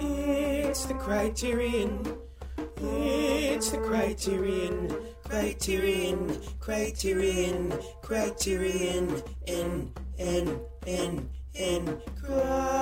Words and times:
It's 0.00 0.84
the 0.84 0.94
criterion. 0.94 2.16
It's 2.76 3.70
the 3.70 3.78
criterion. 3.78 4.94
Criterion. 5.24 6.40
Criterion. 6.60 7.72
Criterion. 8.00 9.22
N. 9.48 9.92
N. 10.18 10.60
N. 10.86 11.28
N. 11.56 12.00
Project. 12.22 12.78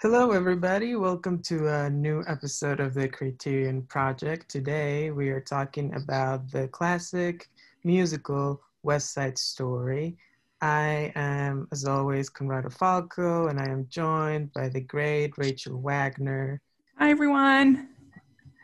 Hello, 0.00 0.30
everybody. 0.30 0.94
Welcome 0.94 1.42
to 1.42 1.66
a 1.66 1.90
new 1.90 2.22
episode 2.28 2.78
of 2.78 2.94
the 2.94 3.08
Criterion 3.08 3.82
Project. 3.82 4.48
Today, 4.48 5.10
we 5.10 5.30
are 5.30 5.40
talking 5.40 5.92
about 5.96 6.48
the 6.52 6.68
classic 6.68 7.48
musical 7.82 8.62
West 8.84 9.12
Side 9.12 9.36
Story. 9.36 10.16
I 10.60 11.12
am, 11.14 11.68
as 11.70 11.84
always, 11.84 12.28
Conrado 12.28 12.68
Falco, 12.68 13.46
and 13.46 13.60
I 13.60 13.66
am 13.66 13.86
joined 13.88 14.52
by 14.52 14.68
the 14.68 14.80
great 14.80 15.38
Rachel 15.38 15.80
Wagner. 15.80 16.60
Hi, 16.98 17.10
everyone. 17.10 17.90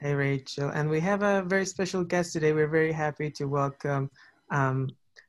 Hey, 0.00 0.12
Rachel. 0.14 0.70
And 0.70 0.90
we 0.90 0.98
have 1.00 1.22
a 1.22 1.42
very 1.46 1.64
special 1.64 2.02
guest 2.02 2.32
today. 2.32 2.52
We're 2.52 2.66
very 2.66 2.90
happy 2.90 3.30
to 3.30 3.44
welcome 3.44 4.10
um, 4.50 4.88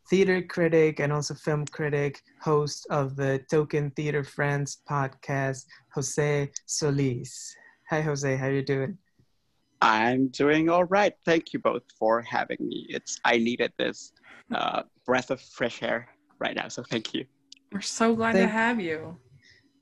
theater 0.10 0.42
critic 0.42 1.00
and 1.00 1.14
also 1.14 1.36
film 1.36 1.66
critic, 1.68 2.24
host 2.42 2.88
of 2.90 3.16
the 3.16 3.46
Token 3.52 3.92
Theater 3.92 4.24
Friends 4.24 4.82
podcast, 4.90 5.66
Jose 5.94 6.50
Solis. 6.66 7.56
Hi, 7.92 8.02
Jose. 8.02 8.36
How 8.36 8.48
are 8.48 8.52
you 8.52 8.64
doing? 8.64 8.98
I'm 9.84 10.30
doing 10.30 10.70
all 10.70 10.86
right. 10.86 11.14
Thank 11.26 11.54
you 11.54 11.60
both 11.60 11.84
for 12.00 12.24
having 12.24 12.58
me. 12.60 12.88
It's 12.90 13.20
I 13.24 13.38
needed 13.38 13.72
this 13.78 14.14
uh, 14.52 14.82
breath 15.06 15.30
of 15.30 15.40
fresh 15.40 15.84
air 15.84 16.10
right 16.46 16.56
now, 16.56 16.68
so 16.68 16.84
thank 16.84 17.14
you. 17.14 17.26
We're 17.72 17.82
so 17.82 18.16
glad 18.16 18.34
Thank- 18.34 18.50
to 18.50 18.54
have 18.64 18.80
you. 18.80 19.18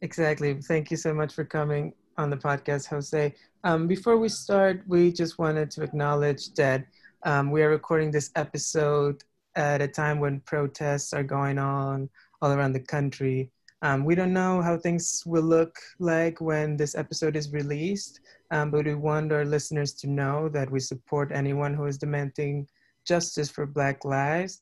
Exactly. 0.01 0.51
Thank 0.71 0.91
you 0.91 0.97
so 0.97 1.13
much 1.13 1.31
for 1.33 1.45
coming 1.57 1.93
on 2.17 2.29
the 2.29 2.37
podcast, 2.37 2.87
Jose. 2.87 3.33
Um, 3.63 3.87
before 3.87 4.17
we 4.17 4.29
start, 4.29 4.75
we 4.87 5.01
just 5.21 5.33
wanted 5.43 5.67
to 5.71 5.83
acknowledge 5.83 6.43
that 6.55 6.79
um, 7.23 7.51
we 7.51 7.59
are 7.63 7.69
recording 7.69 8.11
this 8.11 8.29
episode 8.35 9.23
at 9.55 9.81
a 9.81 9.87
time 9.87 10.17
when 10.19 10.41
protests 10.41 11.13
are 11.13 11.23
going 11.37 11.57
on 11.57 12.09
all 12.41 12.51
around 12.51 12.73
the 12.73 12.87
country. 12.97 13.39
Um, 13.81 14.03
we 14.05 14.15
don't 14.15 14.33
know 14.41 14.61
how 14.61 14.75
things 14.77 15.23
will 15.25 15.47
look 15.57 15.73
like 15.99 16.41
when 16.49 16.77
this 16.77 16.95
episode 16.95 17.35
is 17.35 17.51
released, 17.51 18.19
um, 18.51 18.71
but 18.71 18.85
we 18.85 18.95
want 18.95 19.31
our 19.31 19.45
listeners 19.45 19.91
to 20.01 20.07
know 20.21 20.49
that 20.49 20.69
we 20.69 20.79
support 20.79 21.31
anyone 21.41 21.73
who 21.73 21.85
is 21.85 21.97
demanding 21.97 22.67
justice 23.05 23.49
for 23.49 23.65
Black 23.65 24.03
lives 24.05 24.61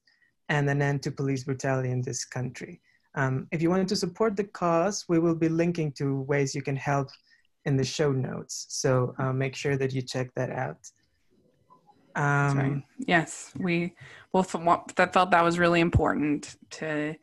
and 0.51 0.69
an 0.69 0.81
end 0.81 1.01
to 1.01 1.11
police 1.11 1.45
brutality 1.45 1.91
in 1.91 2.01
this 2.01 2.25
country. 2.25 2.81
Um, 3.15 3.47
if 3.51 3.61
you 3.61 3.69
want 3.69 3.87
to 3.87 3.95
support 3.95 4.35
the 4.35 4.43
cause, 4.43 5.05
we 5.07 5.17
will 5.17 5.35
be 5.35 5.47
linking 5.47 5.93
to 5.93 6.21
ways 6.23 6.53
you 6.53 6.61
can 6.61 6.75
help 6.75 7.09
in 7.63 7.77
the 7.77 7.85
show 7.85 8.11
notes. 8.11 8.65
So 8.69 9.15
uh, 9.17 9.31
make 9.31 9.55
sure 9.55 9.77
that 9.77 9.93
you 9.93 10.01
check 10.01 10.27
that 10.35 10.51
out. 10.51 10.81
Um, 12.15 12.57
right. 12.57 12.83
Yes, 12.97 13.53
we 13.57 13.95
both 14.33 14.51
that 14.97 15.13
felt 15.13 15.31
that 15.31 15.43
was 15.43 15.57
really 15.57 15.79
important 15.79 16.57
to 16.71 17.15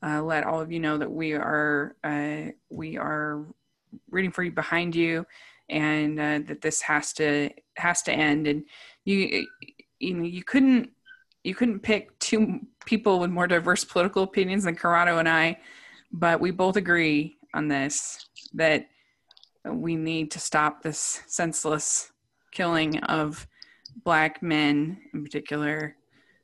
uh, 0.00 0.22
let 0.22 0.44
all 0.44 0.60
of 0.60 0.70
you 0.70 0.78
know 0.78 0.96
that 0.98 1.10
we 1.10 1.32
are 1.32 1.96
uh, 2.04 2.52
we 2.70 2.96
are 2.96 3.44
rooting 4.08 4.30
for 4.30 4.44
you 4.44 4.52
behind 4.52 4.94
you, 4.94 5.26
and 5.68 6.20
uh, 6.20 6.38
that 6.46 6.60
this 6.60 6.80
has 6.82 7.12
to 7.14 7.50
has 7.76 8.02
to 8.02 8.12
end. 8.12 8.46
And 8.46 8.62
you 9.04 9.48
you 9.98 10.14
know 10.14 10.24
you 10.24 10.44
couldn't 10.44 10.90
you 11.44 11.54
couldn't 11.54 11.80
pick 11.80 12.18
two 12.18 12.60
people 12.84 13.18
with 13.18 13.30
more 13.30 13.46
diverse 13.46 13.84
political 13.84 14.22
opinions 14.22 14.64
than 14.64 14.74
Conrado 14.74 15.18
and 15.18 15.28
I, 15.28 15.58
but 16.12 16.40
we 16.40 16.50
both 16.50 16.76
agree 16.76 17.36
on 17.54 17.68
this 17.68 18.26
that 18.54 18.88
we 19.64 19.96
need 19.96 20.30
to 20.32 20.38
stop 20.38 20.82
this 20.82 21.20
senseless 21.26 22.12
killing 22.52 22.98
of 23.00 23.46
black 24.04 24.42
men 24.42 24.98
in 25.12 25.22
particular 25.22 25.96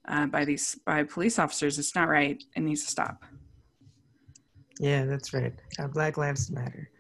uh, 0.09 0.27
by 0.27 0.45
these 0.45 0.79
by 0.85 1.03
police 1.03 1.39
officers 1.39 1.79
it's 1.79 1.95
not 1.95 2.09
right 2.09 2.43
it 2.57 2.61
needs 2.61 2.85
to 2.85 2.91
stop 2.91 3.25
Yeah, 4.81 5.05
that's 5.05 5.33
right. 5.33 5.53
Uh, 5.79 5.87
Black 5.89 6.17
Lives 6.17 6.51
Matter. 6.51 6.91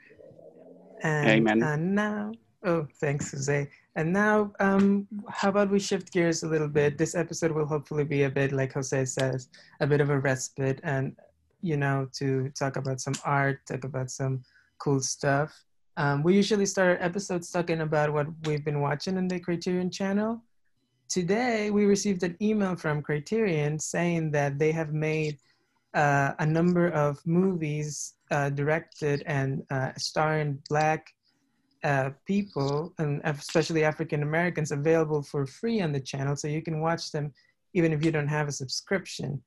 And, 1.02 1.28
Amen. 1.28 1.62
uh, 1.62 1.76
now, 1.76 2.32
oh, 2.64 2.86
thanks, 3.00 3.32
Jose. 3.32 3.68
And 3.96 4.12
now, 4.12 4.52
um, 4.58 5.06
how 5.28 5.50
about 5.50 5.70
we 5.70 5.78
shift 5.78 6.12
gears 6.12 6.42
a 6.42 6.48
little 6.48 6.68
bit? 6.68 6.98
This 6.98 7.14
episode 7.14 7.52
will 7.52 7.66
hopefully 7.66 8.04
be 8.04 8.24
a 8.24 8.30
bit, 8.30 8.50
like 8.50 8.72
Jose 8.72 9.04
says, 9.04 9.48
a 9.80 9.86
bit 9.86 10.00
of 10.00 10.10
a 10.10 10.18
respite 10.18 10.80
and, 10.82 11.14
you 11.62 11.76
know, 11.76 12.08
to 12.14 12.50
talk 12.58 12.76
about 12.76 13.00
some 13.00 13.14
art, 13.24 13.64
talk 13.66 13.84
about 13.84 14.10
some 14.10 14.42
cool 14.78 15.00
stuff. 15.00 15.64
Um, 15.96 16.24
we 16.24 16.34
usually 16.34 16.66
start 16.66 16.98
our 16.98 17.04
episodes 17.04 17.50
talking 17.52 17.82
about 17.82 18.12
what 18.12 18.26
we've 18.44 18.64
been 18.64 18.80
watching 18.80 19.16
in 19.16 19.28
the 19.28 19.38
Criterion 19.38 19.90
channel. 19.90 20.42
Today, 21.08 21.70
we 21.70 21.84
received 21.84 22.24
an 22.24 22.36
email 22.42 22.74
from 22.74 23.00
Criterion 23.00 23.78
saying 23.78 24.32
that 24.32 24.58
they 24.58 24.72
have 24.72 24.92
made 24.92 25.38
uh, 25.94 26.32
a 26.40 26.46
number 26.46 26.88
of 26.88 27.24
movies 27.24 28.14
uh, 28.32 28.50
directed 28.50 29.22
and 29.26 29.62
uh, 29.70 29.92
starring 29.96 30.60
Black 30.68 31.13
uh, 31.84 32.10
people, 32.26 32.92
and 32.98 33.20
especially 33.24 33.84
African 33.84 34.22
Americans, 34.22 34.72
available 34.72 35.22
for 35.22 35.46
free 35.46 35.80
on 35.80 35.92
the 35.92 36.00
channel, 36.00 36.34
so 36.34 36.48
you 36.48 36.62
can 36.62 36.80
watch 36.80 37.12
them 37.12 37.32
even 37.74 37.92
if 37.92 38.04
you 38.04 38.10
don't 38.10 38.28
have 38.28 38.48
a 38.48 38.52
subscription. 38.52 39.42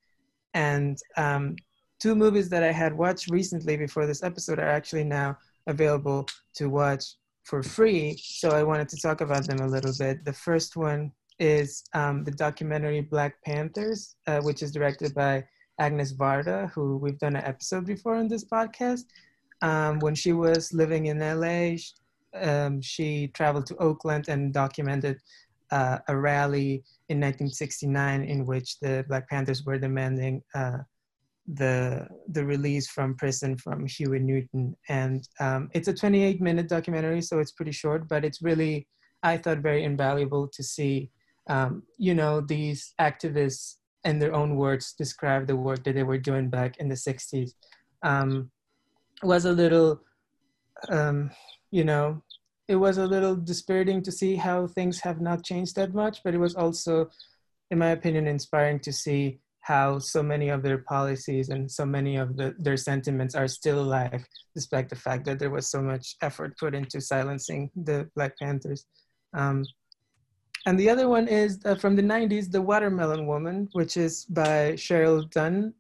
And 0.54 0.98
um, 1.16 1.56
two 2.00 2.16
movies 2.16 2.50
that 2.50 2.64
I 2.64 2.72
had 2.72 2.94
watched 2.94 3.30
recently 3.30 3.78
before 3.78 4.06
this 4.06 4.24
episode 4.24 4.60
are 4.60 4.70
actually 4.70 5.04
now 5.04 5.38
available 5.66 6.28
to 6.56 6.70
watch 6.70 7.04
for 7.44 7.64
free. 7.64 8.18
So 8.22 8.50
I 8.50 8.64
wanted 8.64 8.90
to 8.90 8.98
talk 8.98 9.22
about 9.22 9.48
them 9.48 9.60
a 9.60 9.68
little 9.68 9.94
bit. 9.98 10.26
The 10.26 10.34
first 10.34 10.76
one 10.76 11.12
is 11.40 11.84
um, 11.94 12.24
the 12.24 12.32
documentary 12.32 13.02
Black 13.02 13.36
Panthers, 13.46 14.16
uh, 14.28 14.42
which 14.42 14.62
is 14.62 14.72
directed 14.72 15.14
by 15.14 15.46
Agnes 15.80 16.14
Varda, 16.14 16.72
who 16.72 16.98
we've 16.98 17.20
done 17.20 17.36
an 17.36 17.46
episode 17.46 17.86
before 17.86 18.16
on 18.16 18.28
this 18.28 18.46
podcast. 18.46 19.04
Um, 19.62 20.00
when 20.00 20.16
she 20.16 20.34
was 20.34 20.74
living 20.74 21.08
in 21.08 21.20
LA, 21.20 21.78
um, 22.34 22.82
she 22.82 23.28
traveled 23.30 23.66
to 23.68 23.78
Oakland 23.78 24.30
and 24.30 24.54
documented 24.54 25.20
uh, 25.72 26.00
a 26.08 26.16
rally 26.16 26.84
in 27.10 27.20
1969 27.20 28.24
in 28.24 28.46
which 28.46 28.80
the 28.80 29.06
Black 29.08 29.30
Panthers 29.30 29.66
were 29.66 29.78
demanding 29.78 30.42
uh, 30.56 30.78
the 31.54 32.08
the 32.30 32.44
release 32.44 32.90
from 32.90 33.16
prison 33.16 33.58
from 33.58 33.86
Huey 33.86 34.20
Newton. 34.20 34.76
And 34.90 35.28
um, 35.40 35.70
it's 35.74 35.88
a 35.88 35.94
28 35.94 36.42
minute 36.42 36.68
documentary, 36.68 37.22
so 37.22 37.40
it's 37.40 37.52
pretty 37.52 37.72
short, 37.72 38.08
but 38.08 38.26
it's 38.26 38.42
really, 38.42 38.88
I 39.24 39.38
thought, 39.38 39.60
very 39.60 39.84
invaluable 39.84 40.48
to 40.50 40.64
see, 40.64 41.10
um, 41.50 41.84
you 41.98 42.14
know, 42.14 42.42
these 42.42 42.94
activists 43.00 43.76
in 44.04 44.20
their 44.20 44.34
own 44.34 44.56
words 44.56 44.94
describe 44.94 45.48
the 45.48 45.56
work 45.56 45.84
that 45.84 45.96
they 45.96 46.04
were 46.04 46.18
doing 46.18 46.50
back 46.50 46.78
in 46.78 46.88
the 46.90 46.96
60s. 46.96 47.52
Um, 48.04 48.52
was 49.24 49.46
a 49.46 49.52
little, 49.52 50.02
um, 50.90 51.32
you 51.72 51.84
know, 51.84 52.22
it 52.68 52.76
was 52.76 52.98
a 52.98 53.08
little 53.08 53.36
dispiriting 53.36 54.02
to 54.04 54.12
see 54.12 54.36
how 54.36 54.68
things 54.68 55.00
have 55.02 55.22
not 55.22 55.44
changed 55.44 55.76
that 55.76 55.94
much, 55.94 56.22
but 56.24 56.34
it 56.34 56.40
was 56.40 56.56
also, 56.56 57.10
in 57.72 57.80
my 57.80 57.90
opinion, 57.90 58.28
inspiring 58.28 58.80
to 58.82 58.92
see 58.92 59.40
how 59.62 60.00
so 60.00 60.24
many 60.24 60.48
of 60.50 60.64
their 60.64 60.78
policies 60.78 61.50
and 61.50 61.70
so 61.70 61.86
many 61.86 62.16
of 62.16 62.38
the, 62.38 62.56
their 62.58 62.78
sentiments 62.78 63.36
are 63.36 63.48
still 63.50 63.82
alive, 63.82 64.26
despite 64.56 64.88
the 64.90 64.96
fact 64.96 65.26
that 65.26 65.40
there 65.40 65.50
was 65.50 65.70
so 65.70 65.82
much 65.82 66.16
effort 66.22 66.58
put 66.58 66.74
into 66.74 67.02
silencing 67.02 67.70
the 67.76 68.10
Black 68.16 68.38
Panthers. 68.38 68.86
Um, 69.34 69.66
and 70.66 70.80
the 70.80 70.90
other 70.90 71.08
one 71.08 71.28
is 71.28 71.60
uh, 71.66 71.76
from 71.76 71.96
the 71.96 72.02
90s, 72.02 72.52
The 72.52 72.62
Watermelon 72.62 73.28
Woman, 73.28 73.70
which 73.74 73.98
is 73.98 74.26
by 74.26 74.74
Cheryl 74.74 75.30
Dunye. 75.32 75.74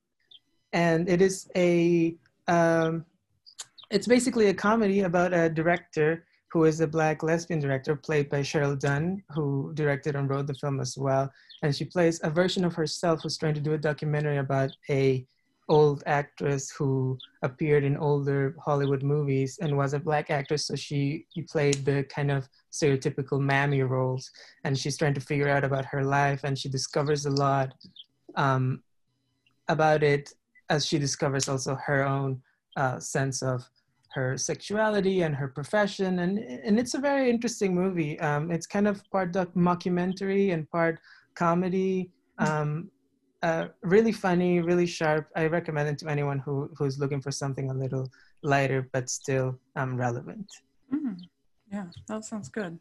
And 0.74 1.10
it 1.10 1.22
is 1.22 1.50
a, 1.56 2.16
um, 2.48 3.06
it's 3.89 4.07
basically 4.07 4.48
a 4.48 4.54
comedy 4.54 5.01
about 5.01 5.34
a 5.34 5.50
director 5.50 6.25
who 6.51 6.63
is 6.63 6.80
a 6.80 6.88
black 6.88 7.24
lesbian 7.24 7.60
director 7.60 7.95
played 7.95 8.30
by 8.30 8.42
Cheryl 8.42 8.80
Dunye, 8.80 9.22
who 9.31 9.72
directed 9.74 10.16
and 10.16 10.30
wrote 10.30 10.48
the 10.48 10.54
film 10.56 10.80
as 10.80 10.98
well. 10.98 11.31
And 11.62 11.75
she 11.75 11.86
plays 11.86 12.19
a 12.24 12.30
version 12.30 12.63
of 12.63 12.74
herself 12.74 13.22
who's 13.22 13.38
trying 13.38 13.56
to 13.56 13.62
do 13.62 13.74
a 13.74 13.78
documentary 13.78 14.38
about 14.38 14.72
a 14.89 15.25
old 15.69 16.01
actress 16.06 16.72
who 16.72 17.18
appeared 17.42 17.84
in 17.84 17.98
older 17.98 18.56
Hollywood 18.63 19.04
movies 19.04 19.60
and 19.62 19.75
was 19.75 19.94
a 19.94 20.00
black 20.00 20.30
actress. 20.30 20.68
So 20.68 20.75
she, 20.75 21.25
she 21.33 21.42
played 21.42 21.83
the 21.83 22.04
kind 22.04 22.31
of 22.31 22.48
stereotypical 22.72 23.42
mammy 23.42 23.83
roles. 23.83 24.31
And 24.63 24.78
she's 24.78 24.98
trying 24.98 25.16
to 25.16 25.22
figure 25.22 25.50
out 25.50 25.66
about 25.66 25.86
her 25.86 26.06
life 26.06 26.45
and 26.45 26.57
she 26.57 26.69
discovers 26.69 27.25
a 27.25 27.31
lot 27.31 27.74
um, 28.36 28.81
about 29.68 30.04
it 30.04 30.33
as 30.69 30.86
she 30.86 30.98
discovers 30.98 31.50
also 31.50 31.75
her 31.75 32.06
own 32.06 32.42
uh, 32.78 33.00
sense 33.00 33.42
of 33.42 33.69
her 34.18 34.30
sexuality 34.52 35.18
and 35.25 35.34
her 35.42 35.50
profession 35.60 36.12
and 36.24 36.34
and 36.68 36.75
it's 36.81 36.96
a 37.00 37.04
very 37.10 37.25
interesting 37.34 37.72
movie 37.81 38.14
um, 38.28 38.44
it's 38.56 38.68
kind 38.75 38.88
of 38.92 38.96
part 39.14 39.30
doc- 39.38 39.58
mockumentary 39.69 40.46
and 40.54 40.62
part 40.78 40.96
comedy 41.44 41.96
um, 42.40 42.90
uh, 43.44 43.68
really 43.84 44.12
funny, 44.12 44.62
really 44.62 44.86
sharp. 44.86 45.30
I 45.36 45.46
recommend 45.46 45.90
it 45.90 45.98
to 46.00 46.10
anyone 46.10 46.40
who 46.40 46.69
who's 46.78 47.00
looking 47.00 47.22
for 47.22 47.31
something 47.31 47.69
a 47.69 47.74
little 47.74 48.10
lighter 48.44 48.90
but 48.94 49.10
still 49.10 49.60
um, 49.75 49.96
relevant. 49.96 50.48
Mm, 50.94 51.18
yeah, 51.72 51.86
that 52.08 52.25
sounds 52.25 52.50
good. 52.50 52.80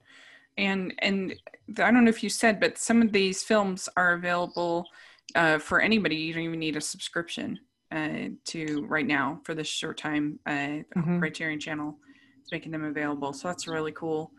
And 0.56 0.94
and 1.00 1.34
I 1.78 1.90
don't 1.90 2.04
know 2.04 2.08
if 2.08 2.22
you 2.22 2.30
said, 2.30 2.58
but 2.60 2.78
some 2.78 3.02
of 3.02 3.12
these 3.12 3.42
films 3.42 3.88
are 3.96 4.14
available 4.14 4.86
uh, 5.34 5.58
for 5.58 5.80
anybody. 5.80 6.16
You 6.16 6.32
don't 6.34 6.44
even 6.44 6.60
need 6.60 6.76
a 6.76 6.80
subscription 6.80 7.58
uh, 7.96 8.28
to 8.44 8.84
right 8.86 9.06
now 9.06 9.40
for 9.44 9.54
this 9.54 9.66
short 9.66 9.96
time. 9.98 10.38
Uh, 10.46 10.82
Mhm. 10.96 11.18
Criterion 11.18 11.58
Channel 11.58 11.98
is 12.44 12.52
making 12.52 12.72
them 12.72 12.84
available, 12.84 13.32
so 13.32 13.48
that's 13.48 13.66
really 13.66 13.92
cool. 13.92 14.32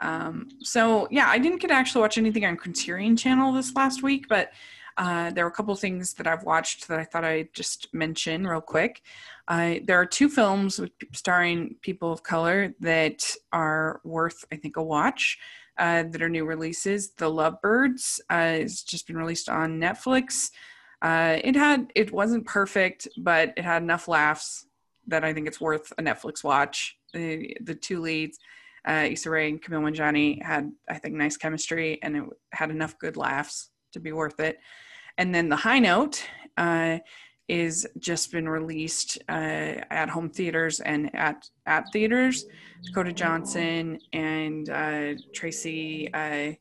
Um, 0.00 0.48
so 0.60 1.06
yeah, 1.10 1.28
I 1.28 1.38
didn't 1.38 1.60
get 1.60 1.68
to 1.68 1.74
actually 1.74 2.02
watch 2.02 2.18
anything 2.18 2.44
on 2.44 2.56
Criterion 2.56 3.16
Channel 3.16 3.52
this 3.52 3.74
last 3.74 4.02
week, 4.02 4.26
but 4.28 4.50
uh, 4.98 5.30
there 5.30 5.44
were 5.44 5.50
a 5.50 5.54
couple 5.54 5.74
things 5.76 6.14
that 6.14 6.26
I've 6.26 6.42
watched 6.44 6.88
that 6.88 6.98
I 6.98 7.04
thought 7.04 7.24
I'd 7.24 7.52
just 7.52 7.92
mention 7.92 8.46
real 8.46 8.62
quick. 8.62 9.02
Uh, 9.46 9.74
there 9.84 10.00
are 10.00 10.06
two 10.06 10.28
films 10.28 10.78
with, 10.78 10.90
starring 11.12 11.76
people 11.82 12.10
of 12.10 12.22
color 12.22 12.74
that 12.80 13.30
are 13.52 14.00
worth, 14.04 14.44
I 14.50 14.56
think, 14.56 14.76
a 14.76 14.82
watch. 14.82 15.38
Uh, 15.78 16.04
that 16.04 16.22
are 16.22 16.30
new 16.30 16.46
releases. 16.46 17.10
The 17.10 17.30
Lovebirds 17.30 18.18
uh, 18.30 18.34
has 18.34 18.80
just 18.82 19.06
been 19.06 19.18
released 19.18 19.50
on 19.50 19.78
Netflix. 19.78 20.50
Uh, 21.06 21.38
it 21.44 21.54
had 21.54 21.92
it 21.94 22.10
wasn't 22.10 22.44
perfect, 22.44 23.06
but 23.16 23.52
it 23.56 23.64
had 23.64 23.80
enough 23.80 24.08
laughs 24.08 24.66
that 25.06 25.22
I 25.22 25.32
think 25.32 25.46
it's 25.46 25.60
worth 25.60 25.92
a 25.98 26.02
Netflix 26.02 26.42
watch. 26.42 26.98
The, 27.14 27.56
the 27.60 27.76
two 27.76 28.00
leads, 28.00 28.40
uh, 28.88 29.06
Issa 29.12 29.30
Rae 29.30 29.48
and 29.50 29.62
Kumail 29.62 29.82
Nanjiani, 29.82 30.42
had 30.42 30.72
I 30.90 30.98
think 30.98 31.14
nice 31.14 31.36
chemistry, 31.36 32.00
and 32.02 32.16
it 32.16 32.24
had 32.50 32.70
enough 32.70 32.98
good 32.98 33.16
laughs 33.16 33.70
to 33.92 34.00
be 34.00 34.10
worth 34.10 34.40
it. 34.40 34.58
And 35.16 35.32
then 35.32 35.48
the 35.48 35.54
High 35.54 35.78
Note 35.78 36.24
uh, 36.56 36.98
is 37.46 37.86
just 38.00 38.32
been 38.32 38.48
released 38.48 39.18
uh, 39.28 39.78
at 40.00 40.08
home 40.08 40.28
theaters 40.28 40.80
and 40.80 41.14
at 41.14 41.48
at 41.66 41.84
theaters. 41.92 42.46
Dakota 42.82 43.12
Johnson 43.12 44.00
and 44.12 44.68
uh, 44.70 45.14
Tracee 45.32 46.08
uh, 46.12 46.54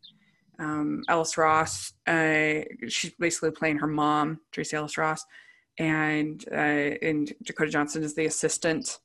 um, 0.60 1.04
Ellis 1.08 1.38
Ross. 1.38 1.94
Uh, 2.08 2.62
she's 2.88 3.14
basically 3.20 3.52
playing 3.52 3.78
her 3.80 3.88
mom, 3.88 4.40
Tracee 4.52 4.78
Ellis 4.78 4.98
Ross, 4.98 5.24
and 5.78 6.44
uh, 6.52 6.56
and 6.56 7.34
Dakota 7.44 7.72
Johnson 7.72 8.04
is 8.04 8.16
the 8.16 8.26
assistant. 8.26 9.00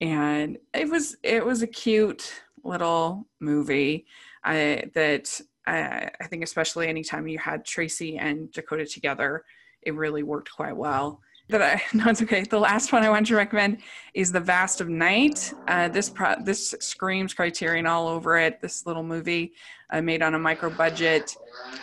And 0.00 0.58
it 0.74 0.88
was 0.88 1.16
it 1.22 1.44
was 1.44 1.62
a 1.62 1.66
cute 1.66 2.42
little 2.64 3.26
movie 3.40 4.06
uh, 4.44 4.82
that 4.94 5.40
I, 5.66 6.10
I 6.20 6.26
think 6.26 6.42
especially 6.42 6.88
anytime 6.88 7.28
you 7.28 7.38
had 7.38 7.64
Tracee 7.64 8.16
and 8.16 8.50
Dakota 8.52 8.86
together, 8.86 9.44
it 9.82 9.94
really 9.94 10.22
worked 10.22 10.50
quite 10.50 10.76
well. 10.76 11.20
That 11.48 11.62
I 11.62 11.82
no, 11.94 12.08
it's 12.08 12.22
okay. 12.22 12.42
The 12.42 12.58
last 12.58 12.92
one 12.92 13.02
I 13.02 13.10
want 13.10 13.26
to 13.28 13.36
recommend 13.36 13.78
is 14.14 14.32
The 14.32 14.40
Vast 14.40 14.80
of 14.80 14.88
Night. 14.88 15.52
Uh, 15.66 15.88
this 15.88 16.10
pro- 16.10 16.42
this 16.42 16.74
screams 16.80 17.32
Criterion 17.32 17.86
all 17.86 18.08
over 18.08 18.38
it. 18.38 18.60
This 18.60 18.86
little 18.86 19.02
movie 19.02 19.52
uh, 19.90 20.02
made 20.02 20.22
on 20.22 20.34
a 20.34 20.38
micro 20.38 20.68
budget, 20.68 21.34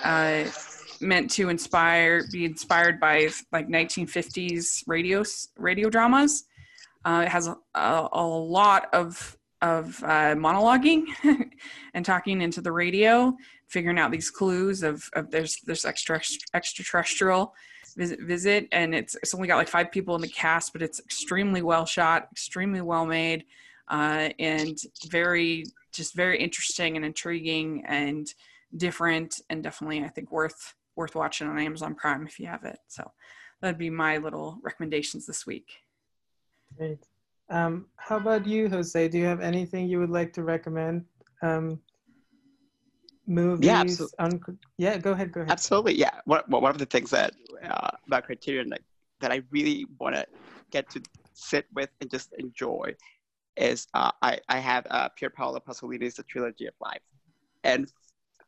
uh, 0.04 0.44
meant 1.02 1.32
to 1.32 1.50
inspire, 1.50 2.24
be 2.32 2.46
inspired 2.46 3.00
by 3.00 3.30
like 3.52 3.68
1950s 3.68 4.84
radio 4.86 5.24
radio 5.58 5.90
dramas. 5.90 6.46
Uh, 7.04 7.24
it 7.26 7.30
has 7.30 7.48
a, 7.48 7.56
a, 7.74 8.10
a 8.14 8.24
lot 8.24 8.88
of 8.94 9.38
of 9.62 10.04
uh, 10.04 10.36
monologuing 10.36 11.06
and 11.96 12.06
talking 12.06 12.42
into 12.42 12.62
the 12.62 12.72
radio, 12.72 13.36
figuring 13.68 13.98
out 13.98 14.12
these 14.12 14.30
clues 14.30 14.84
of, 14.84 15.10
of 15.14 15.32
there's 15.32 15.58
there's 15.66 15.86
extra 15.86 16.22
extraterrestrial 16.54 17.52
visit, 17.96 18.22
visit 18.22 18.68
and 18.72 18.94
it's 18.94 19.16
it's 19.16 19.34
only 19.34 19.48
got 19.48 19.58
like 19.58 19.68
five 19.68 19.92
people 19.92 20.16
in 20.16 20.22
the 20.22 20.28
cast, 20.28 20.74
but 20.74 20.82
it's 20.82 21.00
extremely 21.00 21.62
well 21.62 21.86
shot, 21.86 22.28
extremely 22.32 22.82
well 22.82 23.06
made, 23.06 23.46
uh, 23.90 24.30
and 24.40 24.78
very 25.08 25.66
just 25.92 26.14
very 26.14 26.40
interesting 26.40 26.96
and 26.96 27.06
intriguing 27.06 27.84
and 27.88 28.34
different 28.76 29.40
and 29.50 29.64
definitely 29.64 30.04
I 30.04 30.10
think 30.10 30.32
worth 30.32 30.74
worth 30.96 31.16
watching 31.16 31.48
on 31.48 31.60
Amazon 31.60 31.96
Prime 31.96 32.26
if 32.28 32.40
you 32.40 32.48
have 32.48 32.64
it. 32.64 32.80
So 32.88 33.12
that'd 33.62 33.78
be 33.78 33.90
my 33.90 34.18
little 34.18 34.60
recommendations 34.64 35.26
this 35.26 35.46
week. 35.46 35.70
Great. 36.78 37.00
Um, 37.50 37.86
how 37.98 38.18
about 38.18 38.48
you, 38.48 38.70
Jose? 38.70 39.08
Do 39.08 39.18
you 39.18 39.26
have 39.26 39.42
anything 39.42 39.88
you 39.88 40.00
would 40.00 40.10
like 40.10 40.34
to 40.34 40.44
recommend? 40.44 41.06
Um, 41.42 41.80
movies? 43.27 43.68
Yeah, 43.68 43.83
absol- 43.83 44.13
on, 44.19 44.57
yeah, 44.77 44.98
go 44.98 45.12
ahead, 45.12 45.31
go 45.31 45.42
ahead. 45.42 45.51
Absolutely, 45.51 45.95
yeah. 45.95 46.19
One, 46.25 46.42
one 46.48 46.72
of 46.72 46.77
the 46.77 46.86
things 46.86 47.10
that 47.12 47.33
uh, 47.63 47.89
about 48.07 48.25
Criterion 48.25 48.69
like, 48.69 48.83
that 49.22 49.31
I 49.31 49.42
really 49.51 49.86
want 50.00 50.16
to 50.16 50.25
get 50.72 50.89
to 50.92 51.01
sit 51.33 51.66
with 51.74 51.89
and 52.01 52.10
just 52.10 52.33
enjoy 52.38 52.95
is 53.57 53.88
uh, 53.94 54.12
I, 54.22 54.39
I 54.50 54.60
have 54.60 54.86
uh, 54.89 55.10
Pier 55.10 55.30
Paolo 55.30 55.60
Pasolini's 55.60 56.16
The 56.16 56.24
Trilogy 56.24 56.68
of 56.68 56.74
Life. 56.81 57.01
And 57.63 57.92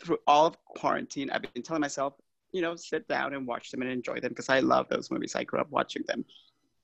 through 0.02 0.18
all 0.28 0.46
of 0.46 0.58
quarantine, 0.66 1.30
I've 1.30 1.42
been 1.54 1.64
telling 1.64 1.82
myself, 1.82 2.14
you 2.52 2.62
know, 2.62 2.76
sit 2.76 3.08
down 3.08 3.34
and 3.34 3.48
watch 3.48 3.72
them 3.72 3.82
and 3.82 3.92
enjoy 3.92 4.20
them 4.20 4.30
because 4.30 4.50
I 4.50 4.60
love 4.60 4.88
those 4.90 5.10
movies. 5.12 5.36
I 5.36 5.44
grew 5.44 5.60
up 5.60 5.70
watching 5.70 6.04
them. 6.08 6.26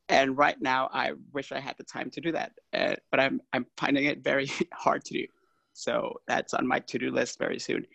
And 0.09 0.37
right 0.37 0.59
now, 0.61 0.89
I 0.93 1.13
wish 1.31 1.51
I 1.51 1.59
had 1.59 1.75
the 1.77 1.83
time 1.83 2.09
to 2.11 2.21
do 2.21 2.31
that, 2.33 2.51
uh, 2.73 2.95
but 3.09 3.19
I'm, 3.19 3.41
I'm 3.53 3.65
finding 3.77 4.05
it 4.05 4.23
very 4.23 4.49
hard 4.73 5.05
to 5.05 5.13
do. 5.13 5.25
So 5.73 6.21
that's 6.27 6.53
on 6.53 6.67
my 6.67 6.79
to-do 6.79 7.11
list 7.11 7.39
very 7.39 7.59
soon. 7.59 7.85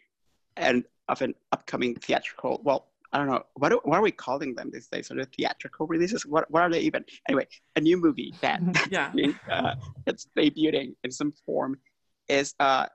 And 0.56 0.84
of 1.08 1.22
an 1.22 1.34
upcoming 1.52 1.94
theatrical, 1.94 2.60
well, 2.64 2.88
I 3.12 3.18
don't 3.18 3.28
know, 3.28 3.42
what, 3.54 3.72
are- 3.72 3.80
what 3.84 3.98
are 3.98 4.02
we 4.02 4.10
calling 4.10 4.54
them 4.54 4.70
these 4.72 4.88
days? 4.88 5.10
Are 5.10 5.14
they 5.14 5.24
theatrical 5.24 5.86
releases? 5.86 6.26
What, 6.26 6.50
what 6.50 6.62
are 6.62 6.70
they 6.70 6.80
even? 6.80 7.04
Anyway, 7.28 7.46
a 7.76 7.80
new 7.80 7.96
movie 7.96 8.34
that 8.42 8.60
Yeah. 8.90 9.12
uh, 9.50 9.74
it's 10.06 10.26
debuting 10.36 10.94
in 11.04 11.10
some 11.10 11.32
form 11.46 11.78
is 12.28 12.54
uh, 12.60 12.86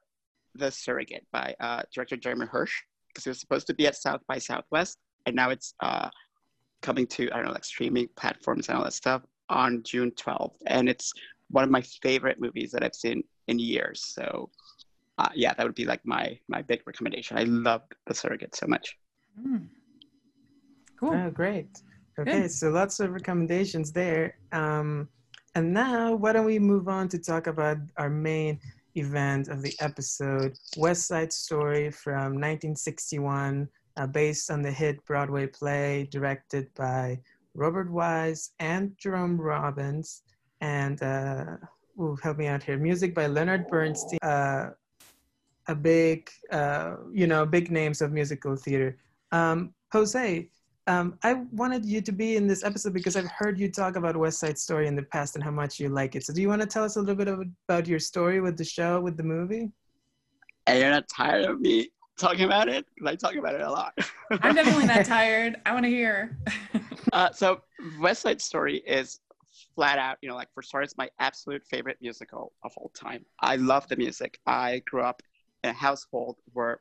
The 0.56 0.70
Surrogate 0.70 1.26
by 1.32 1.56
uh, 1.60 1.82
director 1.94 2.18
Jeremy 2.18 2.46
Hersh, 2.46 2.74
because 3.08 3.26
it 3.26 3.30
was 3.30 3.40
supposed 3.40 3.68
to 3.68 3.74
be 3.74 3.88
at 3.88 3.96
South 3.96 4.22
by 4.28 4.38
Southwest, 4.38 5.00
and 5.26 5.36
now 5.36 5.50
it's 5.50 5.74
uh, 5.80 6.10
coming 6.82 7.08
to, 7.08 7.32
I 7.32 7.38
don't 7.38 7.46
know, 7.46 7.52
like 7.52 7.66
streaming 7.66 8.10
platforms 8.16 8.68
and 8.68 8.78
all 8.78 8.84
that 8.84 8.94
stuff 8.94 9.24
on 9.50 9.82
June 9.84 10.12
12th. 10.12 10.56
And 10.68 10.88
it's 10.90 11.12
one 11.50 11.64
of 11.64 11.70
my 11.72 11.82
favorite 11.82 12.40
movies 12.40 12.72
that 12.72 12.84
I've 12.84 12.96
seen 12.96 13.24
in 13.48 13.58
years. 13.58 14.04
So, 14.06 14.50
uh, 15.18 15.30
yeah, 15.36 15.54
that 15.54 15.66
would 15.66 15.76
be 15.76 15.86
like 15.86 16.02
my 16.06 16.38
my 16.48 16.62
big 16.62 16.82
recommendation. 16.86 17.38
I 17.38 17.44
love 17.44 17.82
The 18.08 18.14
Surrogate 18.14 18.56
so 18.56 18.68
much. 18.68 18.98
Mm. 19.40 19.68
Cool. 21.00 21.14
Oh, 21.14 21.30
great. 21.30 21.82
Okay, 22.20 22.44
Good. 22.44 22.52
so 22.52 22.70
lots 22.70 23.00
of 23.00 23.12
recommendations 23.12 23.92
there. 23.92 24.38
Um, 24.52 25.10
and 25.56 25.74
now, 25.74 26.16
why 26.16 26.34
don't 26.34 26.46
we 26.46 26.60
move 26.60 26.88
on 26.88 27.08
to 27.10 27.20
talk 27.20 27.48
about 27.48 27.78
our 27.98 28.10
main 28.10 28.60
event 28.96 29.48
of 29.48 29.62
the 29.62 29.74
episode 29.80 30.58
West 30.78 31.08
Side 31.08 31.34
Story 31.34 31.92
from 31.92 32.40
1961, 32.40 33.68
uh, 33.98 34.08
based 34.08 34.50
on 34.52 34.62
the 34.62 34.72
hit 34.72 35.04
Broadway 35.06 35.48
play 35.48 36.08
directed 36.12 36.74
by 36.76 37.20
Robert 37.56 37.92
Wise 37.92 38.52
and 38.60 38.96
Jerome 38.98 39.40
Robbins. 39.40 40.24
And, 40.62 41.02
uh, 41.04 41.58
ooh, 42.00 42.18
help 42.24 42.38
me 42.38 42.48
out 42.48 42.64
here 42.64 42.78
music 42.78 43.14
by 43.14 43.28
Leonard 43.28 43.68
Bernstein. 43.68 44.20
Uh, 44.22 44.72
a 45.68 45.76
big, 45.76 46.30
uh, 46.52 46.96
you 47.12 47.28
know, 47.28 47.46
big 47.46 47.72
names 47.72 48.02
of 48.02 48.12
musical 48.12 48.56
theater. 48.56 48.98
Um, 49.32 49.74
Jose, 49.92 50.50
um, 50.88 51.18
I 51.24 51.34
wanted 51.52 51.86
you 51.86 52.02
to 52.02 52.12
be 52.12 52.36
in 52.36 52.48
this 52.48 52.64
episode 52.64 52.94
because 52.94 53.16
I've 53.16 53.32
heard 53.32 53.58
you 53.58 53.72
talk 53.72 53.96
about 53.96 54.18
West 54.18 54.40
Side 54.40 54.58
Story 54.58 54.88
in 54.88 54.96
the 54.96 55.04
past 55.04 55.36
and 55.36 55.44
how 55.44 55.52
much 55.52 55.80
you 55.80 55.90
like 55.90 56.16
it. 56.16 56.26
So, 56.26 56.34
do 56.34 56.42
you 56.42 56.50
want 56.50 56.62
to 56.62 56.68
tell 56.68 56.84
us 56.84 56.98
a 56.98 57.00
little 57.00 57.16
bit 57.16 57.28
of, 57.28 57.44
about 57.68 57.88
your 57.88 58.00
story 58.00 58.42
with 58.42 58.58
the 58.58 58.66
show, 58.66 59.00
with 59.00 59.16
the 59.16 59.24
movie? 59.24 59.72
And 60.68 60.80
you're 60.80 60.90
not 60.90 61.08
tired 61.08 61.46
of 61.46 61.62
me 61.62 61.90
talking 62.18 62.46
about 62.46 62.70
it? 62.70 62.86
I 63.06 63.16
talk 63.16 63.36
about 63.36 63.56
it 63.56 63.62
a 63.62 63.70
lot. 63.70 63.98
I'm 64.32 64.56
definitely 64.56 64.86
not 64.86 65.06
tired. 65.18 65.58
I 65.66 65.74
want 65.74 65.86
to 65.86 65.90
hear. 65.90 66.38
uh, 67.12 67.32
so 67.32 67.62
West 68.00 68.22
Side 68.22 68.42
Story 68.42 68.78
is 68.86 69.20
flat 69.76 70.00
out, 70.00 70.18
you 70.22 70.30
know, 70.30 70.36
like 70.36 70.50
for 70.54 70.62
starters, 70.62 70.96
my 70.98 71.10
absolute 71.20 71.64
favorite 71.66 71.98
musical 72.02 72.54
of 72.64 72.72
all 72.78 72.92
time. 72.96 73.26
I 73.40 73.56
love 73.56 73.88
the 73.88 73.96
music. 73.96 74.40
I 74.46 74.82
grew 74.86 75.02
up 75.02 75.22
in 75.22 75.28
a 75.28 75.33
household 75.72 76.38
where 76.54 76.80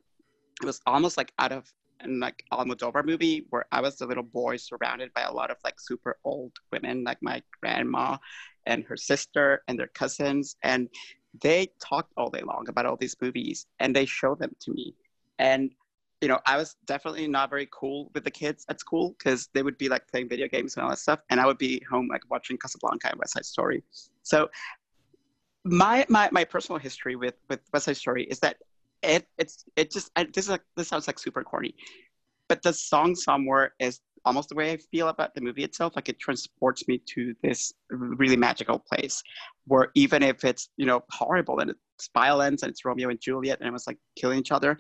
it 0.61 0.67
was 0.67 0.81
almost 0.87 1.17
like 1.17 1.33
out 1.39 1.53
of 1.53 1.73
an 2.01 2.21
like 2.21 2.45
Almodovar 2.53 3.05
movie 3.05 3.47
where 3.51 3.67
I 3.73 3.81
was 3.81 4.01
a 4.01 4.07
little 4.07 4.23
boy 4.25 4.57
surrounded 4.57 5.13
by 5.15 5.23
a 5.23 5.33
lot 5.33 5.51
of 5.51 5.57
like 5.65 5.79
super 5.79 6.19
old 6.25 6.53
women, 6.73 7.05
like 7.05 7.19
my 7.23 7.43
grandma 7.61 8.17
and 8.67 8.85
her 8.85 8.97
sister 8.97 9.63
and 9.69 9.79
their 9.79 9.89
cousins, 9.89 10.57
and 10.63 10.89
they 11.41 11.69
talked 11.81 12.13
all 12.17 12.31
day 12.31 12.43
long 12.43 12.67
about 12.69 12.87
all 12.87 12.97
these 12.97 13.17
movies 13.21 13.67
and 13.81 13.97
they 13.97 14.05
showed 14.05 14.39
them 14.39 14.55
to 14.61 14.73
me. 14.73 14.95
And 15.39 15.73
you 16.21 16.29
know, 16.29 16.39
I 16.47 16.57
was 16.57 16.77
definitely 16.87 17.27
not 17.27 17.51
very 17.51 17.69
cool 17.73 18.11
with 18.15 18.23
the 18.23 18.31
kids 18.31 18.65
at 18.69 18.79
school 18.79 19.17
because 19.19 19.49
they 19.55 19.65
would 19.65 19.77
be 19.77 19.89
like 19.89 20.07
playing 20.07 20.29
video 20.29 20.47
games 20.47 20.77
and 20.77 20.85
all 20.85 20.91
that 20.91 20.99
stuff, 20.99 21.19
and 21.31 21.41
I 21.41 21.47
would 21.47 21.59
be 21.59 21.83
home 21.91 22.07
like 22.09 22.23
watching 22.31 22.57
Casablanca 22.57 23.09
and 23.11 23.19
West 23.19 23.33
Side 23.33 23.45
Story. 23.45 23.83
So 24.23 24.49
my 25.65 26.07
my 26.09 26.29
my 26.31 26.45
personal 26.45 26.79
history 26.79 27.17
with 27.17 27.35
with 27.49 27.61
West 27.73 27.87
Side 27.87 27.97
Story 27.97 28.25
is 28.25 28.39
that 28.39 28.59
it 29.03 29.27
it's 29.39 29.65
it 29.77 29.91
just 29.91 30.11
I, 30.17 30.25
this 30.25 30.45
is 30.45 30.51
like 30.51 30.63
this 30.77 30.89
sounds 30.89 31.07
like 31.07 31.19
super 31.19 31.43
corny, 31.43 31.75
but 32.49 32.63
the 32.63 32.73
song 32.73 33.15
somewhere 33.15 33.75
is 33.79 34.01
almost 34.25 34.49
the 34.49 34.55
way 34.55 34.73
I 34.73 34.77
feel 34.77 35.09
about 35.09 35.35
the 35.35 35.41
movie 35.41 35.65
itself. 35.65 35.95
Like 35.97 36.09
it 36.09 36.19
transports 36.19 36.87
me 36.89 37.01
to 37.15 37.35
this 37.43 37.73
really 37.91 38.37
magical 38.37 38.79
place 38.79 39.23
where 39.67 39.89
even 39.95 40.23
if 40.23 40.45
it's, 40.45 40.69
you 40.77 40.87
know, 40.87 41.03
horrible 41.11 41.59
and 41.61 41.71
it's 41.71 42.11
violence 42.15 42.63
and 42.63 42.71
it's 42.71 42.85
Romeo 42.85 43.09
and 43.09 43.21
Juliet 43.21 43.59
and 43.61 43.69
it 43.69 43.73
was 43.73 43.87
like 43.87 43.99
killing 44.17 44.39
each 44.39 44.53
other, 44.53 44.79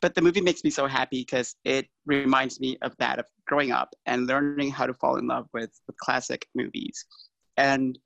but 0.00 0.14
the 0.14 0.22
movie 0.22 0.40
makes 0.40 0.64
me 0.64 0.70
so 0.70 0.86
happy 0.86 1.20
because 1.20 1.56
it 1.64 1.86
reminds 2.06 2.60
me 2.60 2.76
of 2.82 2.96
that, 2.98 3.18
of 3.18 3.26
growing 3.46 3.72
up 3.72 3.94
and 4.06 4.26
learning 4.26 4.70
how 4.70 4.86
to 4.86 4.94
fall 4.94 5.16
in 5.16 5.26
love 5.26 5.46
with, 5.52 5.70
with 5.86 5.96
classic 5.98 6.46
movies. 6.54 7.04
And, 7.56 7.98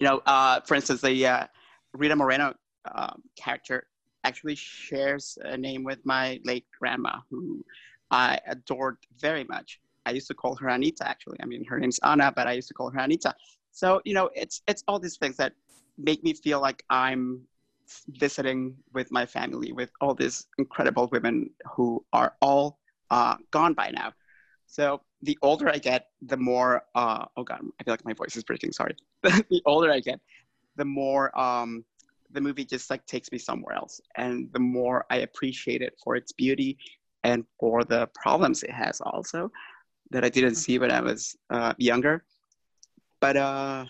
you 0.00 0.06
know, 0.06 0.22
uh, 0.26 0.60
for 0.60 0.74
instance, 0.74 1.00
the 1.00 1.26
uh, 1.26 1.46
Rita 1.92 2.16
Moreno 2.16 2.54
um, 2.94 3.22
character 3.36 3.86
actually 4.28 4.54
shares 4.54 5.38
a 5.42 5.56
name 5.56 5.82
with 5.84 6.00
my 6.04 6.40
late 6.44 6.66
grandma, 6.78 7.14
who 7.30 7.64
I 8.10 8.38
adored 8.46 8.98
very 9.18 9.44
much. 9.44 9.80
I 10.06 10.10
used 10.12 10.28
to 10.28 10.34
call 10.34 10.54
her 10.56 10.68
Anita, 10.68 11.06
actually. 11.08 11.38
I 11.42 11.46
mean, 11.46 11.64
her 11.64 11.78
name's 11.78 12.00
Anna, 12.10 12.32
but 12.34 12.46
I 12.46 12.52
used 12.52 12.68
to 12.68 12.74
call 12.74 12.90
her 12.90 13.00
Anita. 13.00 13.34
So, 13.72 14.00
you 14.04 14.14
know, 14.14 14.30
it's 14.34 14.62
it's 14.70 14.82
all 14.88 14.98
these 14.98 15.16
things 15.16 15.36
that 15.36 15.52
make 16.10 16.22
me 16.22 16.32
feel 16.34 16.60
like 16.60 16.84
I'm 16.90 17.42
visiting 18.24 18.76
with 18.92 19.10
my 19.10 19.24
family, 19.26 19.72
with 19.72 19.90
all 20.00 20.14
these 20.14 20.46
incredible 20.58 21.08
women 21.10 21.50
who 21.74 22.04
are 22.12 22.34
all 22.40 22.78
uh, 23.10 23.36
gone 23.50 23.74
by 23.74 23.90
now. 23.90 24.12
So 24.66 25.00
the 25.22 25.38
older 25.42 25.68
I 25.68 25.78
get, 25.78 26.08
the 26.22 26.36
more, 26.36 26.82
uh, 26.94 27.24
oh 27.36 27.44
God, 27.44 27.60
I 27.80 27.84
feel 27.84 27.92
like 27.92 28.04
my 28.04 28.12
voice 28.12 28.36
is 28.36 28.44
breaking, 28.44 28.72
sorry. 28.72 28.94
the 29.22 29.62
older 29.64 29.90
I 29.90 30.00
get, 30.00 30.20
the 30.76 30.84
more 30.84 31.38
um, 31.38 31.84
the 32.32 32.40
movie 32.40 32.64
just 32.64 32.90
like 32.90 33.04
takes 33.06 33.32
me 33.32 33.38
somewhere 33.38 33.74
else. 33.74 34.00
And 34.16 34.48
the 34.52 34.60
more 34.60 35.04
I 35.10 35.18
appreciate 35.18 35.82
it 35.82 35.94
for 36.02 36.16
its 36.16 36.32
beauty 36.32 36.78
and 37.24 37.44
for 37.58 37.84
the 37.84 38.08
problems 38.14 38.62
it 38.62 38.70
has 38.70 39.00
also 39.00 39.50
that 40.10 40.24
I 40.24 40.28
didn't 40.28 40.54
see 40.54 40.78
when 40.78 40.90
I 40.90 41.00
was 41.00 41.36
uh, 41.50 41.74
younger. 41.78 42.24
But 43.20 43.36
uh, 43.36 43.84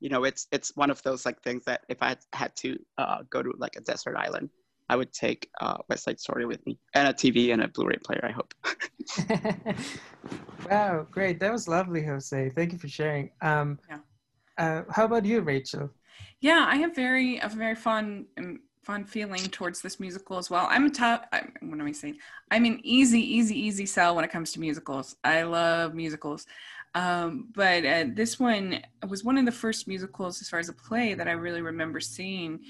you 0.00 0.08
know, 0.08 0.24
it's 0.24 0.46
it's 0.52 0.76
one 0.76 0.90
of 0.90 1.02
those 1.02 1.24
like 1.26 1.40
things 1.42 1.64
that 1.64 1.82
if 1.88 2.02
I 2.02 2.16
had 2.32 2.54
to 2.56 2.78
uh, 2.98 3.18
go 3.30 3.42
to 3.42 3.52
like 3.58 3.76
a 3.76 3.80
desert 3.80 4.16
island, 4.16 4.50
I 4.88 4.96
would 4.96 5.12
take 5.12 5.48
uh, 5.60 5.78
West 5.88 6.04
Side 6.04 6.20
Story 6.20 6.46
with 6.46 6.64
me 6.66 6.78
and 6.94 7.08
a 7.08 7.12
TV 7.12 7.52
and 7.52 7.62
a 7.62 7.68
Blu-ray 7.68 7.98
player. 8.04 8.24
I 8.24 8.32
hope. 8.32 8.54
wow, 10.70 11.06
great! 11.10 11.40
That 11.40 11.52
was 11.52 11.68
lovely, 11.68 12.04
Jose. 12.04 12.50
Thank 12.50 12.72
you 12.72 12.78
for 12.78 12.88
sharing. 12.88 13.30
Um, 13.40 13.78
yeah. 13.88 13.98
Uh, 14.56 14.82
how 14.90 15.04
about 15.04 15.24
you, 15.24 15.40
Rachel? 15.40 15.90
Yeah, 16.40 16.66
I 16.68 16.76
have 16.76 16.94
very 16.94 17.38
a 17.38 17.48
very 17.48 17.74
fun 17.74 18.26
um, 18.38 18.60
fun 18.82 19.04
feeling 19.04 19.40
towards 19.46 19.80
this 19.80 19.98
musical 19.98 20.36
as 20.36 20.50
well. 20.50 20.66
I'm 20.68 20.86
a 20.86 20.90
tough. 20.90 21.24
I'm, 21.32 21.52
what 21.62 21.80
am 21.80 21.86
I 21.86 21.92
saying? 21.92 22.18
I'm 22.50 22.64
an 22.64 22.80
easy, 22.82 23.20
easy, 23.20 23.58
easy 23.58 23.86
sell 23.86 24.14
when 24.14 24.24
it 24.24 24.30
comes 24.30 24.52
to 24.52 24.60
musicals. 24.60 25.16
I 25.24 25.42
love 25.42 25.94
musicals, 25.94 26.46
um, 26.94 27.48
but 27.54 27.84
uh, 27.84 28.04
this 28.12 28.38
one 28.38 28.80
was 29.08 29.24
one 29.24 29.38
of 29.38 29.46
the 29.46 29.52
first 29.52 29.88
musicals, 29.88 30.40
as 30.40 30.48
far 30.48 30.60
as 30.60 30.68
a 30.68 30.74
play, 30.74 31.14
that 31.14 31.28
I 31.28 31.32
really 31.32 31.62
remember 31.62 32.00
seeing. 32.00 32.60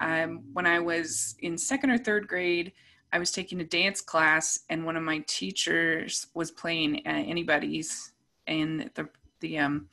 Um, 0.00 0.44
when 0.52 0.66
I 0.66 0.78
was 0.78 1.34
in 1.40 1.58
second 1.58 1.90
or 1.90 1.98
third 1.98 2.28
grade, 2.28 2.72
I 3.12 3.18
was 3.18 3.32
taking 3.32 3.60
a 3.60 3.64
dance 3.64 4.00
class, 4.00 4.60
and 4.68 4.84
one 4.84 4.96
of 4.96 5.02
my 5.02 5.24
teachers 5.26 6.26
was 6.34 6.50
playing 6.50 7.02
uh, 7.06 7.10
Anybody's 7.10 8.12
in 8.46 8.90
the 8.94 9.08
the 9.40 9.58
um, 9.58 9.88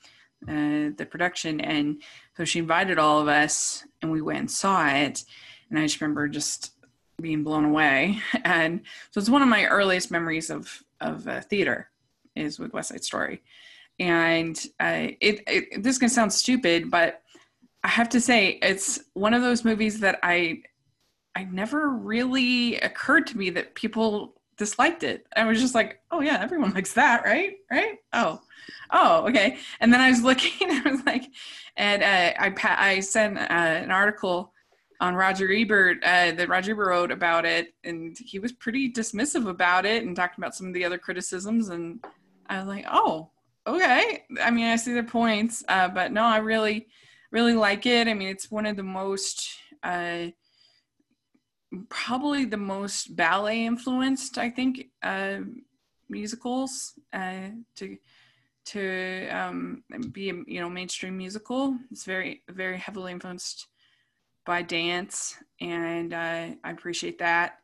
uh, 0.48 0.96
the 0.98 1.08
production, 1.10 1.60
and 1.62 2.02
so 2.36 2.46
she 2.46 2.60
invited 2.60 2.98
all 2.98 3.20
of 3.20 3.28
us, 3.28 3.84
and 4.02 4.12
we 4.12 4.22
went 4.22 4.40
and 4.40 4.52
saw 4.52 4.88
it 4.88 5.24
and 5.70 5.80
I 5.80 5.84
just 5.84 6.02
remember 6.02 6.28
just 6.28 6.74
being 7.22 7.44
blown 7.44 7.66
away. 7.66 8.20
And 8.44 8.82
so 9.12 9.20
it's 9.20 9.30
one 9.30 9.42
of 9.42 9.48
my 9.48 9.66
earliest 9.66 10.12
memories 10.12 10.50
of 10.50 10.84
of 11.02 11.28
uh, 11.28 11.42
theater 11.42 11.90
is 12.36 12.60
with 12.60 12.74
West 12.74 12.90
Side 12.90 13.04
Story. 13.04 13.42
And 14.00 14.58
uh, 14.80 15.10
it, 15.22 15.42
it 15.48 15.84
this 15.84 15.98
can 15.98 16.10
sound 16.10 16.34
stupid, 16.34 16.90
but 16.90 17.22
I 17.84 17.90
have 17.90 18.10
to 18.10 18.22
say 18.22 18.60
it's 18.62 19.00
one 19.14 19.34
of 19.34 19.42
those 19.42 19.64
movies 19.64 20.00
that 20.02 20.20
I 20.24 20.64
I 21.36 21.44
never 21.46 21.90
really 21.90 22.78
occurred 22.78 23.28
to 23.28 23.38
me 23.38 23.50
that 23.52 23.76
people 23.76 24.39
disliked 24.60 25.04
it. 25.04 25.26
I 25.36 25.46
was 25.46 25.60
just 25.60 25.74
like, 25.74 26.02
oh 26.12 26.22
yeah, 26.22 26.38
everyone 26.40 26.74
likes 26.74 26.94
that, 26.94 27.24
right? 27.24 27.56
Right? 27.72 27.96
Oh, 28.14 28.40
oh, 28.92 29.28
okay. 29.28 29.58
And 29.80 29.92
then 29.92 30.02
I 30.02 30.10
was 30.10 30.22
looking, 30.30 30.70
I 30.70 30.82
was 30.86 31.04
like, 31.06 31.26
and 31.76 32.04
uh, 32.04 32.34
I 32.38 32.54
I 32.62 33.00
sent 33.00 33.40
uh, 33.40 33.42
an 33.42 33.90
article 33.90 34.54
on 35.02 35.16
Roger 35.16 35.50
Ebert 35.52 36.04
uh, 36.04 36.34
that 36.34 36.50
Roger 36.50 36.74
Ebert 36.74 36.88
wrote 36.88 37.12
about 37.12 37.46
it, 37.46 37.74
and 37.84 38.18
he 38.20 38.38
was 38.38 38.52
pretty 38.52 38.92
dismissive 38.92 39.48
about 39.50 39.86
it 39.86 40.04
and 40.04 40.16
talking 40.16 40.44
about 40.44 40.56
some 40.56 40.68
of 40.68 40.74
the 40.74 40.86
other 40.86 40.98
criticisms. 40.98 41.70
And 41.70 42.04
I 42.48 42.60
was 42.60 42.68
like, 42.68 42.86
oh, 42.92 43.32
okay. 43.66 44.26
I 44.42 44.52
mean, 44.52 44.68
I 44.68 44.76
see 44.76 44.94
their 44.94 45.04
points, 45.04 45.64
uh, 45.70 45.88
but 45.88 46.12
no, 46.12 46.24
I 46.24 46.38
really, 46.38 46.88
really 47.32 47.54
like 47.54 47.86
it. 47.86 48.08
I 48.08 48.14
mean, 48.14 48.28
it's 48.28 48.52
one 48.52 48.66
of 48.66 48.76
the 48.76 48.84
most, 48.84 49.50
uh, 49.84 50.28
probably 51.90 52.46
the 52.46 52.58
most 52.58 53.16
ballet 53.16 53.66
influenced, 53.66 54.38
I 54.38 54.50
think, 54.50 54.88
uh, 55.04 55.40
musicals 56.10 56.94
uh, 57.14 57.50
to 57.76 57.98
to 58.66 59.28
um, 59.30 59.84
be 60.12 60.30
a 60.30 60.34
you 60.48 60.60
know 60.60 60.70
mainstream 60.70 61.18
musical. 61.18 61.78
It's 61.92 62.06
very 62.06 62.44
very 62.50 62.78
heavily 62.78 63.12
influenced 63.12 63.68
by 64.46 64.62
dance, 64.62 65.38
and 65.62 66.14
uh, 66.14 66.48
I 66.64 66.72
appreciate 66.72 67.20
that. 67.20 67.60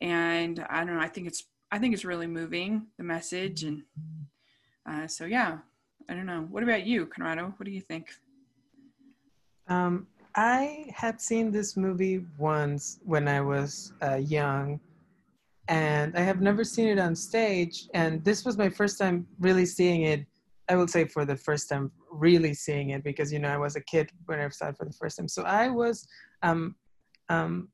And 0.00 0.64
I 0.70 0.84
don't 0.84 0.96
know. 0.96 1.00
I 1.00 1.08
think 1.08 1.26
it's 1.26 1.44
I 1.70 1.78
think 1.78 1.94
it's 1.94 2.04
really 2.04 2.26
moving 2.26 2.86
the 2.96 3.04
message, 3.04 3.64
and 3.64 3.82
uh, 4.88 5.06
so 5.06 5.24
yeah. 5.24 5.58
I 6.10 6.14
don't 6.14 6.24
know. 6.24 6.46
What 6.50 6.62
about 6.62 6.86
you, 6.86 7.04
Conrado? 7.04 7.52
What 7.58 7.66
do 7.66 7.70
you 7.70 7.82
think? 7.82 8.08
Um, 9.68 10.06
I 10.34 10.90
had 10.94 11.20
seen 11.20 11.50
this 11.50 11.76
movie 11.76 12.24
once 12.36 13.00
when 13.04 13.28
I 13.28 13.40
was 13.40 13.92
uh, 14.02 14.16
young, 14.16 14.80
and 15.68 16.16
I 16.16 16.20
have 16.20 16.40
never 16.40 16.64
seen 16.64 16.88
it 16.88 16.98
on 16.98 17.14
stage. 17.14 17.88
And 17.94 18.24
this 18.24 18.44
was 18.44 18.56
my 18.56 18.68
first 18.68 18.98
time 18.98 19.26
really 19.40 19.66
seeing 19.66 20.02
it. 20.02 20.26
I 20.68 20.76
will 20.76 20.88
say 20.88 21.06
for 21.06 21.24
the 21.24 21.36
first 21.36 21.68
time, 21.68 21.90
really 22.10 22.54
seeing 22.54 22.90
it 22.90 23.02
because 23.02 23.32
you 23.32 23.38
know 23.38 23.48
I 23.48 23.56
was 23.56 23.76
a 23.76 23.80
kid 23.80 24.10
when 24.26 24.38
I 24.38 24.48
saw 24.48 24.68
it 24.68 24.76
for 24.76 24.84
the 24.84 24.92
first 24.92 25.16
time. 25.16 25.28
So 25.28 25.42
I 25.42 25.68
was 25.68 26.06
um, 26.42 26.76
um, 27.28 27.68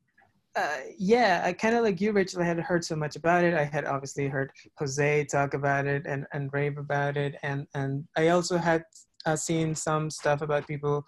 uh, 0.55 0.77
yeah, 0.97 1.41
I 1.43 1.51
kind 1.51 1.75
of 1.75 1.83
like 1.83 1.99
you, 1.99 2.13
Rachel. 2.13 2.41
I 2.41 2.45
had 2.45 2.59
heard 2.59 2.85
so 2.85 2.95
much 2.95 3.17
about 3.17 3.43
it. 3.43 3.53
I 3.53 3.65
had 3.65 3.85
obviously 3.85 4.27
heard 4.27 4.51
Jose 4.77 5.25
talk 5.25 5.53
about 5.53 5.85
it 5.85 6.05
and, 6.05 6.25
and 6.31 6.51
rave 6.53 6.77
about 6.77 7.17
it, 7.17 7.35
and 7.43 7.67
and 7.73 8.05
I 8.15 8.29
also 8.29 8.57
had 8.57 8.85
uh, 9.25 9.35
seen 9.35 9.75
some 9.75 10.09
stuff 10.09 10.41
about 10.41 10.67
people 10.67 11.05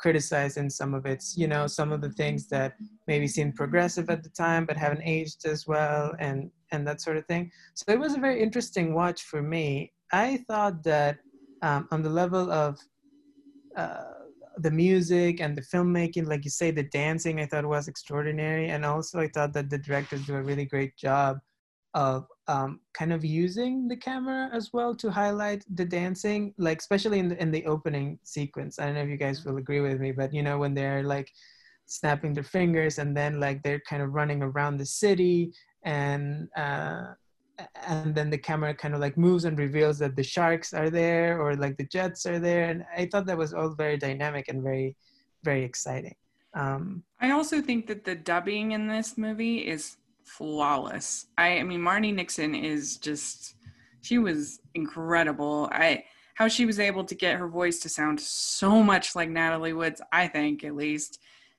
criticizing 0.00 0.70
some 0.70 0.94
of 0.94 1.04
its, 1.06 1.36
you 1.36 1.46
know, 1.46 1.66
some 1.66 1.92
of 1.92 2.00
the 2.00 2.10
things 2.10 2.48
that 2.48 2.74
maybe 3.06 3.28
seemed 3.28 3.54
progressive 3.54 4.08
at 4.10 4.22
the 4.22 4.30
time 4.30 4.64
but 4.64 4.76
haven't 4.76 5.02
aged 5.04 5.44
as 5.46 5.66
well, 5.66 6.14
and 6.18 6.50
and 6.72 6.86
that 6.86 7.00
sort 7.00 7.16
of 7.16 7.26
thing. 7.26 7.50
So 7.74 7.84
it 7.88 7.98
was 7.98 8.14
a 8.14 8.20
very 8.20 8.42
interesting 8.42 8.94
watch 8.94 9.22
for 9.22 9.42
me. 9.42 9.92
I 10.12 10.44
thought 10.48 10.82
that 10.84 11.18
um, 11.62 11.88
on 11.90 12.02
the 12.02 12.10
level 12.10 12.50
of 12.50 12.78
uh, 13.76 14.04
the 14.56 14.70
music 14.70 15.40
and 15.40 15.56
the 15.56 15.62
filmmaking, 15.62 16.26
like 16.26 16.44
you 16.44 16.50
say, 16.50 16.70
the 16.70 16.84
dancing, 16.84 17.40
I 17.40 17.46
thought 17.46 17.66
was 17.66 17.88
extraordinary. 17.88 18.68
And 18.70 18.84
also, 18.84 19.20
I 19.20 19.28
thought 19.28 19.52
that 19.54 19.70
the 19.70 19.78
directors 19.78 20.26
do 20.26 20.34
a 20.36 20.42
really 20.42 20.64
great 20.64 20.96
job 20.96 21.38
of 21.94 22.26
um, 22.50 22.80
kind 22.94 23.12
of 23.12 23.24
using 23.24 23.86
the 23.86 23.96
camera 23.96 24.50
as 24.52 24.72
well 24.72 24.92
to 24.96 25.08
highlight 25.08 25.64
the 25.76 25.84
dancing, 25.84 26.52
like 26.58 26.78
especially 26.80 27.20
in 27.20 27.28
the 27.28 27.40
in 27.40 27.50
the 27.52 27.64
opening 27.66 28.18
sequence. 28.24 28.78
I 28.78 28.86
don't 28.86 28.96
know 28.96 29.02
if 29.02 29.08
you 29.08 29.16
guys 29.16 29.44
will 29.44 29.58
agree 29.58 29.80
with 29.80 30.00
me, 30.00 30.10
but 30.10 30.34
you 30.34 30.42
know 30.42 30.58
when 30.58 30.74
they're 30.74 31.04
like 31.04 31.30
snapping 31.86 32.34
their 32.34 32.50
fingers 32.58 32.98
and 32.98 33.16
then 33.16 33.38
like 33.38 33.62
they're 33.62 33.82
kind 33.88 34.02
of 34.02 34.14
running 34.14 34.42
around 34.42 34.78
the 34.78 34.86
city 34.86 35.52
and 35.84 36.48
uh, 36.56 37.14
and 37.86 38.14
then 38.14 38.30
the 38.30 38.38
camera 38.38 38.74
kind 38.74 38.94
of 38.94 39.00
like 39.00 39.16
moves 39.16 39.44
and 39.44 39.58
reveals 39.58 39.98
that 39.98 40.16
the 40.16 40.22
sharks 40.22 40.72
are 40.72 40.90
there 40.90 41.40
or 41.40 41.54
like 41.54 41.76
the 41.76 41.86
jets 41.86 42.24
are 42.26 42.38
there 42.38 42.64
and 42.70 42.84
i 42.96 43.04
thought 43.06 43.26
that 43.26 43.36
was 43.36 43.52
all 43.52 43.74
very 43.74 43.98
dynamic 43.98 44.48
and 44.48 44.62
very 44.62 44.96
very 45.44 45.62
exciting 45.62 46.14
um, 46.54 47.02
i 47.20 47.30
also 47.30 47.60
think 47.60 47.86
that 47.86 48.04
the 48.04 48.14
dubbing 48.14 48.72
in 48.72 48.86
this 48.88 49.18
movie 49.18 49.58
is 49.58 49.96
flawless. 50.36 51.26
I, 51.38 51.58
I 51.58 51.62
mean 51.62 51.80
Marni 51.80 52.14
nixon 52.14 52.54
is 52.54 52.96
just 52.96 53.54
she 54.02 54.18
was 54.18 54.60
incredible. 54.74 55.68
I 55.72 56.04
how 56.34 56.48
she 56.48 56.64
was 56.64 56.80
able 56.80 57.04
to 57.04 57.14
get 57.14 57.36
her 57.36 57.48
voice 57.48 57.80
to 57.80 57.88
sound 57.88 58.18
so 58.18 58.82
much 58.82 59.14
like 59.14 59.28
natalie 59.28 59.74
woods 59.74 60.00
i 60.10 60.26
think 60.26 60.64
at 60.64 60.74
least 60.74 61.18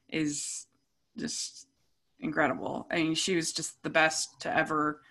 is 0.10 0.66
just 1.18 1.68
incredible. 2.20 2.88
I 2.92 2.98
mean 2.98 3.16
she 3.16 3.36
was 3.36 3.52
just 3.52 3.82
the 3.84 3.90
best 3.90 4.40
to 4.42 4.56
ever. 4.56 5.02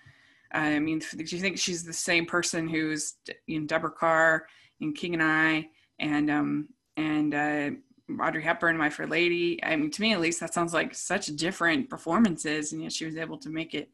I 0.52 0.78
mean, 0.80 0.98
do 0.98 1.24
you 1.24 1.40
think 1.40 1.58
she's 1.58 1.84
the 1.84 1.92
same 1.92 2.26
person 2.26 2.68
who's 2.68 3.14
in 3.46 3.66
Deborah 3.66 3.90
Kerr 3.90 4.46
in 4.80 4.92
King 4.92 5.14
and 5.14 5.22
I 5.22 5.68
and 5.98 6.30
um 6.30 6.68
and 6.96 7.34
uh, 7.34 7.70
Audrey 8.18 8.42
Hepburn, 8.42 8.76
My 8.76 8.90
Fair 8.90 9.06
Lady? 9.06 9.62
I 9.62 9.76
mean, 9.76 9.90
to 9.90 10.00
me 10.00 10.12
at 10.12 10.20
least, 10.20 10.40
that 10.40 10.54
sounds 10.54 10.72
like 10.72 10.94
such 10.94 11.26
different 11.36 11.90
performances, 11.90 12.72
and 12.72 12.82
yet 12.82 12.92
she 12.92 13.04
was 13.04 13.16
able 13.16 13.38
to 13.38 13.50
make 13.50 13.74
it 13.74 13.90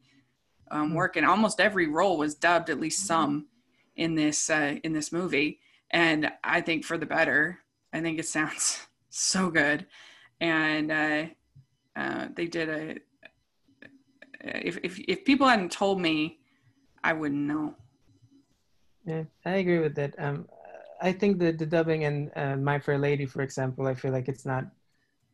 um, 0.71 0.89
hmm. 0.89 0.95
work. 0.95 1.15
And 1.15 1.25
almost 1.25 1.59
every 1.59 1.87
role 1.87 2.17
was 2.17 2.35
dubbed, 2.35 2.69
at 2.69 2.79
least 2.79 3.05
some. 3.05 3.47
in 3.95 4.15
this 4.15 4.49
uh, 4.49 4.75
in 4.83 4.93
this 4.93 5.11
movie, 5.11 5.59
and 5.91 6.31
I 6.43 6.61
think 6.61 6.85
for 6.85 6.97
the 6.97 7.05
better. 7.05 7.59
I 7.93 8.01
think 8.01 8.19
it 8.19 8.27
sounds 8.27 8.85
so 9.09 9.49
good, 9.49 9.85
and 10.39 10.91
uh, 10.91 11.25
uh, 11.95 12.27
they 12.35 12.47
did 12.47 12.69
a. 12.69 12.95
If, 14.39 14.77
if 14.83 14.99
if 14.99 15.25
people 15.25 15.47
hadn't 15.47 15.71
told 15.71 15.99
me, 15.99 16.39
I 17.03 17.13
wouldn't 17.13 17.41
know. 17.41 17.75
Yeah, 19.05 19.23
I 19.45 19.55
agree 19.55 19.79
with 19.79 19.95
that. 19.95 20.13
Um, 20.19 20.47
I 21.01 21.11
think 21.11 21.39
that 21.39 21.57
the 21.57 21.65
dubbing 21.65 22.03
in 22.03 22.31
uh, 22.35 22.55
My 22.55 22.79
Fair 22.79 22.97
Lady, 22.97 23.25
for 23.25 23.41
example, 23.41 23.87
I 23.87 23.93
feel 23.93 24.11
like 24.11 24.27
it's 24.27 24.45
not. 24.45 24.65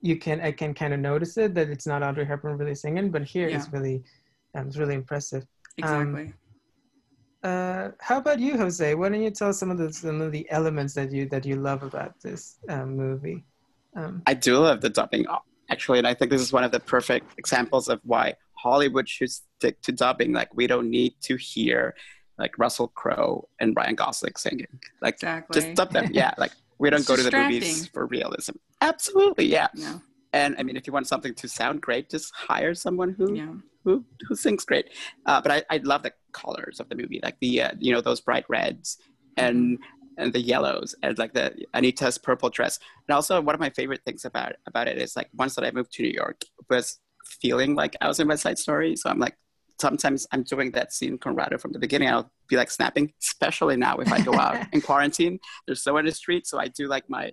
You 0.02 0.18
can 0.18 0.42
I 0.42 0.52
can 0.52 0.74
kind 0.74 0.94
of 0.94 1.00
notice 1.00 1.38
it 1.38 1.54
that 1.56 1.70
it's 1.70 1.88
not 1.88 2.04
Audrey 2.04 2.26
Hepburn 2.26 2.58
really 2.58 2.76
singing, 2.76 3.10
but 3.10 3.24
here 3.24 3.48
Yeah. 3.48 3.58
it's 3.58 3.72
really, 3.72 4.04
um, 4.56 4.68
it's 4.68 4.78
really 4.78 4.96
impressive. 4.96 5.46
Exactly. 5.78 6.34
Uh, 7.44 7.92
how 8.00 8.18
about 8.18 8.40
you, 8.40 8.58
Jose? 8.58 8.96
Why 8.96 9.10
don't 9.10 9.22
you 9.22 9.32
tell 9.32 9.54
some 9.54 9.70
of 9.72 9.78
the 9.78 9.92
some 9.92 10.22
of 10.22 10.32
the 10.32 10.50
elements 10.50 10.94
that 10.94 11.12
you 11.12 11.28
that 11.30 11.46
you 11.46 11.56
love 11.56 11.84
about 11.84 12.20
this 12.22 12.58
um, 12.70 12.96
movie? 12.96 13.44
Um, 13.96 14.24
I 14.26 14.34
do 14.34 14.58
love 14.58 14.82
the 14.82 14.90
dubbing, 14.90 15.26
actually, 15.70 16.00
and 16.00 16.08
I 16.08 16.14
think 16.14 16.32
this 16.32 16.42
is 16.42 16.54
one 16.54 16.64
of 16.64 16.72
the 16.72 16.80
perfect 16.80 17.38
examples 17.38 17.90
of 17.90 18.00
why 18.04 18.36
Hollywood 18.56 19.08
should 19.10 19.32
stick 19.32 19.82
to 19.82 19.92
dubbing. 19.92 20.32
Like, 20.32 20.54
we 20.56 20.68
don't 20.68 20.90
need 20.90 21.16
to 21.24 21.36
hear 21.36 21.96
like 22.38 22.58
Russell 22.58 22.88
Crowe 22.90 23.48
and 23.60 23.76
Ryan 23.76 23.96
Gosling 23.96 24.34
singing. 24.38 24.68
Like, 25.02 25.16
exactly. 25.16 25.62
just 25.62 25.74
stop 25.74 25.92
them. 25.92 26.10
Yeah, 26.12 26.34
like 26.38 26.52
we 26.80 26.90
don't 26.90 27.06
go 27.06 27.16
to 27.16 27.24
the 27.24 27.32
movies 27.32 27.88
for 27.88 28.06
realism. 28.08 28.54
Absolutely, 28.82 29.46
yeah. 29.46 29.68
And 30.34 30.56
I 30.58 30.64
mean, 30.64 30.76
if 30.76 30.88
you 30.88 30.94
want 30.94 31.08
something 31.08 31.36
to 31.36 31.48
sound 31.48 31.82
great, 31.82 32.10
just 32.10 32.34
hire 32.36 32.74
someone 32.74 33.14
who 33.18 33.36
Yeah. 33.36 33.54
who 33.84 34.04
who 34.28 34.36
sings 34.36 34.66
great. 34.66 34.90
Uh, 35.26 35.42
but 35.42 35.52
I, 35.52 35.64
I 35.70 35.78
love 35.84 36.04
the 36.04 36.14
colors 36.32 36.80
of 36.80 36.90
the 36.90 36.96
movie, 36.96 37.20
like 37.24 37.38
the 37.40 37.62
uh, 37.62 37.72
you 37.80 37.94
know 37.94 38.02
those 38.02 38.20
bright 38.22 38.46
reds 38.50 38.98
and 39.38 39.78
and 40.18 40.32
the 40.34 40.42
yellows 40.42 40.96
and 41.02 41.18
like 41.18 41.34
the 41.34 41.54
Anita's 41.74 42.18
purple 42.18 42.50
dress. 42.50 42.80
And 43.08 43.16
also 43.16 43.40
one 43.42 43.56
of 43.56 43.62
my 43.62 43.70
favorite 43.70 44.02
things 44.06 44.26
about 44.26 44.54
about 44.68 44.88
it 44.88 44.98
is 44.98 45.16
like 45.16 45.30
once 45.36 45.56
that 45.56 45.66
I 45.66 45.72
moved 45.72 45.94
to 45.94 46.04
New 46.04 46.10
York 46.12 46.42
was 46.70 47.00
feeling 47.26 47.76
like 47.76 47.96
I 48.02 48.08
was 48.08 48.20
in 48.20 48.28
my 48.28 48.36
Side 48.36 48.58
Story. 48.60 48.96
So 48.96 49.10
I'm 49.10 49.20
like 49.20 49.38
sometimes 49.80 50.28
I'm 50.32 50.44
doing 50.44 50.72
that 50.72 50.94
scene 50.94 51.18
Conrado 51.18 51.58
from 51.60 51.72
the 51.72 51.80
beginning. 51.80 52.10
I'll 52.10 52.32
be 52.48 52.56
like 52.56 52.72
snapping, 52.72 53.14
especially 53.22 53.78
now 53.78 53.98
if 53.98 54.12
I 54.12 54.22
go 54.22 54.34
out 54.34 54.66
in 54.74 54.82
quarantine. 54.82 55.40
There's 55.66 55.86
no 55.86 55.94
one 55.94 56.02
in 56.02 56.06
the 56.08 56.16
street, 56.16 56.48
so 56.48 56.60
I 56.60 56.68
do 56.68 56.88
like 56.88 57.10
my 57.10 57.32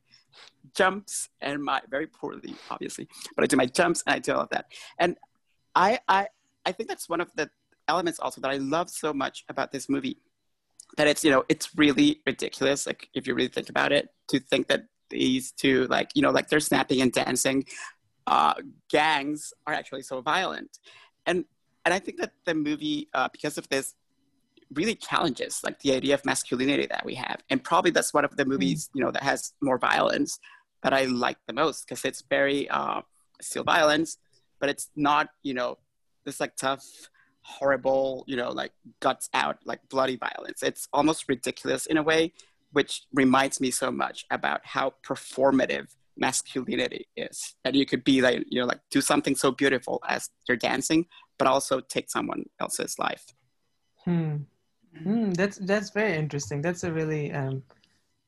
jumps 0.76 1.28
and 1.40 1.62
my 1.62 1.80
very 1.90 2.06
poorly, 2.06 2.54
obviously, 2.70 3.08
but 3.34 3.44
I 3.44 3.46
do 3.46 3.56
my 3.56 3.66
jumps 3.66 4.02
and 4.06 4.14
I 4.14 4.18
do 4.18 4.32
all 4.32 4.42
of 4.42 4.50
that. 4.50 4.66
And 4.98 5.16
I 5.74 5.98
I 6.08 6.28
I 6.64 6.72
think 6.72 6.88
that's 6.88 7.08
one 7.08 7.20
of 7.20 7.30
the 7.34 7.50
elements 7.88 8.18
also 8.20 8.40
that 8.40 8.50
I 8.50 8.56
love 8.56 8.90
so 8.90 9.12
much 9.12 9.44
about 9.48 9.72
this 9.72 9.88
movie. 9.88 10.18
That 10.96 11.06
it's 11.06 11.22
you 11.24 11.30
know 11.30 11.44
it's 11.48 11.70
really 11.76 12.20
ridiculous. 12.26 12.86
Like 12.86 13.08
if 13.14 13.26
you 13.26 13.34
really 13.34 13.48
think 13.48 13.68
about 13.68 13.92
it, 13.92 14.08
to 14.28 14.40
think 14.40 14.68
that 14.68 14.84
these 15.08 15.52
two 15.52 15.86
like 15.88 16.10
you 16.14 16.22
know 16.22 16.30
like 16.30 16.48
they're 16.48 16.60
snapping 16.60 17.00
and 17.00 17.12
dancing 17.12 17.64
uh, 18.26 18.54
gangs 18.88 19.52
are 19.66 19.74
actually 19.74 20.02
so 20.02 20.20
violent, 20.20 20.78
and 21.26 21.44
and 21.84 21.94
I 21.94 21.98
think 21.98 22.18
that 22.18 22.32
the 22.44 22.54
movie 22.54 23.08
uh, 23.14 23.28
because 23.32 23.58
of 23.58 23.68
this 23.68 23.94
really 24.74 24.94
challenges 24.94 25.62
like 25.64 25.80
the 25.80 25.92
idea 25.92 26.14
of 26.14 26.24
masculinity 26.24 26.86
that 26.86 27.04
we 27.04 27.14
have, 27.14 27.42
and 27.50 27.62
probably 27.62 27.90
that's 27.90 28.14
one 28.14 28.24
of 28.24 28.36
the 28.36 28.44
movies 28.44 28.90
you 28.94 29.02
know 29.02 29.10
that 29.10 29.22
has 29.22 29.52
more 29.60 29.78
violence 29.78 30.38
that 30.82 30.92
I 30.92 31.04
like 31.04 31.38
the 31.46 31.52
most 31.52 31.86
because 31.86 32.04
it's 32.04 32.22
very 32.22 32.68
uh, 32.68 33.02
still 33.40 33.64
violence, 33.64 34.18
but 34.58 34.68
it's 34.68 34.90
not 34.96 35.28
you 35.42 35.54
know 35.54 35.78
this 36.24 36.40
like 36.40 36.56
tough 36.56 36.84
horrible 37.42 38.22
you 38.26 38.36
know 38.36 38.50
like 38.50 38.72
guts 39.00 39.28
out 39.34 39.58
like 39.64 39.80
bloody 39.88 40.16
violence. 40.16 40.62
It's 40.62 40.88
almost 40.92 41.28
ridiculous 41.28 41.86
in 41.86 41.96
a 41.96 42.02
way 42.02 42.32
which 42.72 43.02
reminds 43.12 43.60
me 43.60 43.70
so 43.70 43.90
much 43.90 44.24
about 44.30 44.60
how 44.64 44.94
performative 45.04 45.88
masculinity 46.16 47.08
is 47.16 47.54
that 47.64 47.74
you 47.74 47.86
could 47.86 48.04
be 48.04 48.20
like 48.20 48.44
you 48.48 48.60
know 48.60 48.66
like 48.66 48.80
do 48.90 49.00
something 49.00 49.34
so 49.34 49.50
beautiful 49.50 50.02
as 50.06 50.28
you're 50.46 50.56
dancing 50.56 51.06
but 51.40 51.48
also 51.48 51.80
take 51.80 52.10
someone 52.10 52.44
else's 52.60 52.98
life 53.00 53.26
Hmm. 54.04 54.36
Hmm, 55.02 55.30
that's 55.32 55.58
that's 55.58 55.90
very 55.90 56.16
interesting. 56.16 56.62
That's 56.62 56.84
a 56.84 56.92
really 56.92 57.32
um, 57.32 57.62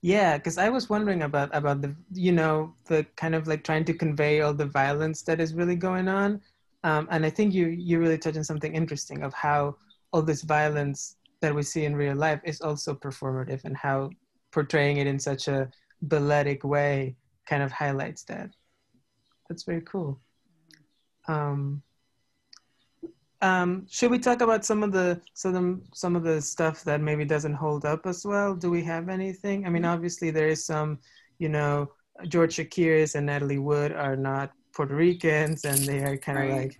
yeah, 0.03 0.37
because 0.37 0.59
I 0.59 0.69
was 0.69 0.89
wondering 0.89 1.23
about 1.23 1.51
about 1.53 1.81
the 1.83 1.95
you 2.13 2.33
know 2.33 2.75
the 2.87 3.05
kind 3.17 3.35
of 3.35 3.47
like 3.47 3.65
trying 3.65 3.85
to 3.87 3.95
convey 3.95 4.41
all 4.41 4.55
the 4.55 4.67
violence 4.67 5.23
that 5.23 5.41
is 5.41 5.55
really 5.55 5.77
going 5.77 6.09
on, 6.09 6.41
um, 6.85 7.09
and 7.11 7.27
I 7.27 7.31
think 7.31 7.55
you 7.55 7.67
you 7.69 7.99
really 7.99 8.19
touched 8.19 8.39
on 8.39 8.45
something 8.45 8.75
interesting 8.75 9.23
of 9.23 9.35
how 9.35 9.77
all 10.13 10.23
this 10.23 10.43
violence 10.43 11.17
that 11.41 11.55
we 11.55 11.63
see 11.63 11.85
in 11.85 11.97
real 11.97 12.17
life 12.17 12.41
is 12.45 12.61
also 12.61 12.95
performative 12.95 13.65
and 13.65 13.77
how 13.77 14.11
portraying 14.53 14.99
it 14.99 15.07
in 15.07 15.19
such 15.19 15.49
a 15.49 15.69
balletic 16.03 16.63
way 16.65 17.17
kind 17.47 17.63
of 17.63 17.73
highlights 17.73 18.23
that. 18.25 18.51
That's 19.49 19.65
very 19.65 19.83
cool. 19.83 20.21
Um, 21.29 21.83
um, 23.43 23.87
should 23.91 24.11
we 24.11 24.19
talk 24.21 24.41
about 24.41 24.65
some 24.65 24.83
of 24.85 24.93
the 24.93 25.21
some 25.35 25.83
some 25.95 26.17
of 26.17 26.25
the 26.25 26.41
stuff 26.43 26.85
that 26.85 27.01
maybe 27.03 27.25
doesn't 27.25 27.55
hold 27.55 27.85
up 27.85 28.07
as 28.07 28.25
well? 28.27 28.55
Do 28.55 28.71
we 28.71 28.85
have 28.85 29.09
anything? 29.11 29.67
I 29.67 29.71
mean, 29.71 29.85
obviously 29.85 30.31
there 30.31 30.49
is 30.49 30.65
some, 30.65 31.01
you 31.39 31.51
know, 31.51 31.91
George 32.29 32.57
Chakiris 32.57 33.17
and 33.17 33.27
Natalie 33.27 33.59
Wood 33.59 33.93
are 33.93 34.17
not 34.17 34.53
Puerto 34.75 34.95
Ricans, 34.95 35.65
and 35.65 35.89
they 35.89 36.01
are 36.05 36.17
kind 36.19 36.39
of 36.39 36.47
Right. 36.47 36.49
like 36.49 36.79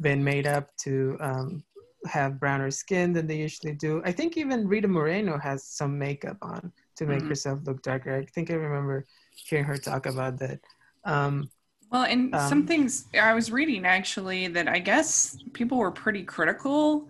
been 0.00 0.22
made 0.24 0.46
up 0.46 0.76
to 0.84 1.16
um, 1.20 1.64
have 2.06 2.40
browner 2.40 2.70
skin 2.70 3.12
than 3.12 3.26
they 3.26 3.36
usually 3.38 3.74
do. 3.74 4.02
I 4.04 4.12
think 4.12 4.36
even 4.36 4.66
Rita 4.66 4.88
Moreno 4.88 5.38
has 5.38 5.64
some 5.64 5.98
makeup 5.98 6.38
on 6.42 6.72
to 6.96 7.06
make 7.06 7.22
Mhm. 7.22 7.28
herself 7.28 7.60
look 7.64 7.82
darker. 7.82 8.16
I 8.16 8.24
think 8.26 8.50
I 8.50 8.54
remember 8.54 9.06
hearing 9.44 9.64
her 9.66 9.78
talk 9.78 10.06
about 10.06 10.38
that. 10.40 10.60
Um, 11.04 11.50
Well, 11.90 12.04
and 12.04 12.34
Um, 12.34 12.48
some 12.48 12.66
things 12.66 13.06
I 13.20 13.34
was 13.34 13.50
reading 13.50 13.84
actually 13.84 14.46
that 14.48 14.68
I 14.68 14.78
guess 14.78 15.36
people 15.52 15.78
were 15.78 15.90
pretty 15.90 16.22
critical 16.22 17.08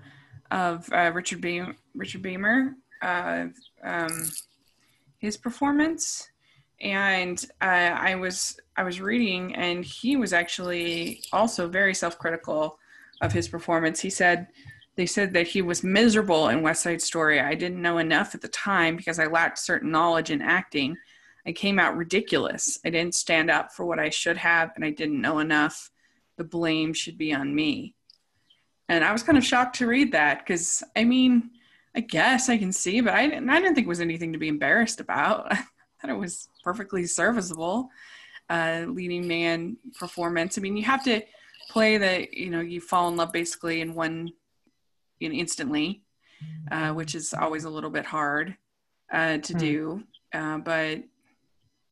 of 0.50 0.90
uh, 0.92 1.12
Richard 1.14 1.40
Beam 1.40 1.76
Richard 1.94 2.22
Beymer, 2.22 2.74
uh, 3.02 3.46
um, 3.84 4.30
his 5.18 5.36
performance, 5.36 6.30
and 6.80 7.44
uh, 7.60 7.64
I 7.64 8.14
was 8.14 8.58
I 8.76 8.82
was 8.84 9.00
reading, 9.00 9.54
and 9.54 9.84
he 9.84 10.16
was 10.16 10.32
actually 10.32 11.22
also 11.32 11.68
very 11.68 11.94
self 11.94 12.18
critical 12.18 12.78
of 13.20 13.32
his 13.32 13.48
performance. 13.48 14.00
He 14.00 14.10
said 14.10 14.48
they 14.96 15.06
said 15.06 15.32
that 15.34 15.46
he 15.48 15.62
was 15.62 15.82
miserable 15.84 16.48
in 16.48 16.62
West 16.62 16.82
Side 16.82 17.02
Story. 17.02 17.40
I 17.40 17.54
didn't 17.54 17.82
know 17.82 17.98
enough 17.98 18.34
at 18.34 18.40
the 18.40 18.48
time 18.48 18.96
because 18.96 19.18
I 19.18 19.26
lacked 19.26 19.58
certain 19.58 19.90
knowledge 19.90 20.30
in 20.30 20.42
acting. 20.42 20.96
I 21.46 21.53
came 21.53 21.79
out 21.79 21.96
ridiculous. 21.96 22.79
I 22.85 22.90
didn't 22.90 23.14
stand 23.14 23.50
up 23.50 23.72
for 23.72 23.85
what 23.87 23.98
I 23.98 24.11
should 24.11 24.37
have, 24.37 24.72
and 24.76 24.85
I 24.85 24.90
didn't 24.90 25.20
know 25.20 25.38
enough. 25.38 25.90
The 26.37 26.44
blame 26.44 26.92
should 26.92 27.16
be 27.18 27.33
on 27.33 27.55
me. 27.55 27.94
And 28.88 29.05
I 29.05 29.12
was 29.12 29.22
kind 29.22 29.38
of 29.38 29.44
shocked 29.44 29.76
to 29.76 29.87
read 29.87 30.12
that 30.12 30.38
because, 30.40 30.83
I 30.96 31.05
mean, 31.05 31.50
I 31.94 32.00
guess 32.00 32.48
I 32.48 32.59
can 32.59 32.72
see, 32.72 33.00
but 33.00 33.14
I 33.14 33.26
didn't, 33.29 33.48
I 33.48 33.61
didn't 33.61 33.74
think 33.74 33.87
it 33.87 33.88
was 33.88 34.00
anything 34.00 34.33
to 34.33 34.38
be 34.38 34.48
embarrassed 34.48 35.00
about. 35.00 35.46
I 35.53 35.57
thought 36.00 36.11
it 36.11 36.18
was 36.18 36.48
perfectly 36.64 37.07
serviceable, 37.07 37.88
uh, 38.48 38.85
leading 38.88 39.29
man 39.29 39.76
performance. 39.98 40.59
I 40.59 40.61
mean, 40.61 40.76
you 40.76 40.85
have 40.85 41.05
to 41.05 41.22
play 41.68 41.98
that, 41.98 42.33
you 42.35 42.50
know, 42.50 42.61
you 42.61 42.81
fall 42.81 43.09
in 43.09 43.16
love 43.16 43.33
basically 43.33 43.81
in 43.81 43.94
one, 43.94 44.33
in 45.20 45.33
instantly, 45.33 46.03
uh, 46.70 46.92
which 46.92 47.14
is 47.14 47.33
always 47.35 47.64
a 47.64 47.70
little 47.70 47.90
bit 47.90 48.05
hard 48.07 48.57
uh, 49.12 49.38
to 49.38 49.53
Hmm. 49.53 49.59
do. 49.59 50.03
Uh, 50.33 50.59
but 50.59 51.03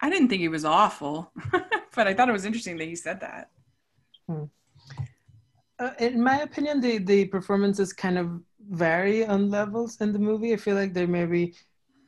I 0.00 0.10
didn't 0.10 0.28
think 0.28 0.40
he 0.40 0.48
was 0.48 0.64
awful, 0.64 1.32
but 1.94 2.06
I 2.06 2.14
thought 2.14 2.28
it 2.28 2.32
was 2.32 2.44
interesting 2.44 2.76
that 2.78 2.84
he 2.84 2.96
said 2.96 3.20
that. 3.20 3.50
Uh, 5.78 5.90
in 5.98 6.22
my 6.22 6.40
opinion, 6.40 6.80
the 6.80 6.98
the 6.98 7.24
performances 7.26 7.92
kind 7.92 8.18
of 8.18 8.40
vary 8.70 9.24
on 9.24 9.50
levels 9.50 10.00
in 10.00 10.12
the 10.12 10.18
movie. 10.18 10.52
I 10.52 10.56
feel 10.56 10.74
like 10.74 10.92
there 10.92 11.06
may 11.06 11.24
be, 11.26 11.54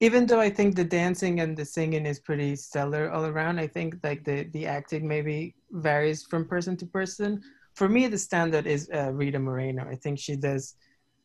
even 0.00 0.26
though 0.26 0.40
I 0.40 0.50
think 0.50 0.74
the 0.74 0.84
dancing 0.84 1.40
and 1.40 1.56
the 1.56 1.64
singing 1.64 2.04
is 2.06 2.18
pretty 2.20 2.56
stellar 2.56 3.10
all 3.10 3.26
around. 3.26 3.60
I 3.60 3.68
think 3.68 3.96
like 4.02 4.24
the 4.24 4.44
the 4.52 4.66
acting 4.66 5.06
maybe 5.06 5.54
varies 5.70 6.24
from 6.24 6.48
person 6.48 6.76
to 6.78 6.86
person. 6.86 7.40
For 7.74 7.88
me, 7.88 8.08
the 8.08 8.18
standard 8.18 8.66
is 8.66 8.90
uh, 8.92 9.12
Rita 9.12 9.38
Moreno. 9.38 9.86
I 9.88 9.94
think 9.94 10.18
she 10.18 10.36
does 10.36 10.74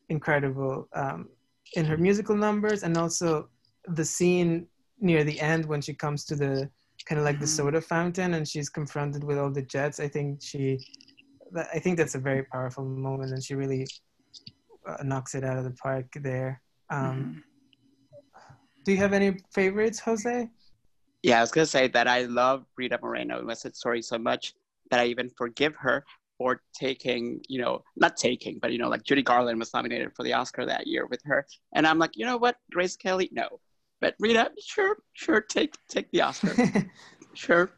incredible 0.08 0.88
um, 0.94 1.28
in 1.74 1.84
her 1.84 1.96
musical 1.96 2.36
numbers, 2.36 2.84
and 2.84 2.96
also 2.96 3.48
the 3.88 4.04
scene 4.04 4.68
near 5.00 5.24
the 5.24 5.40
end 5.40 5.66
when 5.66 5.80
she 5.80 5.94
comes 5.94 6.24
to 6.24 6.36
the 6.36 6.70
kind 7.04 7.18
of 7.20 7.24
like 7.24 7.38
the 7.38 7.46
Mhm. 7.46 7.56
soda 7.56 7.80
fountain 7.80 8.34
and 8.34 8.48
she's 8.48 8.68
confronted 8.68 9.22
with 9.22 9.38
all 9.38 9.50
the 9.50 9.62
jets. 9.62 10.00
I 10.00 10.08
think 10.08 10.42
she 10.42 10.78
I 11.74 11.78
think 11.78 11.96
that's 11.96 12.16
a 12.16 12.18
very 12.18 12.42
powerful 12.42 12.84
moment, 12.84 13.32
and 13.32 13.42
she 13.42 13.54
really 13.54 13.86
uh, 14.86 15.02
knocks 15.04 15.34
it 15.34 15.44
out 15.44 15.56
of 15.58 15.64
the 15.64 15.70
park 15.72 16.06
there. 16.14 16.60
Um, 16.90 17.06
Mhm. 17.36 17.42
Do 18.84 18.92
you 18.92 18.98
have 18.98 19.12
any 19.12 19.38
favorites, 19.52 19.98
Jose? 20.00 20.48
Yeah, 21.22 21.38
I 21.38 21.40
was 21.40 21.50
gonna 21.50 21.66
say 21.66 21.88
that 21.88 22.06
I 22.06 22.22
love 22.22 22.66
Rita 22.76 22.98
Moreno 23.02 23.38
in 23.40 23.46
West 23.46 23.62
Side 23.62 23.74
Story 23.76 24.02
so 24.02 24.18
much 24.18 24.54
that 24.90 25.00
I 25.00 25.06
even 25.06 25.28
forgive 25.30 25.74
her 25.76 26.04
for 26.38 26.62
taking, 26.74 27.40
you 27.48 27.60
know, 27.60 27.82
not 27.96 28.16
taking, 28.16 28.58
but 28.58 28.72
you 28.72 28.78
know, 28.78 28.88
like 28.88 29.02
Judy 29.02 29.22
Garland 29.22 29.58
was 29.58 29.72
nominated 29.72 30.14
for 30.14 30.22
the 30.22 30.34
Oscar 30.34 30.66
that 30.66 30.86
year 30.86 31.06
with 31.06 31.22
her, 31.24 31.46
and 31.74 31.86
I'm 31.86 31.98
like, 31.98 32.16
you 32.16 32.24
know 32.26 32.36
what, 32.36 32.56
Grace 32.70 32.96
Kelly, 32.96 33.28
no, 33.32 33.60
but 34.00 34.14
Rita, 34.18 34.50
sure, 34.60 34.98
sure, 35.14 35.40
take 35.40 35.74
take 35.88 36.10
the 36.10 36.22
Oscar, 36.22 36.54
sure. 37.34 37.70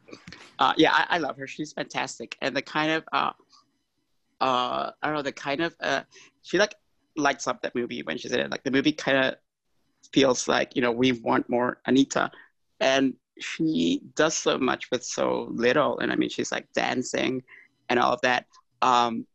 Uh, 0.59 0.75
yeah, 0.77 0.93
I, 0.93 1.07
I, 1.11 1.19
love 1.19 1.37
her. 1.37 1.47
She's 1.47 1.73
fantastic, 1.73 2.37
and 2.41 2.57
the 2.57 2.63
kind 2.63 2.91
of, 2.91 3.05
uh, 3.13 3.31
uh, 4.41 4.91
I 5.03 5.07
don't 5.07 5.15
know, 5.15 5.23
the 5.23 5.33
kind 5.33 5.61
of, 5.61 5.75
uh, 5.81 6.03
she 6.43 6.59
like 6.59 6.75
lights 7.17 7.47
up 7.47 7.63
that 7.63 7.75
movie 7.75 8.03
when 8.03 8.19
she's 8.19 8.33
in 8.33 8.41
it. 8.41 8.51
Like 8.51 8.65
the 8.65 8.71
movie 8.71 8.93
kind 8.93 9.19
of 9.19 9.35
feels 10.13 10.49
like 10.49 10.75
you 10.75 10.83
know 10.83 10.93
we 10.93 11.13
want 11.13 11.49
more 11.49 11.81
Anita, 11.87 12.31
and 12.81 13.15
she 13.41 14.03
does 14.17 14.35
so 14.35 14.59
much 14.59 14.91
with 14.91 15.05
so 15.05 15.49
little. 15.51 15.99
And 15.99 16.13
I 16.13 16.17
mean, 16.17 16.29
she's 16.29 16.53
like 16.53 16.67
dancing 16.73 17.43
and 17.89 17.99
all 17.99 18.13
of 18.13 18.21
that. 18.23 18.47
Um, 18.83 19.27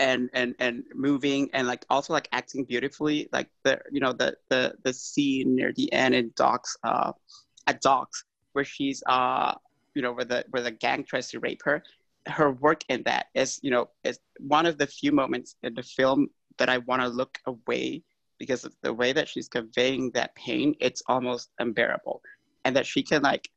and 0.00 0.30
and 0.32 0.54
and 0.58 0.82
moving 0.94 1.48
and 1.52 1.68
like 1.68 1.84
also 1.90 2.12
like 2.12 2.28
acting 2.32 2.64
beautifully 2.64 3.28
like 3.32 3.48
the 3.62 3.78
you 3.92 4.00
know 4.00 4.12
the 4.12 4.34
the 4.48 4.74
the 4.82 4.92
scene 4.92 5.54
near 5.54 5.72
the 5.76 5.92
end 5.92 6.14
in 6.14 6.32
docs 6.36 6.76
uh 6.82 7.12
at 7.66 7.80
docs 7.82 8.24
where 8.54 8.64
she's 8.64 9.02
uh 9.06 9.54
you 9.94 10.02
know 10.02 10.12
where 10.12 10.24
the 10.24 10.44
where 10.50 10.62
the 10.62 10.70
gang 10.70 11.04
tries 11.04 11.28
to 11.28 11.38
rape 11.38 11.60
her 11.64 11.82
her 12.26 12.50
work 12.52 12.82
in 12.88 13.02
that 13.04 13.26
is 13.34 13.60
you 13.62 13.70
know 13.70 13.88
is 14.02 14.18
one 14.38 14.66
of 14.66 14.78
the 14.78 14.86
few 14.86 15.12
moments 15.12 15.54
in 15.62 15.74
the 15.74 15.82
film 15.82 16.28
that 16.58 16.68
i 16.68 16.78
want 16.78 17.00
to 17.02 17.08
look 17.08 17.38
away 17.46 18.02
because 18.40 18.64
of 18.64 18.74
the 18.82 18.92
way 18.92 19.12
that 19.12 19.28
she's 19.28 19.48
conveying 19.48 20.10
that 20.12 20.34
pain 20.34 20.74
it's 20.80 21.02
almost 21.06 21.50
unbearable. 21.60 22.20
And 22.64 22.74
that 22.76 22.86
she 22.86 23.02
can 23.02 23.22
like 23.22 23.48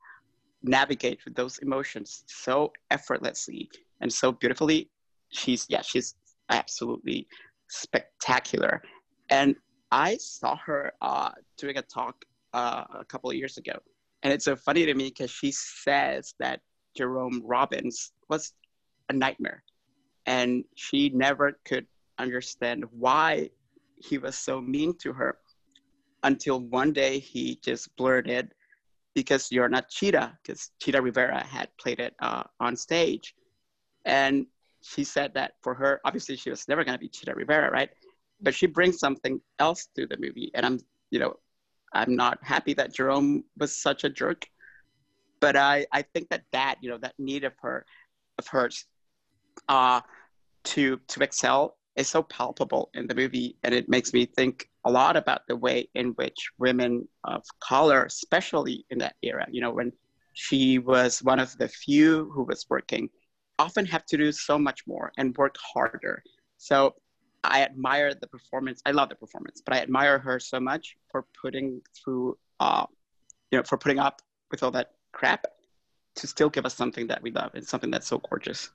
navigate 0.62 1.20
with 1.26 1.36
those 1.36 1.58
emotions 1.60 2.24
so 2.28 2.72
effortlessly 2.90 3.70
and 4.00 4.12
so 4.12 4.32
beautifully 4.32 4.90
she's 5.30 5.66
yeah 5.68 5.82
she's 5.82 6.16
absolutely 6.50 7.28
spectacular. 7.70 8.82
And 9.30 9.56
i 9.92 10.18
saw 10.18 10.56
her 10.66 10.92
uh, 11.02 11.32
doing 11.58 11.78
a 11.78 11.82
talk 11.84 12.26
uh, 12.54 12.84
a 12.94 13.06
couple 13.06 13.30
of 13.30 13.36
years 13.36 13.58
ago. 13.58 13.78
And 14.24 14.34
it's 14.34 14.46
so 14.46 14.56
funny 14.56 14.86
to 14.86 14.94
me 14.94 15.10
because 15.10 15.32
she 15.32 15.52
says 15.52 16.34
that 16.40 16.62
jerome 16.98 17.42
robbins 17.44 18.12
was 18.30 18.54
a 19.10 19.14
nightmare. 19.14 19.64
And 20.26 20.64
she 20.76 21.10
never 21.10 21.60
could 21.66 21.86
understand 22.18 22.86
why 22.92 23.50
he 23.98 24.18
was 24.18 24.38
so 24.38 24.62
mean 24.62 24.98
to 25.00 25.14
her 25.14 25.38
until 26.24 26.60
one 26.60 26.94
day 26.94 27.20
he 27.20 27.60
just 27.62 27.96
blurted 27.96 28.54
because 29.14 29.52
you're 29.52 29.70
not 29.70 29.90
Chita, 29.90 30.38
because 30.42 30.72
Chita 30.80 31.02
Rivera 31.02 31.44
had 31.44 31.70
played 31.78 32.00
it 32.00 32.16
uh, 32.20 32.44
on 32.60 32.76
stage. 32.76 33.36
And 34.06 34.48
she 34.84 35.04
said 35.04 35.34
that 35.34 35.54
for 35.62 35.74
her, 35.74 36.02
obviously 36.06 36.36
she 36.36 36.50
was 36.50 36.68
never 36.68 36.84
going 36.84 36.96
to 36.96 37.00
be 37.00 37.10
Chita 37.10 37.34
Rivera, 37.34 37.72
right? 37.72 37.90
But 38.42 38.54
she 38.54 38.68
brings 38.68 39.00
something 39.00 39.40
else 39.60 39.88
to 39.96 40.06
the 40.06 40.18
movie. 40.20 40.52
And 40.54 40.66
I'm, 40.66 40.80
you 41.10 41.20
know, 41.20 41.38
I'm 41.94 42.16
not 42.16 42.40
happy 42.44 42.74
that 42.76 42.94
Jerome 42.94 43.46
was 43.58 43.76
such 43.76 44.04
a 44.04 44.10
jerk. 44.10 44.46
But 45.40 45.56
I, 45.56 45.86
I 45.92 46.02
think 46.02 46.30
that 46.30 46.44
that, 46.52 46.76
you 46.82 46.90
know, 46.90 46.98
that 46.98 47.14
need 47.18 47.44
of 47.44 47.54
her, 47.62 47.86
of 48.38 48.48
hers, 48.48 48.86
uh, 49.70 50.02
to 50.64 51.00
to 51.08 51.24
excel 51.24 51.78
is 51.96 52.08
so 52.08 52.24
palpable 52.24 52.90
in 52.94 53.08
the 53.08 53.16
movie, 53.16 53.58
and 53.64 53.74
it 53.74 53.88
makes 53.88 54.14
me 54.14 54.26
think 54.26 54.70
a 54.86 54.92
lot 54.92 55.16
about 55.16 55.42
the 55.48 55.56
way 55.56 55.88
in 55.94 56.08
which 56.12 56.50
women 56.58 57.08
of 57.24 57.44
color, 57.60 58.06
especially 58.06 58.86
in 58.90 58.98
that 59.00 59.16
era, 59.22 59.46
you 59.52 59.62
know, 59.62 59.72
when 59.72 59.92
she 60.34 60.80
was 60.80 61.22
one 61.22 61.40
of 61.40 61.56
the 61.58 61.68
few 61.68 62.32
who 62.34 62.44
was 62.44 62.66
working, 62.70 63.10
often 63.64 63.86
have 63.86 64.06
to 64.06 64.18
do 64.18 64.32
so 64.32 64.60
much 64.60 64.80
more 64.86 65.12
and 65.18 65.36
work 65.38 65.56
harder. 65.74 66.22
So 66.58 66.96
I 67.44 67.62
admire 67.62 68.14
the 68.14 68.28
performance. 68.28 68.82
I 68.86 68.92
love 68.92 69.10
the 69.10 69.16
performance, 69.16 69.62
but 69.66 69.74
I 69.76 69.80
admire 69.80 70.20
her 70.20 70.40
so 70.40 70.60
much 70.60 70.98
for 71.12 71.26
putting 71.42 71.82
through, 71.96 72.38
uh, 72.60 72.86
you 73.52 73.58
know, 73.58 73.64
for 73.64 73.78
putting 73.78 74.00
up 74.00 74.22
with 74.52 74.64
all 74.64 74.72
that 74.72 74.92
crap 75.12 75.46
to 76.16 76.28
still 76.28 76.50
give 76.50 76.66
us 76.66 76.76
something 76.76 77.08
that 77.08 77.22
we 77.22 77.32
love 77.32 77.52
and 77.56 77.66
something 77.66 77.92
that's 77.92 78.08
so 78.08 78.20
gorgeous. 78.30 78.70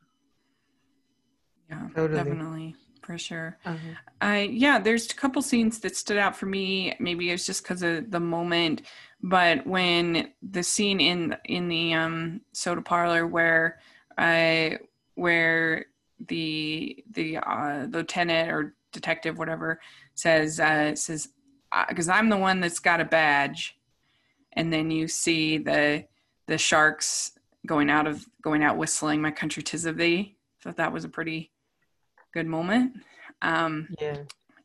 Yeah, 1.69 1.89
totally. 1.95 2.19
definitely 2.19 2.77
for 3.03 3.19
sure. 3.19 3.59
Uh-huh. 3.65 3.95
I 4.21 4.41
yeah, 4.43 4.79
there's 4.79 5.11
a 5.11 5.15
couple 5.15 5.41
scenes 5.43 5.81
that 5.81 5.97
stood 5.97 6.19
out 6.19 6.37
for 6.37 6.47
me. 6.47 6.95
Maybe 6.99 7.31
it's 7.31 7.47
just 7.47 7.63
because 7.63 7.83
of 7.83 8.11
the 8.11 8.21
moment, 8.21 8.83
but 9.23 9.67
when 9.67 10.33
the 10.43 10.63
scene 10.63 11.01
in 11.01 11.37
in 11.45 11.69
the 11.69 11.95
um, 11.95 12.41
soda 12.53 12.83
parlor 12.83 13.27
where 13.27 13.81
uh, 14.19 14.71
where 15.15 15.87
the 16.27 17.05
the 17.13 17.39
uh, 17.39 17.87
lieutenant 17.89 18.51
or 18.51 18.75
detective 18.93 19.39
whatever 19.39 19.81
says 20.15 20.59
uh, 20.61 20.95
says 20.95 21.29
because 21.89 22.09
I'm 22.09 22.29
the 22.29 22.37
one 22.37 22.61
that's 22.61 22.79
got 22.79 23.01
a 23.01 23.05
badge, 23.05 23.79
and 24.53 24.73
then 24.73 24.91
you 24.91 25.09
see 25.09 25.59
the 25.59 26.05
the 26.47 26.59
sharks 26.59 27.33
going 27.67 27.91
out 27.91 28.07
of 28.07 28.27
going 28.43 28.63
out 28.63 28.77
whistling 28.77 29.23
"My 29.23 29.31
Country 29.31 29.63
Tis 29.63 29.87
of 29.87 29.97
Thee." 29.97 30.37
Thought 30.63 30.77
that 30.77 30.93
was 30.93 31.05
a 31.05 31.09
pretty 31.09 31.53
good 32.35 32.47
moment. 32.47 32.95
Um, 33.43 33.89
yeah. 34.01 34.17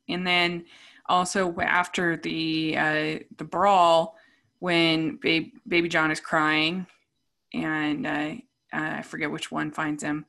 And 0.09 0.25
then 0.25 0.65
also 1.07 1.55
after 1.59 2.17
the 2.17 2.77
uh, 2.77 3.19
the 3.37 3.43
brawl, 3.43 4.17
when 4.59 5.17
baby, 5.17 5.53
baby 5.67 5.89
John 5.89 6.09
is 6.09 6.19
crying, 6.19 6.87
and 7.53 8.07
uh, 8.07 8.31
I 8.73 9.01
forget 9.01 9.31
which 9.31 9.51
one 9.51 9.71
finds 9.71 10.03
him, 10.03 10.25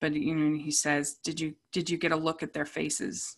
but 0.00 0.12
you 0.14 0.34
know 0.34 0.56
he 0.56 0.70
says, 0.70 1.14
"Did 1.14 1.40
you 1.40 1.54
did 1.72 1.90
you 1.90 1.98
get 1.98 2.12
a 2.12 2.16
look 2.16 2.42
at 2.42 2.52
their 2.52 2.66
faces?" 2.66 3.36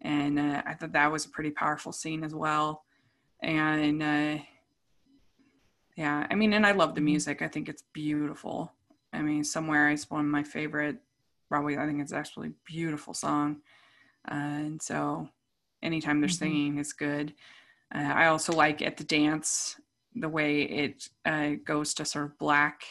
And 0.00 0.38
uh, 0.38 0.62
I 0.66 0.74
thought 0.74 0.92
that 0.92 1.12
was 1.12 1.26
a 1.26 1.30
pretty 1.30 1.50
powerful 1.50 1.92
scene 1.92 2.24
as 2.24 2.34
well. 2.34 2.84
And 3.40 4.02
uh, 4.02 4.42
yeah, 5.96 6.26
I 6.28 6.34
mean, 6.34 6.52
and 6.52 6.66
I 6.66 6.72
love 6.72 6.94
the 6.94 7.00
music. 7.00 7.42
I 7.42 7.48
think 7.48 7.68
it's 7.68 7.84
beautiful. 7.92 8.72
I 9.12 9.22
mean, 9.22 9.44
somewhere 9.44 9.90
is 9.90 10.10
one 10.10 10.20
of 10.20 10.26
my 10.26 10.42
favorite 10.42 10.98
probably 11.52 11.76
I 11.76 11.84
think 11.84 12.00
it's 12.00 12.14
actually 12.14 12.48
a 12.48 12.64
beautiful 12.64 13.12
song. 13.12 13.58
Uh, 14.26 14.34
and 14.64 14.80
so 14.80 15.28
anytime 15.82 16.18
they're 16.18 16.30
mm-hmm. 16.30 16.44
singing 16.44 16.78
it's 16.78 16.94
good. 16.94 17.34
Uh, 17.94 18.10
I 18.14 18.28
also 18.28 18.54
like 18.54 18.80
at 18.80 18.96
the 18.96 19.04
dance 19.04 19.78
the 20.14 20.30
way 20.30 20.62
it 20.62 21.10
uh, 21.26 21.50
goes 21.62 21.92
to 21.94 22.06
sort 22.06 22.24
of 22.24 22.38
black 22.38 22.84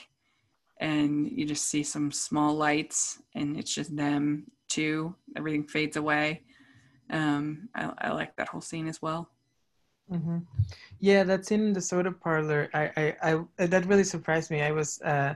and 0.82 1.32
you 1.32 1.46
just 1.46 1.70
see 1.70 1.84
some 1.84 2.12
small 2.12 2.54
lights 2.54 3.22
and 3.36 3.58
it's 3.58 3.74
just 3.74 3.96
them 3.96 4.52
too. 4.68 5.16
Everything 5.38 5.68
fades 5.68 5.96
away. 5.96 6.42
Um, 7.10 7.70
I, 7.76 7.92
I 8.00 8.12
like 8.12 8.36
that 8.36 8.50
whole 8.50 8.62
scene 8.62 8.88
as 8.88 9.02
well. 9.02 9.30
Mm-hmm. 10.12 10.40
Yeah, 11.00 11.24
that 11.24 11.46
scene 11.46 11.62
in 11.62 11.74
the 11.74 11.82
soda 11.82 12.12
parlor, 12.12 12.70
I, 12.74 13.16
I, 13.24 13.46
I, 13.60 13.66
that 13.68 13.86
really 13.86 14.04
surprised 14.04 14.52
me. 14.52 14.62
I 14.62 14.72
was, 14.72 15.00
uh, 15.02 15.36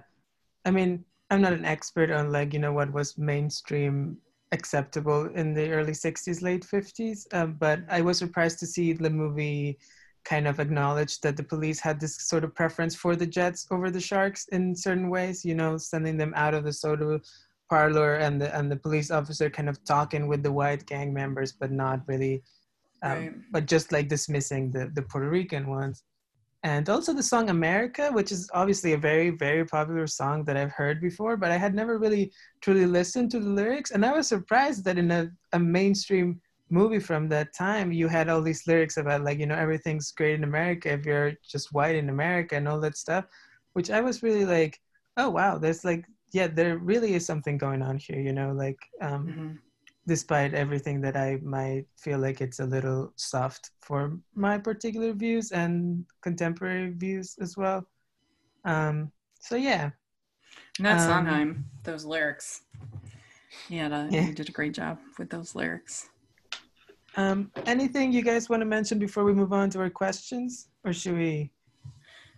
I 0.66 0.72
mean, 0.72 1.06
I'm 1.30 1.42
not 1.42 1.54
an 1.54 1.66
expert 1.66 2.12
on 2.12 2.32
like 2.32 2.54
you 2.54 2.60
know 2.60 2.74
what 2.74 2.92
was 2.92 3.18
mainstream 3.18 4.18
acceptable 4.52 5.26
in 5.36 5.54
the 5.54 5.72
early 5.72 5.94
60s 5.94 6.42
late 6.42 6.64
50s 6.64 7.28
um, 7.34 7.54
but 7.60 7.80
i 7.90 8.00
was 8.00 8.18
surprised 8.18 8.60
to 8.60 8.68
see 8.68 8.94
the 8.94 9.10
movie 9.10 9.78
kind 10.26 10.48
of 10.48 10.60
acknowledged 10.60 11.22
that 11.24 11.38
the 11.38 11.44
police 11.44 11.80
had 11.80 12.00
this 12.00 12.18
sort 12.28 12.44
of 12.44 12.54
preference 12.54 12.96
for 12.96 13.16
the 13.16 13.28
jets 13.28 13.68
over 13.72 13.90
the 13.90 14.02
sharks 14.02 14.48
in 14.52 14.76
certain 14.76 15.10
ways 15.10 15.46
you 15.46 15.56
know 15.56 15.78
sending 15.78 16.18
them 16.18 16.34
out 16.36 16.54
of 16.54 16.64
the 16.64 16.74
soda 16.74 17.20
parlor 17.70 18.16
and 18.16 18.42
the 18.42 18.56
and 18.58 18.72
the 18.72 18.76
police 18.76 19.12
officer 19.12 19.50
kind 19.50 19.70
of 19.70 19.84
talking 19.86 20.28
with 20.28 20.44
the 20.44 20.52
white 20.52 20.86
gang 20.86 21.14
members 21.14 21.52
but 21.52 21.72
not 21.72 22.02
really 22.08 22.44
um, 23.04 23.12
right. 23.12 23.34
but 23.52 23.66
just 23.66 23.92
like 23.92 24.08
dismissing 24.08 24.72
the 24.72 24.92
the 24.96 25.02
puerto 25.04 25.30
rican 25.30 25.68
ones 25.68 26.04
and 26.66 26.90
also 26.90 27.14
the 27.14 27.22
song 27.22 27.52
America, 27.52 28.10
which 28.12 28.32
is 28.32 28.50
obviously 28.52 28.94
a 28.94 28.98
very, 28.98 29.30
very 29.30 29.64
popular 29.64 30.08
song 30.08 30.44
that 30.46 30.58
I've 30.58 30.72
heard 30.72 31.00
before, 31.00 31.38
but 31.38 31.52
I 31.52 31.58
had 31.58 31.76
never 31.76 32.00
really 32.00 32.32
truly 32.60 32.88
listened 32.88 33.30
to 33.32 33.40
the 33.40 33.52
lyrics. 33.52 33.92
And 33.92 34.04
I 34.04 34.12
was 34.14 34.28
surprised 34.28 34.84
that 34.86 34.98
in 34.98 35.12
a, 35.12 35.30
a 35.54 35.60
mainstream 35.60 36.42
movie 36.70 37.00
from 37.00 37.30
that 37.30 37.54
time, 37.54 37.92
you 37.92 38.08
had 38.08 38.30
all 38.30 38.42
these 38.42 38.68
lyrics 38.68 38.98
about, 38.98 39.24
like, 39.24 39.40
you 39.40 39.46
know, 39.46 39.56
everything's 39.56 40.12
great 40.12 40.36
in 40.36 40.44
America 40.44 40.92
if 40.92 41.06
you're 41.06 41.34
just 41.48 41.74
white 41.74 41.96
in 41.96 42.10
America 42.10 42.56
and 42.56 42.68
all 42.68 42.80
that 42.82 42.98
stuff, 42.98 43.26
which 43.74 43.92
I 43.92 44.02
was 44.02 44.24
really 44.24 44.46
like, 44.46 44.80
oh, 45.18 45.30
wow, 45.30 45.58
there's 45.58 45.86
like, 45.86 46.06
yeah, 46.32 46.48
there 46.48 46.78
really 46.78 47.14
is 47.14 47.26
something 47.26 47.58
going 47.58 47.82
on 47.82 47.98
here, 47.98 48.20
you 48.20 48.34
know, 48.34 48.52
like, 48.52 48.80
um, 49.02 49.28
mm-hmm 49.28 49.52
despite 50.08 50.54
everything 50.54 51.02
that 51.02 51.16
I 51.16 51.40
might 51.42 51.86
feel 51.98 52.20
like 52.20 52.42
it's 52.42 52.60
a 52.60 52.66
little 52.66 53.12
soft 53.16 53.72
for 53.82 54.18
my 54.36 54.58
particular 54.58 55.14
views 55.14 55.52
and 55.52 56.06
contemporary 56.22 56.92
views 56.92 57.36
as 57.42 57.58
well. 57.58 57.86
Um, 58.66 59.12
so 59.40 59.56
yeah. 59.56 59.92
And 60.78 60.88
um, 60.88 61.00
Sondheim, 61.00 61.66
those 61.84 62.06
lyrics. 62.06 62.62
Yeah, 63.70 64.08
yeah, 64.12 64.32
did 64.32 64.50
a 64.50 64.52
great 64.52 64.74
job 64.74 65.00
with 65.18 65.30
those 65.30 65.56
lyrics. 65.56 66.10
Um, 67.18 67.52
anything 67.66 68.12
you 68.12 68.22
guys 68.22 68.50
want 68.50 68.62
to 68.62 68.66
mention 68.66 69.00
before 69.00 69.24
we 69.24 69.34
move 69.34 69.54
on 69.54 69.70
to 69.72 69.80
our 69.80 69.90
questions, 69.90 70.68
or 70.84 70.94
should 70.94 71.16
we? 71.16 71.52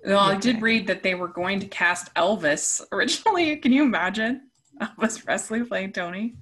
Well, 0.06 0.20
I 0.20 0.36
did 0.36 0.62
read 0.62 0.88
that 0.88 1.02
they 1.04 1.16
were 1.16 1.28
going 1.28 1.60
to 1.60 1.68
cast 1.68 2.14
Elvis 2.14 2.82
originally. 2.92 3.58
Can 3.64 3.72
you 3.72 3.84
imagine? 3.84 4.50
Elvis 4.82 5.24
Presley 5.24 5.64
playing 5.64 5.94
Tony. 5.94 6.36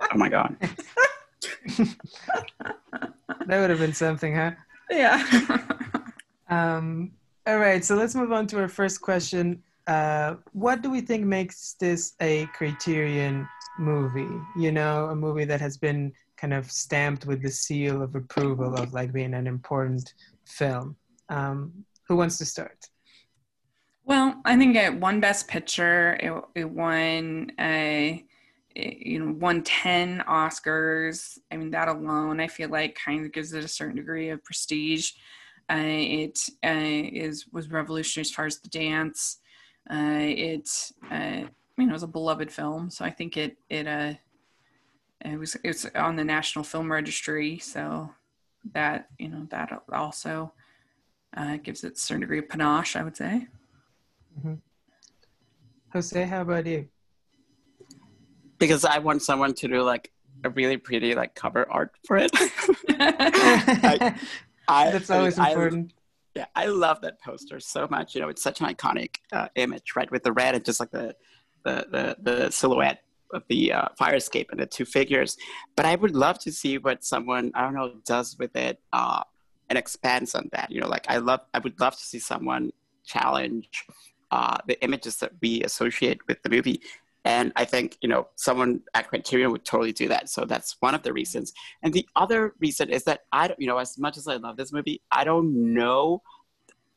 Oh 0.00 0.16
my 0.16 0.28
god. 0.28 0.56
That 3.46 3.60
would 3.60 3.70
have 3.70 3.80
been 3.80 3.92
something, 3.92 4.34
huh? 4.34 4.52
Yeah. 4.90 5.58
Um, 6.48 7.12
all 7.46 7.56
right, 7.56 7.82
so 7.82 7.94
let's 7.94 8.14
move 8.14 8.30
on 8.30 8.46
to 8.48 8.58
our 8.58 8.68
first 8.68 9.00
question. 9.00 9.62
Uh, 9.86 10.34
what 10.52 10.82
do 10.82 10.90
we 10.90 11.00
think 11.00 11.24
makes 11.24 11.76
this 11.80 12.12
a 12.20 12.44
Criterion 12.52 13.48
movie? 13.78 14.28
You 14.54 14.70
know, 14.70 15.06
a 15.06 15.16
movie 15.16 15.46
that 15.46 15.62
has 15.62 15.78
been 15.78 16.12
kind 16.42 16.52
of 16.52 16.70
stamped 16.70 17.24
with 17.24 17.40
the 17.40 17.50
seal 17.50 18.02
of 18.02 18.16
approval 18.16 18.74
of 18.74 18.92
like 18.92 19.12
being 19.12 19.32
an 19.32 19.46
important 19.46 20.12
film. 20.44 20.96
Um, 21.28 21.84
who 22.08 22.16
wants 22.16 22.36
to 22.38 22.44
start? 22.44 22.88
Well, 24.04 24.42
I 24.44 24.56
think 24.58 24.74
it 24.74 24.92
won 24.92 25.20
Best 25.20 25.46
Picture. 25.46 26.18
It, 26.18 26.60
it 26.62 26.68
won 26.68 27.52
a, 27.60 28.24
you 28.74 29.20
know, 29.20 29.32
won 29.38 29.62
ten 29.62 30.24
Oscars. 30.28 31.38
I 31.52 31.56
mean, 31.56 31.70
that 31.70 31.86
alone, 31.86 32.40
I 32.40 32.48
feel 32.48 32.68
like, 32.68 32.98
kind 33.02 33.24
of 33.24 33.32
gives 33.32 33.52
it 33.52 33.64
a 33.64 33.68
certain 33.68 33.94
degree 33.94 34.30
of 34.30 34.42
prestige. 34.42 35.12
Uh, 35.70 35.76
it 35.78 36.40
uh, 36.66 36.70
is 36.72 37.46
was 37.52 37.70
revolutionary 37.70 38.22
as 38.22 38.32
far 38.32 38.46
as 38.46 38.58
the 38.58 38.68
dance. 38.68 39.38
Uh, 39.88 40.26
it, 40.26 40.68
uh, 41.08 41.42
you 41.78 41.86
know, 41.86 41.90
it 41.90 41.92
was 41.92 42.02
a 42.02 42.08
beloved 42.08 42.50
film, 42.50 42.90
so 42.90 43.04
I 43.04 43.10
think 43.10 43.36
it 43.36 43.56
it 43.70 43.86
uh, 43.86 44.14
it 45.24 45.38
was 45.38 45.56
it's 45.64 45.86
on 45.94 46.16
the 46.16 46.24
National 46.24 46.64
Film 46.64 46.90
Registry, 46.90 47.58
so 47.58 48.10
that 48.74 49.08
you 49.18 49.28
know 49.28 49.46
that 49.50 49.82
also 49.92 50.52
uh, 51.36 51.56
gives 51.58 51.84
it 51.84 51.94
a 51.94 51.98
certain 51.98 52.20
degree 52.22 52.38
of 52.38 52.48
panache, 52.48 52.96
I 52.96 53.02
would 53.02 53.16
say. 53.16 53.46
Jose, 55.92 56.22
how 56.24 56.42
about 56.42 56.66
you? 56.66 56.88
Because 58.58 58.84
I 58.84 58.98
want 58.98 59.22
someone 59.22 59.54
to 59.54 59.68
do 59.68 59.82
like 59.82 60.10
a 60.44 60.50
really 60.50 60.76
pretty 60.76 61.14
like 61.14 61.34
cover 61.34 61.70
art 61.70 61.92
for 62.06 62.16
it. 62.16 62.30
I, 64.68 64.90
That's 64.90 65.10
always 65.10 65.38
I- 65.38 65.50
important. 65.50 65.92
yeah, 66.34 66.46
I 66.54 66.66
love 66.66 67.00
that 67.02 67.20
poster 67.20 67.60
so 67.60 67.86
much. 67.90 68.14
You 68.14 68.22
know, 68.22 68.28
it's 68.28 68.42
such 68.42 68.60
an 68.60 68.66
iconic 68.68 69.16
uh, 69.32 69.48
image, 69.56 69.94
right? 69.96 70.10
With 70.10 70.22
the 70.22 70.32
red 70.32 70.54
and 70.54 70.64
just 70.64 70.80
like 70.80 70.90
the 70.90 71.14
the 71.64 71.86
the, 71.90 72.16
the 72.22 72.50
silhouette 72.50 73.02
of 73.32 73.42
the 73.48 73.72
uh, 73.72 73.88
fire 73.98 74.16
escape 74.16 74.50
and 74.50 74.60
the 74.60 74.66
two 74.66 74.84
figures. 74.84 75.36
But 75.76 75.86
I 75.86 75.96
would 75.96 76.14
love 76.14 76.38
to 76.40 76.52
see 76.52 76.78
what 76.78 77.04
someone 77.04 77.50
I 77.54 77.62
don't 77.62 77.74
know 77.74 77.94
does 78.04 78.36
with 78.38 78.54
it 78.56 78.80
uh, 78.92 79.22
and 79.68 79.78
expands 79.78 80.34
on 80.34 80.48
that. 80.52 80.70
You 80.70 80.80
know, 80.80 80.88
like 80.88 81.06
I 81.08 81.18
love, 81.18 81.40
I 81.54 81.58
would 81.58 81.78
love 81.80 81.96
to 81.96 82.02
see 82.02 82.18
someone 82.18 82.72
challenge 83.04 83.68
uh, 84.30 84.56
the 84.66 84.82
images 84.82 85.16
that 85.16 85.32
we 85.42 85.62
associate 85.62 86.18
with 86.26 86.42
the 86.42 86.48
movie. 86.48 86.80
And 87.24 87.52
I 87.54 87.64
think 87.64 87.98
you 88.00 88.08
know 88.08 88.28
someone 88.34 88.80
at 88.94 89.08
Criterion 89.08 89.52
would 89.52 89.64
totally 89.64 89.92
do 89.92 90.08
that. 90.08 90.28
So 90.28 90.44
that's 90.44 90.76
one 90.80 90.94
of 90.94 91.02
the 91.02 91.12
reasons. 91.12 91.52
And 91.82 91.92
the 91.92 92.08
other 92.16 92.54
reason 92.58 92.90
is 92.90 93.04
that 93.04 93.20
I 93.30 93.48
don't, 93.48 93.60
you 93.60 93.68
know, 93.68 93.78
as 93.78 93.96
much 93.98 94.16
as 94.16 94.26
I 94.26 94.36
love 94.36 94.56
this 94.56 94.72
movie, 94.72 95.02
I 95.12 95.22
don't 95.22 95.74
know 95.74 96.22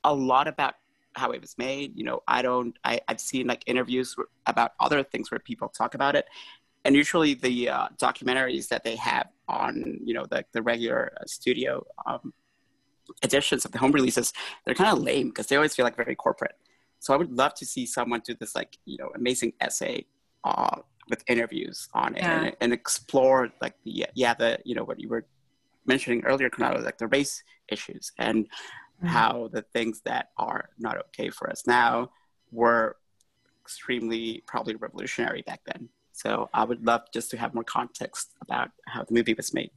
a 0.04 0.14
lot 0.14 0.48
about 0.48 0.76
how 1.16 1.32
it 1.32 1.42
was 1.42 1.58
made. 1.58 1.98
You 1.98 2.04
know, 2.04 2.24
I 2.28 2.42
don't. 2.42 2.78
I, 2.84 3.00
I've 3.08 3.20
seen 3.20 3.48
like 3.48 3.64
interviews 3.66 4.16
about 4.46 4.72
other 4.80 5.04
things 5.04 5.32
where 5.32 5.40
people 5.40 5.70
talk 5.70 5.96
about 5.96 6.16
it, 6.16 6.26
and 6.84 6.96
usually 6.96 7.34
the 7.34 7.70
uh, 7.70 7.88
documentaries 7.98 8.68
that 8.70 8.84
they 8.84 8.96
have 8.98 9.28
on 9.48 10.00
you 10.04 10.14
know 10.14 10.26
the 10.26 10.46
the 10.54 10.62
regular 10.62 11.14
uh, 11.20 11.26
studio 11.26 11.86
um, 12.06 12.34
editions 13.24 13.66
of 13.66 13.72
the 13.72 13.78
home 13.78 13.92
releases, 13.92 14.34
they're 14.66 14.76
kind 14.76 14.96
of 14.96 15.04
lame 15.04 15.30
because 15.30 15.48
they 15.48 15.56
always 15.56 15.76
feel 15.76 15.86
like 15.86 15.96
very 15.96 16.16
corporate. 16.16 16.56
So 17.00 17.14
I 17.14 17.18
would 17.18 17.32
love 17.32 17.54
to 17.56 17.66
see 17.66 17.86
someone 17.86 18.22
do 18.26 18.36
this 18.36 18.56
like 18.56 18.78
you 18.86 18.98
know 18.98 19.10
amazing 19.16 19.54
essay 19.62 20.06
uh, 20.44 20.78
with 21.10 21.24
interviews 21.28 21.88
on 21.94 22.16
it 22.16 22.24
Yeah. 22.24 22.44
and, 22.46 22.56
and 22.62 22.74
explore 22.74 23.50
like 23.62 23.76
the 23.84 24.06
yeah 24.16 24.34
the 24.34 24.60
you 24.66 24.76
know 24.76 24.84
what 24.84 25.00
you 25.00 25.10
were 25.10 25.26
mentioning 25.86 26.24
earlier, 26.26 26.50
Conrado, 26.50 26.82
like 26.84 26.98
the 26.98 27.08
race 27.08 27.44
issues 27.70 28.12
and 28.18 28.48
how 29.04 29.50
the 29.52 29.62
things 29.62 30.02
that 30.06 30.30
are 30.38 30.70
not 30.78 30.98
okay 30.98 31.30
for 31.30 31.50
us 31.50 31.68
now 31.68 32.12
were 32.52 32.98
extremely 33.64 34.44
probably 34.48 34.76
revolutionary 34.76 35.44
back 35.46 35.62
then. 35.66 35.90
So 36.14 36.50
I 36.54 36.64
would 36.64 36.86
love 36.86 37.02
just 37.14 37.32
to 37.32 37.38
have 37.38 37.54
more 37.54 37.64
context 37.64 38.32
about 38.42 38.72
how 38.88 39.04
the 39.04 39.14
movie 39.14 39.34
was 39.34 39.54
made. 39.54 39.72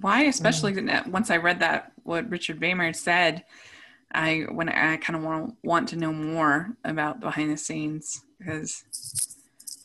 Why, 0.00 0.22
especially 0.24 0.76
once 1.06 1.30
I 1.30 1.38
read 1.38 1.60
that 1.60 1.92
what 2.04 2.30
Richard 2.30 2.60
Beymer 2.60 2.94
said, 2.94 3.44
I 4.12 4.46
when 4.50 4.68
I 4.68 4.96
kind 4.98 5.16
of 5.16 5.22
want 5.22 5.56
want 5.64 5.88
to 5.90 5.96
know 5.96 6.12
more 6.12 6.76
about 6.84 7.20
behind 7.20 7.50
the 7.50 7.56
scenes 7.56 8.22
because 8.38 8.84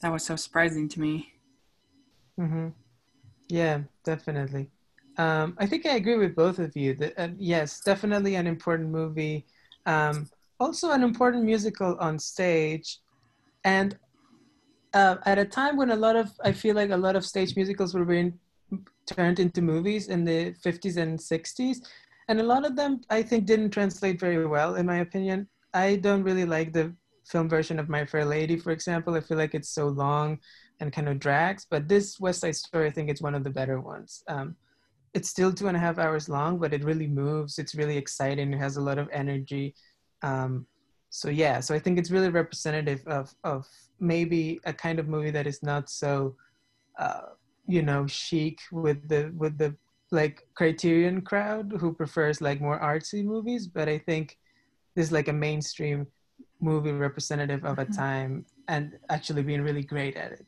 that 0.02 0.12
was 0.12 0.24
so 0.24 0.36
surprising 0.36 0.88
to 0.90 1.02
me. 1.02 1.34
hmm 2.38 2.74
Yeah, 3.50 3.84
definitely. 4.04 4.73
Um, 5.18 5.56
I 5.60 5.66
think 5.66 5.86
I 5.86 5.96
agree 5.96 6.18
with 6.18 6.36
both 6.36 6.60
of 6.60 6.76
you. 6.76 6.96
That 6.96 7.14
uh, 7.18 7.30
yes, 7.38 7.82
definitely 7.82 8.36
an 8.36 8.48
important 8.48 8.90
movie. 8.90 9.46
Um, 9.86 10.30
also, 10.60 10.92
an 10.92 11.04
important 11.04 11.44
musical 11.44 11.98
on 12.00 12.18
stage, 12.18 13.00
and 13.64 13.98
uh, 14.94 15.18
at 15.26 15.38
a 15.38 15.46
time 15.46 15.78
when 15.78 15.92
a 15.92 15.96
lot 15.96 16.16
of 16.16 16.32
I 16.44 16.52
feel 16.52 16.76
like 16.76 16.92
a 16.92 16.98
lot 16.98 17.16
of 17.16 17.26
stage 17.26 17.56
musicals 17.56 17.94
were 17.94 18.06
being 18.06 18.40
turned 19.06 19.40
into 19.40 19.62
movies 19.62 20.08
in 20.08 20.24
the 20.24 20.54
50s 20.64 20.98
and 20.98 21.20
60s, 21.20 21.78
and 22.28 22.40
a 22.40 22.44
lot 22.44 22.66
of 22.66 22.76
them 22.76 23.02
I 23.10 23.22
think 23.22 23.46
didn't 23.46 23.72
translate 23.72 24.20
very 24.20 24.46
well, 24.48 24.76
in 24.76 24.86
my 24.86 24.98
opinion. 24.98 25.48
I 25.74 25.98
don't 25.98 26.24
really 26.24 26.46
like 26.46 26.74
the 26.74 26.96
film 27.26 27.50
version 27.50 27.80
of 27.80 27.90
My 27.90 28.06
Fair 28.06 28.26
Lady, 28.26 28.58
for 28.58 28.72
example. 28.72 29.16
I 29.16 29.22
feel 29.22 29.38
like 29.38 29.56
it's 29.56 29.70
so 29.70 29.88
long 29.88 30.40
and 30.80 30.94
kind 30.94 31.08
of 31.10 31.20
drags. 31.20 31.66
But 31.70 31.88
this 31.88 32.20
West 32.20 32.42
Side 32.42 32.56
Story, 32.56 32.88
I 32.88 32.92
think 32.92 33.10
it's 33.10 33.22
one 33.22 33.36
of 33.36 33.44
the 33.44 33.50
better 33.50 33.80
ones. 33.80 34.24
Um, 34.28 34.56
it's 35.14 35.30
still 35.30 35.54
two 35.54 35.68
and 35.68 35.78
a 35.78 35.80
half 35.80 36.00
hours 36.00 36.28
long, 36.28 36.58
but 36.60 36.74
it 36.74 36.84
really 36.84 37.08
moves. 37.08 37.60
It's 37.60 37.76
really 37.76 37.98
exciting. 37.98 38.54
It 38.54 38.58
has 38.60 38.78
a 38.78 38.82
lot 38.82 38.98
of 38.98 39.10
energy. 39.12 39.76
Um, 40.24 40.66
so 41.10 41.30
yeah, 41.30 41.60
so 41.60 41.76
I 41.76 41.80
think 41.80 42.00
it's 42.00 42.10
really 42.12 42.30
representative 42.30 43.06
of 43.08 43.34
of 43.44 43.68
maybe 44.00 44.60
a 44.66 44.74
kind 44.74 45.00
of 45.00 45.08
movie 45.08 45.32
that 45.32 45.46
is 45.48 45.62
not 45.62 45.90
so, 45.90 46.36
uh, 47.00 47.22
you 47.68 47.84
know, 47.84 48.08
chic 48.08 48.60
with 48.72 49.08
the 49.08 49.32
with 49.38 49.58
the 49.58 49.76
like 50.12 50.42
Criterion 50.56 51.22
crowd 51.22 51.72
who 51.80 51.94
prefers 51.94 52.42
like 52.42 52.62
more 52.62 52.80
artsy 52.80 53.24
movies. 53.24 53.68
But 53.68 53.88
I 53.90 54.00
think 54.00 54.38
this 54.96 55.08
is 55.08 55.12
like 55.12 55.28
a 55.28 55.34
mainstream 55.34 56.08
movie 56.60 56.92
representative 56.92 57.64
of 57.66 57.78
a 57.80 57.86
Mhm. 57.86 57.96
time 57.96 58.46
and 58.68 58.98
actually 59.10 59.44
being 59.44 59.62
really 59.62 59.84
great 59.84 60.16
at 60.16 60.32
it. 60.32 60.46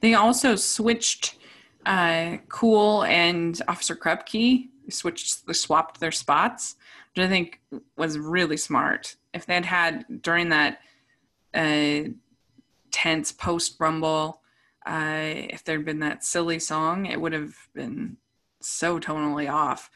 They 0.00 0.14
also 0.14 0.56
switched 0.56 1.36
uh, 1.86 2.38
Cool 2.48 3.04
and 3.04 3.60
Officer 3.68 3.96
Krupke 3.96 4.68
switched 4.88 5.54
swapped 5.54 6.00
their 6.00 6.12
spots, 6.12 6.76
which 7.14 7.24
I 7.24 7.28
think 7.28 7.60
was 7.96 8.18
really 8.18 8.56
smart. 8.56 9.16
If 9.32 9.46
they'd 9.46 9.64
had 9.64 10.22
during 10.22 10.48
that 10.50 10.80
uh, 11.54 12.10
tense 12.90 13.32
post 13.32 13.76
Rumble, 13.78 14.40
uh, 14.86 15.22
if 15.24 15.64
there'd 15.64 15.84
been 15.84 16.00
that 16.00 16.24
silly 16.24 16.58
song, 16.58 17.06
it 17.06 17.20
would 17.20 17.32
have 17.32 17.54
been 17.74 18.16
so 18.60 18.98
tonally 18.98 19.50
off. 19.50 19.90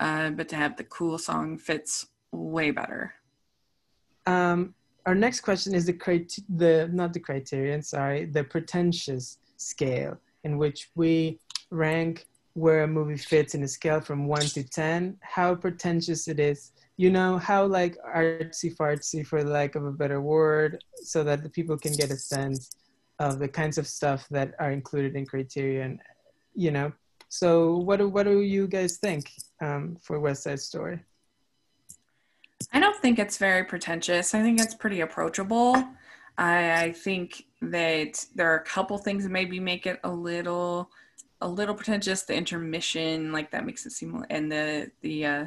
Uh, 0.00 0.30
but 0.30 0.48
to 0.48 0.56
have 0.56 0.76
the 0.76 0.84
cool 0.84 1.18
song 1.18 1.56
fits 1.56 2.06
way 2.32 2.70
better. 2.72 3.14
Um, 4.26 4.74
our 5.06 5.14
next 5.14 5.40
question 5.40 5.74
is 5.74 5.86
the 5.86 5.92
crit- 5.92 6.38
the 6.48 6.90
not 6.92 7.12
the 7.12 7.20
criterion, 7.20 7.82
sorry, 7.82 8.24
the 8.24 8.42
pretentious 8.42 9.38
scale 9.56 10.18
in 10.44 10.58
which 10.58 10.90
we 10.94 11.40
rank 11.70 12.26
where 12.54 12.84
a 12.84 12.88
movie 12.88 13.16
fits 13.16 13.54
in 13.54 13.64
a 13.64 13.68
scale 13.68 14.00
from 14.00 14.26
one 14.26 14.46
to 14.46 14.62
ten, 14.62 15.16
how 15.20 15.54
pretentious 15.54 16.28
it 16.28 16.38
is. 16.38 16.70
You 16.96 17.10
know, 17.10 17.38
how 17.38 17.66
like 17.66 17.96
artsy 18.16 18.74
fartsy, 18.76 19.26
for 19.26 19.42
lack 19.42 19.74
of 19.74 19.84
a 19.84 19.90
better 19.90 20.20
word, 20.20 20.84
so 21.02 21.24
that 21.24 21.42
the 21.42 21.48
people 21.48 21.76
can 21.76 21.92
get 21.92 22.12
a 22.12 22.16
sense 22.16 22.70
of 23.18 23.40
the 23.40 23.48
kinds 23.48 23.78
of 23.78 23.88
stuff 23.88 24.28
that 24.30 24.54
are 24.60 24.70
included 24.70 25.16
in 25.16 25.26
Criterion. 25.26 25.98
You 26.54 26.70
know, 26.70 26.92
so 27.28 27.78
what 27.78 27.96
do 27.96 28.08
what 28.08 28.24
do 28.24 28.42
you 28.42 28.68
guys 28.68 28.98
think 28.98 29.32
um, 29.60 29.96
for 30.00 30.20
West 30.20 30.44
Side 30.44 30.60
Story? 30.60 31.00
I 32.72 32.78
don't 32.78 32.96
think 33.02 33.18
it's 33.18 33.38
very 33.38 33.64
pretentious. 33.64 34.34
I 34.34 34.42
think 34.42 34.60
it's 34.60 34.74
pretty 34.74 35.00
approachable. 35.00 35.84
I, 36.36 36.84
I 36.84 36.92
think 36.92 37.44
that 37.62 38.24
there 38.34 38.50
are 38.52 38.56
a 38.58 38.64
couple 38.64 38.98
things 38.98 39.22
that 39.24 39.30
maybe 39.30 39.60
make 39.60 39.86
it 39.86 40.00
a 40.04 40.10
little 40.10 40.90
a 41.40 41.48
little 41.48 41.74
pretentious. 41.74 42.22
The 42.22 42.34
intermission, 42.34 43.32
like 43.32 43.50
that 43.50 43.66
makes 43.66 43.86
it 43.86 43.92
seem 43.92 44.24
and 44.30 44.50
the 44.50 44.90
the 45.00 45.26
uh 45.26 45.46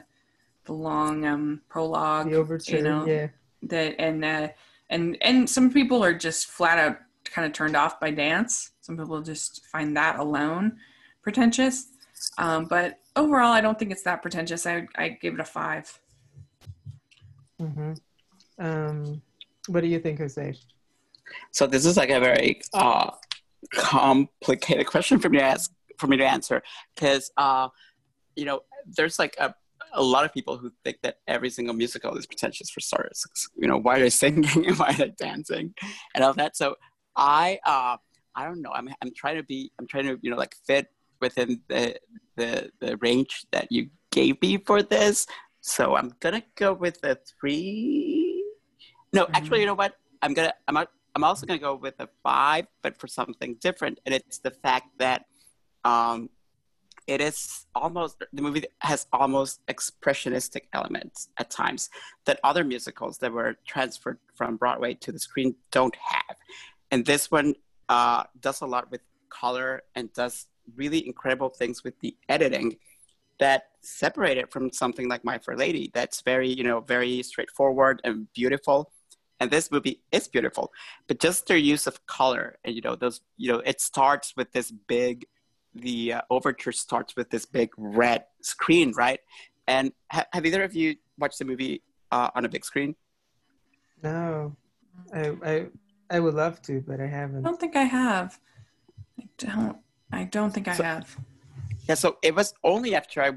the 0.65 0.73
long 0.73 1.26
um 1.26 1.62
prologue 1.69 2.30
The 2.30 2.36
overture, 2.36 2.78
you 2.78 2.84
know, 2.84 3.06
yeah. 3.06 3.28
that 3.63 3.95
and 4.00 4.23
uh 4.23 4.50
and 4.89 5.17
and 5.21 5.50
some 5.50 5.71
people 5.71 6.04
are 6.04 6.13
just 6.13 6.47
flat 6.47 6.78
out 6.78 6.97
kind 7.26 7.45
of 7.45 7.54
turned 7.54 7.76
off 7.76 8.00
by 8.00 8.12
dance. 8.12 8.71
Some 8.82 8.97
people 8.97 9.21
just 9.21 9.65
find 9.65 9.95
that 9.97 10.17
alone 10.19 10.78
pretentious. 11.21 11.88
Um, 12.38 12.65
but 12.65 13.00
overall 13.15 13.52
I 13.52 13.62
don't 13.62 13.78
think 13.78 13.91
it's 13.91 14.04
that 14.04 14.21
pretentious. 14.21 14.65
I 14.65 14.88
I 14.95 15.10
give 15.10 15.34
it 15.34 15.39
a 15.39 15.45
five. 15.45 16.00
hmm 17.60 17.93
Um, 18.60 19.21
what 19.67 19.82
do 19.82 19.88
you 19.88 20.00
think, 20.00 20.19
Jose? 20.19 20.56
So 21.51 21.67
this 21.67 21.85
is 21.85 21.97
like 21.97 22.09
a 22.09 22.19
very 22.19 22.61
uh, 22.73 23.11
complicated 23.73 24.87
question 24.87 25.19
for 25.19 25.29
me 25.29 25.39
to 25.39 25.43
ask 25.43 25.71
for 25.97 26.07
me 26.07 26.17
to 26.17 26.25
answer 26.25 26.61
because 26.95 27.31
uh, 27.37 27.69
you 28.35 28.45
know 28.45 28.61
there's 28.85 29.17
like 29.17 29.35
a 29.39 29.53
a 29.93 30.01
lot 30.01 30.25
of 30.25 30.33
people 30.33 30.57
who 30.57 30.71
think 30.83 30.97
that 31.03 31.17
every 31.27 31.49
single 31.49 31.73
musical 31.73 32.15
is 32.17 32.25
pretentious 32.25 32.69
for 32.69 32.79
starters. 32.79 33.25
You 33.55 33.67
know, 33.67 33.77
why 33.77 33.97
are 33.97 33.99
they 34.01 34.09
singing 34.09 34.45
and 34.67 34.77
why 34.77 34.89
are 34.89 34.93
they 34.93 35.13
dancing 35.17 35.73
and 36.13 36.23
all 36.23 36.33
that. 36.33 36.55
So 36.57 36.75
I, 37.15 37.59
uh, 37.65 37.97
I 38.35 38.45
don't 38.45 38.61
know. 38.61 38.71
I'm, 38.73 38.89
I'm 39.01 39.13
trying 39.15 39.37
to 39.37 39.43
be, 39.43 39.71
I'm 39.79 39.87
trying 39.87 40.05
to, 40.05 40.19
you 40.21 40.29
know, 40.29 40.37
like 40.37 40.55
fit 40.65 40.87
within 41.19 41.61
the, 41.67 41.97
the, 42.35 42.69
the 42.79 42.97
range 42.97 43.45
that 43.51 43.71
you 43.71 43.89
gave 44.11 44.41
me 44.41 44.57
for 44.57 44.83
this. 44.83 45.25
So 45.61 45.95
I'm 45.95 46.13
gonna 46.19 46.43
go 46.55 46.73
with 46.73 47.03
a 47.03 47.17
three. 47.39 48.43
No, 49.11 49.25
mm-hmm. 49.25 49.35
actually, 49.35 49.59
you 49.61 49.65
know 49.65 49.73
what? 49.73 49.95
I'm 50.21 50.33
gonna, 50.33 50.53
I'm, 50.67 50.77
I'm 51.17 51.23
also 51.23 51.47
gonna 51.47 51.58
go 51.58 51.73
with 51.73 51.95
a 51.99 52.08
five, 52.21 52.67
but 52.84 52.95
for 52.99 53.08
something 53.08 53.56
different. 53.60 53.99
And 54.06 54.13
it's 54.13 54.38
the 54.38 54.51
fact 54.51 54.99
that, 54.99 55.25
um, 55.84 56.30
it 57.08 57.21
is 57.21 57.65
almost 57.73 58.19
the 58.19 58.41
movie 58.43 58.65
has 58.82 59.08
almost 59.12 59.65
expressionistic 59.65 60.65
elements 60.73 61.30
at 61.39 61.49
times 61.49 61.89
that 62.25 62.39
other 62.43 62.63
musicals 62.63 63.17
that 63.17 63.32
were 63.32 63.56
transferred 63.65 64.19
from 64.36 64.58
Broadway 64.58 64.93
to 64.93 65.12
the 65.12 65.17
screen 65.17 65.56
don't 65.71 65.95
have, 65.95 66.38
and 66.91 67.03
this 67.03 67.32
one 67.32 67.56
uh, 67.89 68.25
does 68.39 68.62
a 68.62 68.67
lot 68.67 68.91
with 68.91 69.01
color 69.30 69.82
and 69.95 70.13
does 70.13 70.45
really 70.75 71.08
incredible 71.08 71.49
things 71.49 71.84
with 71.84 71.99
the 72.01 72.15
editing 72.30 72.77
that 73.39 73.69
separate 73.82 74.38
it 74.38 74.51
from 74.51 74.71
something 74.71 75.10
like 75.10 75.23
My 75.23 75.39
Fair 75.39 75.58
Lady 75.58 75.89
that's 75.95 76.21
very 76.21 76.49
you 76.49 76.63
know 76.63 76.82
very 76.82 77.23
straightforward 77.23 78.01
and 78.03 78.32
beautiful 78.34 78.91
and 79.39 79.52
this 79.52 79.71
movie 79.71 80.02
is 80.12 80.28
beautiful 80.28 80.71
but 81.08 81.19
just 81.19 81.47
their 81.47 81.58
use 81.58 81.88
of 81.88 82.06
color 82.06 82.58
and 82.63 82.76
you 82.76 82.82
know 82.82 82.95
those 82.95 83.21
you 83.38 83.52
know 83.52 83.60
it 83.60 83.80
starts 83.80 84.34
with 84.36 84.52
this 84.52 84.71
big 84.71 85.26
the 85.82 86.13
uh, 86.13 86.21
overture 86.30 86.71
starts 86.71 87.15
with 87.15 87.30
this 87.30 87.45
big 87.45 87.69
red 87.78 88.26
screen, 88.41 88.93
right? 88.95 89.19
And 89.67 89.91
ha- 90.12 90.26
have 90.34 90.45
either 90.45 90.63
of 90.63 90.76
you 90.76 90.95
watched 91.17 91.39
the 91.39 91.45
movie 91.45 91.84
uh, 92.12 92.30
on 92.36 92.45
a 92.45 92.50
big 92.50 92.65
screen? 92.65 92.95
No, 94.04 94.56
I, 95.13 95.36
I 95.43 95.65
I 96.10 96.19
would 96.19 96.36
love 96.36 96.62
to, 96.63 96.82
but 96.82 97.02
I 97.02 97.08
haven't. 97.08 97.45
I 97.45 97.50
don't 97.50 97.60
think 97.60 97.76
I 97.76 97.84
have. 97.84 98.39
I 99.19 99.28
don't. 99.38 99.78
I 100.12 100.23
don't 100.26 100.52
think 100.52 100.67
I 100.67 100.73
so, 100.73 100.84
have. 100.84 101.17
Yeah, 101.88 101.95
so 101.95 102.17
it 102.21 102.36
was 102.36 102.54
only 102.63 102.95
after 102.95 103.21
I 103.21 103.32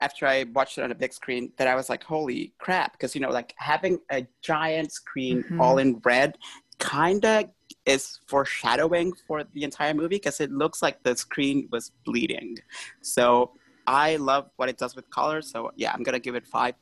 after 0.00 0.26
I 0.26 0.44
watched 0.54 0.78
it 0.78 0.84
on 0.84 0.90
a 0.90 0.94
big 0.94 1.12
screen 1.12 1.52
that 1.56 1.66
I 1.66 1.74
was 1.74 1.88
like, 1.88 2.02
holy 2.04 2.52
crap! 2.58 2.92
Because 2.92 3.14
you 3.14 3.20
know, 3.20 3.30
like 3.30 3.54
having 3.56 3.98
a 4.10 4.26
giant 4.42 4.92
screen 4.92 5.42
mm-hmm. 5.42 5.60
all 5.60 5.78
in 5.78 6.00
red 6.04 6.36
kind 6.78 7.24
of 7.24 7.50
is 7.84 8.18
foreshadowing 8.26 9.12
for 9.26 9.44
the 9.54 9.62
entire 9.64 9.94
movie 9.94 10.16
because 10.16 10.40
it 10.40 10.50
looks 10.50 10.82
like 10.82 11.02
the 11.02 11.16
screen 11.16 11.68
was 11.70 11.92
bleeding. 12.04 12.56
So 13.00 13.52
I 13.86 14.16
love 14.16 14.50
what 14.56 14.68
it 14.68 14.78
does 14.78 14.96
with 14.96 15.08
color. 15.10 15.42
So 15.42 15.70
yeah, 15.76 15.92
I'm 15.92 16.02
gonna 16.02 16.18
give 16.18 16.34
it 16.34 16.46
five 16.46 16.74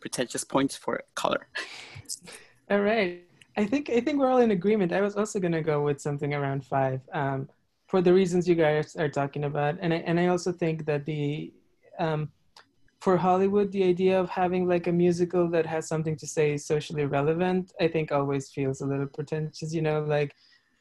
pretentious 0.00 0.44
points 0.44 0.76
for 0.76 1.02
color. 1.14 1.48
all 2.70 2.80
right. 2.80 3.22
I 3.56 3.64
think 3.64 3.88
I 3.90 4.00
think 4.00 4.18
we're 4.18 4.30
all 4.30 4.38
in 4.38 4.50
agreement. 4.50 4.92
I 4.92 5.00
was 5.00 5.16
also 5.16 5.38
gonna 5.40 5.62
go 5.62 5.82
with 5.82 6.00
something 6.00 6.34
around 6.34 6.64
five, 6.64 7.00
um, 7.12 7.48
for 7.88 8.02
the 8.02 8.12
reasons 8.12 8.48
you 8.48 8.54
guys 8.56 8.96
are 8.96 9.08
talking 9.08 9.44
about, 9.44 9.78
and 9.80 9.94
I 9.94 9.98
and 9.98 10.18
I 10.18 10.26
also 10.26 10.50
think 10.52 10.84
that 10.86 11.04
the 11.06 11.52
um, 11.98 12.30
for 13.04 13.18
Hollywood, 13.18 13.70
the 13.70 13.84
idea 13.84 14.18
of 14.18 14.30
having 14.30 14.66
like 14.66 14.86
a 14.86 14.92
musical 14.92 15.46
that 15.50 15.66
has 15.66 15.86
something 15.86 16.16
to 16.16 16.26
say 16.26 16.56
socially 16.56 17.04
relevant, 17.04 17.70
I 17.78 17.86
think 17.86 18.10
always 18.10 18.50
feels 18.50 18.80
a 18.80 18.86
little 18.86 19.06
pretentious, 19.06 19.74
you 19.74 19.82
know, 19.82 20.00
like 20.00 20.34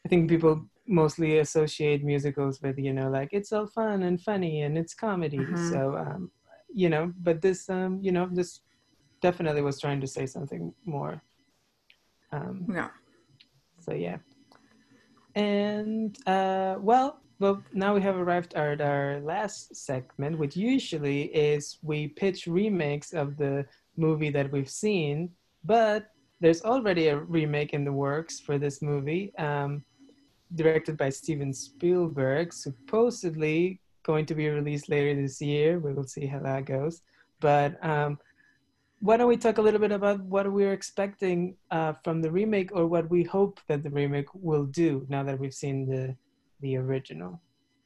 I 0.06 0.08
think 0.08 0.30
people 0.30 0.66
mostly 0.88 1.40
associate 1.40 2.02
musicals 2.02 2.62
with, 2.62 2.78
you 2.80 2.94
know, 2.94 3.10
like 3.10 3.30
it's 3.34 3.52
all 3.52 3.68
fun 3.68 4.04
and 4.04 4.22
funny 4.22 4.62
and 4.62 4.78
it's 4.78 4.94
comedy. 4.94 5.40
Mm-hmm. 5.40 5.70
So, 5.70 5.98
um, 5.98 6.32
you 6.74 6.88
know, 6.88 7.12
but 7.22 7.42
this, 7.42 7.70
um, 7.70 8.00
you 8.02 8.14
know, 8.14 8.30
this 8.32 8.62
definitely 9.22 9.62
was 9.62 9.82
trying 9.82 10.00
to 10.00 10.08
say 10.08 10.26
something 10.26 10.74
more. 10.86 11.22
Um, 12.32 12.66
yeah. 12.74 12.92
So, 13.82 13.94
yeah. 13.94 14.20
And, 15.36 16.18
uh, 16.26 16.76
well, 16.80 17.20
well, 17.40 17.64
now 17.74 17.94
we 17.94 18.02
have 18.02 18.16
arrived 18.16 18.54
at 18.54 18.82
our 18.82 19.20
last 19.22 19.76
segment, 19.76 20.38
which 20.38 20.56
usually 20.56 21.24
is 21.24 21.78
we 21.82 22.10
pitch 22.10 22.48
remakes 22.48 23.14
of 23.14 23.38
the 23.38 23.66
movie 23.98 24.30
that 24.30 24.52
we've 24.52 24.70
seen, 24.70 25.30
but 25.64 26.08
there's 26.40 26.64
already 26.64 27.08
a 27.08 27.18
remake 27.18 27.74
in 27.74 27.86
the 27.86 27.92
works 27.92 28.40
for 28.40 28.58
this 28.58 28.82
movie, 28.82 29.34
um, 29.38 29.84
directed 30.56 30.98
by 30.98 31.10
Steven 31.10 31.54
Spielberg, 31.54 32.54
supposedly 32.54 33.80
going 34.04 34.26
to 34.26 34.36
be 34.36 34.50
released 34.50 34.90
later 34.90 35.20
this 35.20 35.42
year. 35.42 35.80
We 35.80 35.94
will 35.94 36.04
see 36.04 36.26
how 36.26 36.40
that 36.40 36.66
goes. 36.66 37.02
But 37.40 37.84
um, 37.84 38.20
why 39.00 39.18
don't 39.18 39.28
we 39.28 39.38
talk 39.38 39.58
a 39.58 39.62
little 39.62 39.80
bit 39.80 39.92
about 39.92 40.22
what 40.22 40.52
we're 40.52 40.74
expecting 40.74 41.56
uh, 41.72 41.94
from 42.04 42.22
the 42.22 42.32
remake 42.32 42.72
or 42.74 42.88
what 42.88 43.10
we 43.10 43.24
hope 43.24 43.60
that 43.68 43.84
the 43.84 43.90
remake 43.90 44.28
will 44.34 44.66
do 44.66 45.06
now 45.10 45.24
that 45.24 45.40
we've 45.40 45.54
seen 45.54 45.86
the 45.86 46.16
the 46.64 46.78
original. 46.78 47.40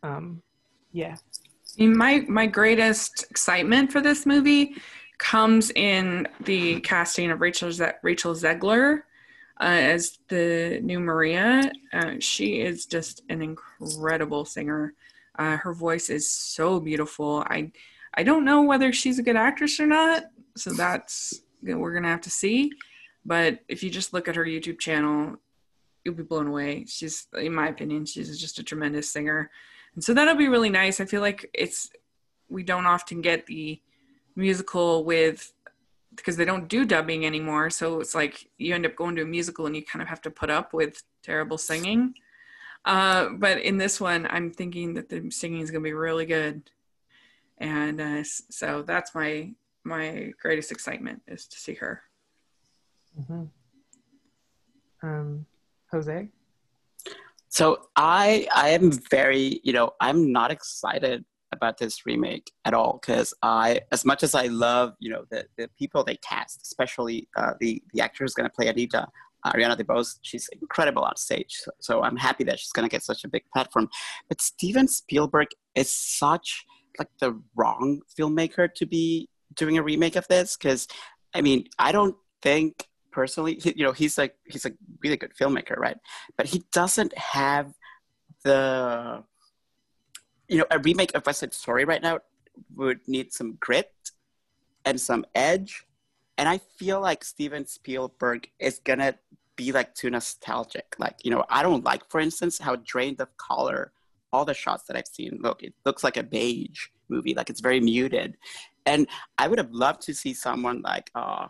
Um, 0.04 0.42
yeah. 0.94 1.18
My 1.78 2.24
my 2.30 2.48
greatest 2.48 3.26
excitement 3.30 3.92
for 3.92 4.00
this 4.00 4.26
movie 4.26 4.76
comes 5.18 5.72
in 5.72 6.28
the 6.46 6.80
casting 6.82 7.30
of 7.32 7.42
Rachel 7.42 7.72
Rachel 8.04 8.34
Zegler 8.34 9.00
uh, 9.60 9.64
as 9.64 10.20
the 10.30 10.80
new 10.82 11.00
Maria. 11.00 11.72
Uh, 11.92 12.14
she 12.20 12.62
is 12.62 12.86
just 12.86 13.24
an 13.30 13.42
incredible 13.42 14.46
singer. 14.46 14.94
Uh, 15.38 15.58
her 15.58 15.74
voice 15.74 16.10
is 16.10 16.30
so 16.32 16.80
beautiful. 16.80 17.44
I 17.48 17.72
I 18.14 18.24
don't 18.24 18.46
know 18.46 18.62
whether 18.62 18.94
she's 18.94 19.20
a 19.20 19.24
good 19.24 19.36
actress 19.36 19.80
or 19.80 19.88
not, 19.88 20.26
so 20.56 20.72
that's 20.72 21.42
we're 21.62 21.94
gonna 21.94 22.08
have 22.08 22.22
to 22.22 22.30
see. 22.30 22.72
But 23.26 23.60
if 23.68 23.84
you 23.84 23.90
just 23.90 24.14
look 24.14 24.28
at 24.28 24.36
her 24.36 24.46
YouTube 24.46 24.80
channel, 24.80 25.38
you'll 26.08 26.16
be 26.16 26.24
blown 26.24 26.48
away. 26.48 26.86
She's, 26.88 27.28
in 27.38 27.54
my 27.54 27.68
opinion, 27.68 28.06
she's 28.06 28.40
just 28.40 28.60
a 28.60 28.64
tremendous 28.64 29.10
singer, 29.10 29.52
and 29.94 30.04
so 30.04 30.14
that'll 30.14 30.36
be 30.36 30.48
really 30.48 30.70
nice. 30.70 31.02
I 31.02 31.06
feel 31.06 31.22
like 31.22 31.50
it's 31.54 31.90
we 32.48 32.64
don't 32.64 32.86
often 32.86 33.22
get 33.22 33.46
the 33.46 33.82
musical 34.36 35.04
with 35.04 35.52
because 36.16 36.38
they 36.38 36.46
don't 36.46 36.70
do 36.70 36.86
dubbing 36.86 37.26
anymore. 37.26 37.70
So 37.70 38.00
it's 38.00 38.16
like 38.16 38.50
you 38.58 38.74
end 38.74 38.86
up 38.86 38.96
going 38.96 39.18
to 39.18 39.24
a 39.24 39.26
musical 39.26 39.66
and 39.66 39.76
you 39.76 39.84
kind 39.84 40.02
of 40.02 40.08
have 40.08 40.22
to 40.22 40.32
put 40.32 40.50
up 40.50 40.74
with 40.74 41.04
terrible 41.24 41.58
singing. 41.58 42.14
Uh, 42.86 43.30
but 43.38 43.60
in 43.60 43.78
this 43.78 44.00
one, 44.00 44.26
I'm 44.30 44.50
thinking 44.52 44.94
that 44.94 45.10
the 45.10 45.30
singing 45.30 45.60
is 45.60 45.72
going 45.72 45.84
to 45.84 45.90
be 45.90 45.94
really 45.94 46.26
good, 46.26 46.72
and 47.58 48.00
uh, 48.00 48.24
so 48.24 48.82
that's 48.82 49.14
my 49.14 49.52
my 49.84 50.32
greatest 50.42 50.72
excitement 50.72 51.22
is 51.28 51.48
to 51.48 51.58
see 51.58 51.74
her. 51.74 52.02
Mm-hmm. 53.20 53.44
Um, 55.04 55.46
Jose? 55.92 56.30
So 57.50 57.88
I 57.96 58.48
I 58.54 58.70
am 58.70 58.92
very 59.10 59.62
you 59.64 59.74
know 59.74 59.92
I'm 60.00 60.32
not 60.32 60.52
excited 60.52 61.26
about 61.54 61.78
this 61.78 62.06
remake 62.06 62.52
at 62.66 62.74
all 62.74 63.00
because 63.02 63.34
I 63.42 63.82
as 63.92 64.06
much 64.06 64.24
as 64.24 64.36
I 64.36 64.48
love 64.48 64.94
you 65.00 65.10
know 65.10 65.24
the 65.32 65.46
the 65.58 65.70
people 65.80 66.04
they 66.04 66.18
cast 66.18 66.62
especially 66.62 67.30
uh, 67.38 67.54
the 67.60 67.82
the 67.94 68.02
actor 68.02 68.24
who's 68.24 68.34
going 68.34 68.50
to 68.50 68.54
play 68.54 68.68
Anita 68.68 69.08
Ariana 69.46 69.80
DeBose 69.80 70.20
she's 70.22 70.50
incredible 70.62 71.04
on 71.04 71.16
stage 71.16 71.54
so, 71.54 71.72
so 71.80 72.04
I'm 72.04 72.18
happy 72.18 72.44
that 72.44 72.60
she's 72.60 72.72
going 72.72 72.88
to 72.88 72.92
get 72.92 73.04
such 73.04 73.24
a 73.24 73.30
big 73.30 73.44
platform 73.54 73.88
but 74.28 74.42
Steven 74.42 74.88
Spielberg 74.88 75.48
is 75.74 75.90
such 75.90 76.66
like 77.00 77.10
the 77.20 77.40
wrong 77.56 78.02
filmmaker 78.20 78.68
to 78.76 78.86
be 78.86 79.30
doing 79.56 79.78
a 79.78 79.84
remake 79.84 80.18
of 80.18 80.28
this 80.28 80.58
because 80.58 80.88
I 81.34 81.42
mean 81.42 81.66
I 81.80 81.92
don't 81.92 82.16
think 82.42 82.88
personally. 83.18 83.56
He, 83.56 83.74
you 83.76 83.84
know, 83.84 83.94
he's 83.94 84.16
like 84.16 84.36
he's 84.46 84.68
a 84.68 84.74
really 85.04 85.18
good 85.18 85.34
filmmaker, 85.40 85.76
right? 85.76 85.98
But 86.38 86.46
he 86.46 86.64
doesn't 86.72 87.18
have 87.18 87.74
the 88.44 89.24
you 90.48 90.60
know 90.60 90.68
a 90.70 90.78
remake 90.78 91.16
of 91.16 91.26
West 91.26 91.40
Side 91.40 91.56
Story 91.56 91.84
right 91.84 92.04
now 92.10 92.20
would 92.76 93.00
need 93.08 93.34
some 93.34 93.58
grit 93.60 93.92
and 94.86 95.02
some 95.02 95.26
edge, 95.34 95.84
and 96.38 96.48
I 96.48 96.60
feel 96.78 97.02
like 97.02 97.24
Steven 97.24 97.66
Spielberg 97.66 98.52
is 98.60 98.80
gonna 98.90 99.16
be 99.56 99.72
like 99.72 99.96
too 99.96 100.12
nostalgic. 100.12 100.96
Like 101.00 101.16
you 101.24 101.32
know, 101.32 101.44
I 101.50 101.64
don't 101.64 101.84
like, 101.84 102.04
for 102.12 102.20
instance, 102.22 102.60
how 102.60 102.76
drained 102.76 103.20
of 103.20 103.36
color 103.38 103.94
all 104.32 104.46
the 104.46 104.54
shots 104.54 104.84
that 104.84 104.96
I've 104.96 105.08
seen 105.08 105.40
look. 105.42 105.64
It 105.64 105.74
looks 105.86 106.04
like 106.04 106.18
a 106.18 106.24
beige 106.24 106.82
movie, 107.10 107.34
like 107.34 107.50
it's 107.50 107.62
very 107.62 107.80
muted. 107.80 108.38
And 108.86 109.08
I 109.38 109.48
would 109.48 109.58
have 109.58 109.72
loved 109.72 110.02
to 110.04 110.14
see 110.14 110.34
someone 110.34 110.82
like, 110.82 111.10
uh, 111.16 111.48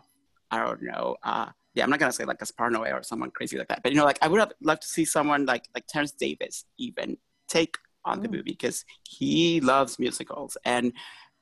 I 0.50 0.58
don't 0.64 0.82
know, 0.82 1.16
uh, 1.22 1.46
yeah, 1.74 1.84
I'm 1.84 1.90
not 1.90 2.00
gonna 2.00 2.12
say 2.12 2.24
like 2.24 2.38
Gaspar 2.38 2.70
Noé 2.70 2.92
or 2.92 3.02
someone 3.02 3.30
crazy 3.30 3.56
like 3.58 3.68
that, 3.68 3.82
but 3.82 3.92
you 3.92 3.98
know, 3.98 4.04
like 4.04 4.18
I 4.22 4.28
would 4.28 4.40
have 4.40 4.52
loved 4.62 4.82
to 4.82 4.88
see 4.88 5.04
someone 5.04 5.46
like 5.46 5.68
like 5.74 5.86
Terence 5.86 6.12
Davies 6.12 6.64
even 6.78 7.18
take 7.48 7.76
on 8.04 8.20
the 8.22 8.28
mm. 8.28 8.32
movie 8.32 8.52
because 8.56 8.84
he 9.04 9.60
loves 9.60 9.98
musicals 9.98 10.56
and 10.64 10.92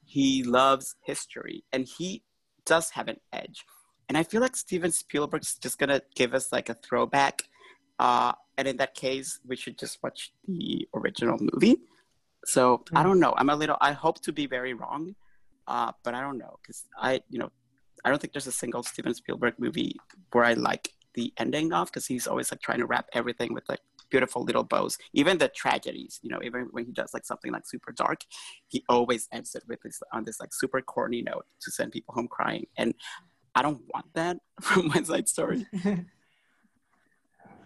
he 0.04 0.42
loves 0.44 0.96
history 1.04 1.64
and 1.72 1.86
he 1.86 2.22
does 2.64 2.90
have 2.90 3.09
an 3.09 3.18
edge. 3.32 3.64
And 4.09 4.16
I 4.18 4.22
feel 4.22 4.40
like 4.40 4.57
Steven 4.57 4.92
Spielberg's 4.92 5.57
just 5.59 5.78
gonna 5.78 6.00
give 6.14 6.34
us 6.34 6.52
like 6.52 6.68
a 6.68 6.74
throwback 6.74 7.42
Uh, 7.98 8.32
and 8.59 8.68
in 8.68 8.76
that 8.76 8.94
case, 8.94 9.40
we 9.46 9.57
should 9.57 9.78
just 9.78 10.02
watch 10.02 10.32
the 10.46 10.86
original 10.94 11.38
movie. 11.40 11.76
So 12.44 12.84
I 12.94 13.02
don't 13.02 13.20
know. 13.20 13.34
I'm 13.36 13.50
a 13.50 13.57
little. 13.57 13.76
I 13.80 13.92
hope 13.92 14.20
to 14.22 14.32
be 14.32 14.46
very 14.46 14.74
wrong, 14.74 15.14
uh, 15.66 15.92
but 16.04 16.14
I 16.14 16.20
don't 16.20 16.38
know 16.38 16.59
because 16.62 16.84
I, 16.98 17.20
you 17.30 17.38
know, 17.40 17.50
I 18.05 18.11
don't 18.11 18.20
think 18.20 18.32
there's 18.32 18.47
a 18.47 18.53
single 18.53 18.82
Steven 18.82 19.14
Spielberg 19.14 19.55
movie 19.59 19.97
where 20.32 20.44
I 20.44 20.55
like 20.55 20.90
the 21.14 21.32
ending 21.38 21.72
of 21.72 21.88
because 21.88 22.07
he's 22.07 22.26
always 22.26 22.51
like 22.53 22.61
trying 22.61 22.78
to 22.78 22.86
wrap 22.86 23.09
everything 23.12 23.53
with 23.55 23.64
like 23.68 23.80
beautiful 24.11 24.42
little 24.42 24.62
bows. 24.62 24.99
Even 25.12 25.38
the 25.38 25.49
tragedies, 25.49 26.20
you 26.22 26.30
know, 26.30 26.40
even 26.42 26.68
when 26.70 26.84
he 26.84 26.92
does 26.92 27.12
like 27.12 27.24
something 27.24 27.53
like 27.53 27.66
super 27.66 27.92
dark, 27.92 28.20
he 28.68 28.84
always 28.88 29.28
ends 29.32 29.55
it 29.55 29.64
with 29.66 29.80
this 29.82 30.01
on 30.12 30.24
this 30.24 30.38
like 30.40 30.53
super 30.53 30.80
corny 30.80 31.22
note 31.22 31.47
to 31.61 31.70
send 31.70 31.92
people 31.92 32.14
home 32.14 32.28
crying. 32.28 32.66
And 32.76 32.94
I 33.55 33.62
don't 33.62 33.80
want 33.92 34.07
that 34.14 34.36
from 34.61 34.88
West 34.88 35.07
Side 35.07 35.28
Story. 35.28 35.66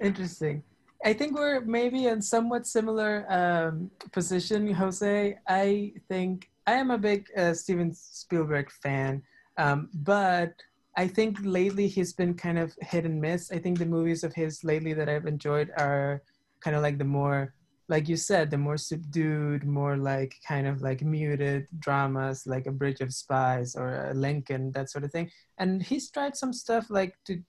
Interesting. 0.01 0.63
I 1.05 1.13
think 1.15 1.35
we're 1.35 1.61
maybe 1.63 2.07
in 2.07 2.21
somewhat 2.21 2.67
similar 2.67 3.27
um, 3.31 3.91
position, 4.13 4.73
Jose. 4.73 5.39
I 5.49 5.93
think 6.09 6.51
I 6.67 6.75
am 6.75 6.91
a 6.91 6.99
big 6.99 7.27
uh, 7.37 7.55
Steven 7.55 7.93
Spielberg 7.95 8.71
fan, 8.71 9.23
um, 9.57 9.89
but 9.95 10.55
I 10.97 11.07
think 11.07 11.39
lately 11.43 11.87
he's 11.87 12.13
been 12.13 12.35
kind 12.35 12.59
of 12.59 12.75
hit 12.81 13.05
and 13.05 13.21
miss. 13.21 13.53
I 13.53 13.59
think 13.59 13.79
the 13.79 13.87
movies 13.87 14.25
of 14.25 14.35
his 14.35 14.65
lately 14.65 14.93
that 14.95 15.09
I've 15.09 15.27
enjoyed 15.27 15.71
are 15.77 16.23
kind 16.61 16.77
of 16.77 16.83
like 16.83 16.99
the 16.99 17.05
more, 17.05 17.55
like 17.89 18.09
you 18.09 18.17
said, 18.17 18.51
the 18.51 18.59
more 18.59 18.77
subdued, 18.77 19.65
more 19.65 19.97
like 19.97 20.35
kind 20.47 20.67
of 20.67 20.83
like 20.83 21.03
muted 21.03 21.67
dramas, 21.79 22.47
like 22.47 22.67
A 22.67 22.73
Bridge 22.73 23.01
of 23.01 23.15
Spies 23.15 23.77
or 23.77 24.11
a 24.11 24.15
Lincoln, 24.15 24.73
that 24.73 24.91
sort 24.91 25.05
of 25.05 25.13
thing. 25.13 25.31
And 25.59 25.83
he's 25.83 26.11
tried 26.11 26.37
some 26.37 26.53
stuff 26.53 26.91
like 26.91 27.15
to 27.27 27.43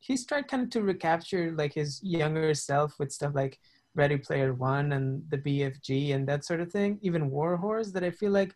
he's 0.00 0.24
tried 0.24 0.48
kind 0.48 0.62
of 0.62 0.70
to 0.70 0.82
recapture 0.82 1.52
like 1.56 1.74
his 1.74 2.00
younger 2.02 2.54
self 2.54 2.98
with 2.98 3.12
stuff 3.12 3.34
like 3.34 3.58
Ready 3.94 4.16
Player 4.16 4.54
One 4.54 4.92
and 4.92 5.22
the 5.30 5.38
BFG 5.38 6.14
and 6.14 6.26
that 6.28 6.44
sort 6.44 6.60
of 6.60 6.70
thing. 6.70 6.98
Even 7.02 7.30
War 7.30 7.56
Horse 7.56 7.90
that 7.92 8.04
I 8.04 8.10
feel 8.10 8.30
like 8.30 8.54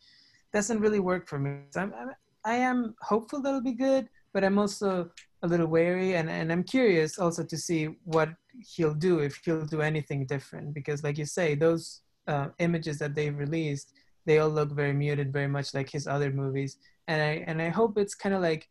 doesn't 0.52 0.80
really 0.80 1.00
work 1.00 1.28
for 1.28 1.38
me. 1.38 1.60
So 1.70 1.80
I'm, 1.80 1.92
I'm 1.94 2.10
I 2.44 2.54
am 2.54 2.94
hopeful 3.02 3.40
that'll 3.40 3.60
be 3.62 3.72
good, 3.72 4.08
but 4.34 4.44
I'm 4.44 4.58
also 4.58 5.10
a 5.42 5.46
little 5.46 5.66
wary 5.66 6.14
and, 6.14 6.30
and 6.30 6.52
I'm 6.52 6.62
curious 6.62 7.18
also 7.18 7.44
to 7.44 7.56
see 7.56 7.96
what 8.04 8.30
he'll 8.74 8.94
do 8.94 9.20
if 9.20 9.40
he'll 9.44 9.66
do 9.66 9.80
anything 9.80 10.24
different 10.26 10.72
because 10.72 11.02
like 11.02 11.18
you 11.18 11.24
say 11.24 11.54
those 11.54 12.02
uh, 12.28 12.48
images 12.60 12.98
that 12.98 13.14
they've 13.16 13.36
released 13.36 13.92
they 14.24 14.38
all 14.38 14.48
look 14.48 14.70
very 14.70 14.92
muted 14.92 15.32
very 15.32 15.48
much 15.48 15.74
like 15.74 15.90
his 15.90 16.06
other 16.06 16.30
movies 16.30 16.78
and 17.08 17.20
I 17.20 17.44
and 17.48 17.60
I 17.60 17.70
hope 17.70 17.98
it's 17.98 18.14
kind 18.14 18.36
of 18.36 18.40
like 18.40 18.68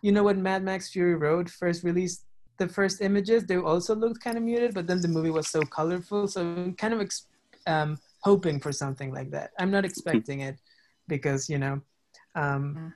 you 0.00 0.12
know 0.12 0.22
when 0.22 0.42
Mad 0.42 0.62
Max 0.62 0.88
Fury 0.90 1.14
Road 1.14 1.50
first 1.50 1.84
released 1.84 2.24
the 2.58 2.68
first 2.68 3.00
images, 3.02 3.46
they 3.46 3.56
also 3.56 3.94
looked 3.94 4.22
kind 4.22 4.36
of 4.36 4.42
muted, 4.42 4.74
but 4.74 4.86
then 4.86 5.00
the 5.00 5.08
movie 5.08 5.30
was 5.30 5.48
so 5.48 5.62
colorful. 5.62 6.28
So 6.28 6.40
I'm 6.42 6.74
kind 6.74 6.94
of 6.94 7.00
ex- 7.00 7.26
um, 7.66 7.98
hoping 8.22 8.60
for 8.60 8.72
something 8.72 9.12
like 9.12 9.30
that. 9.32 9.50
I'm 9.58 9.70
not 9.70 9.84
expecting 9.84 10.40
it 10.40 10.60
because, 11.08 11.48
you 11.48 11.58
know, 11.58 11.80
um, 12.36 12.76
Mm. 12.78 12.92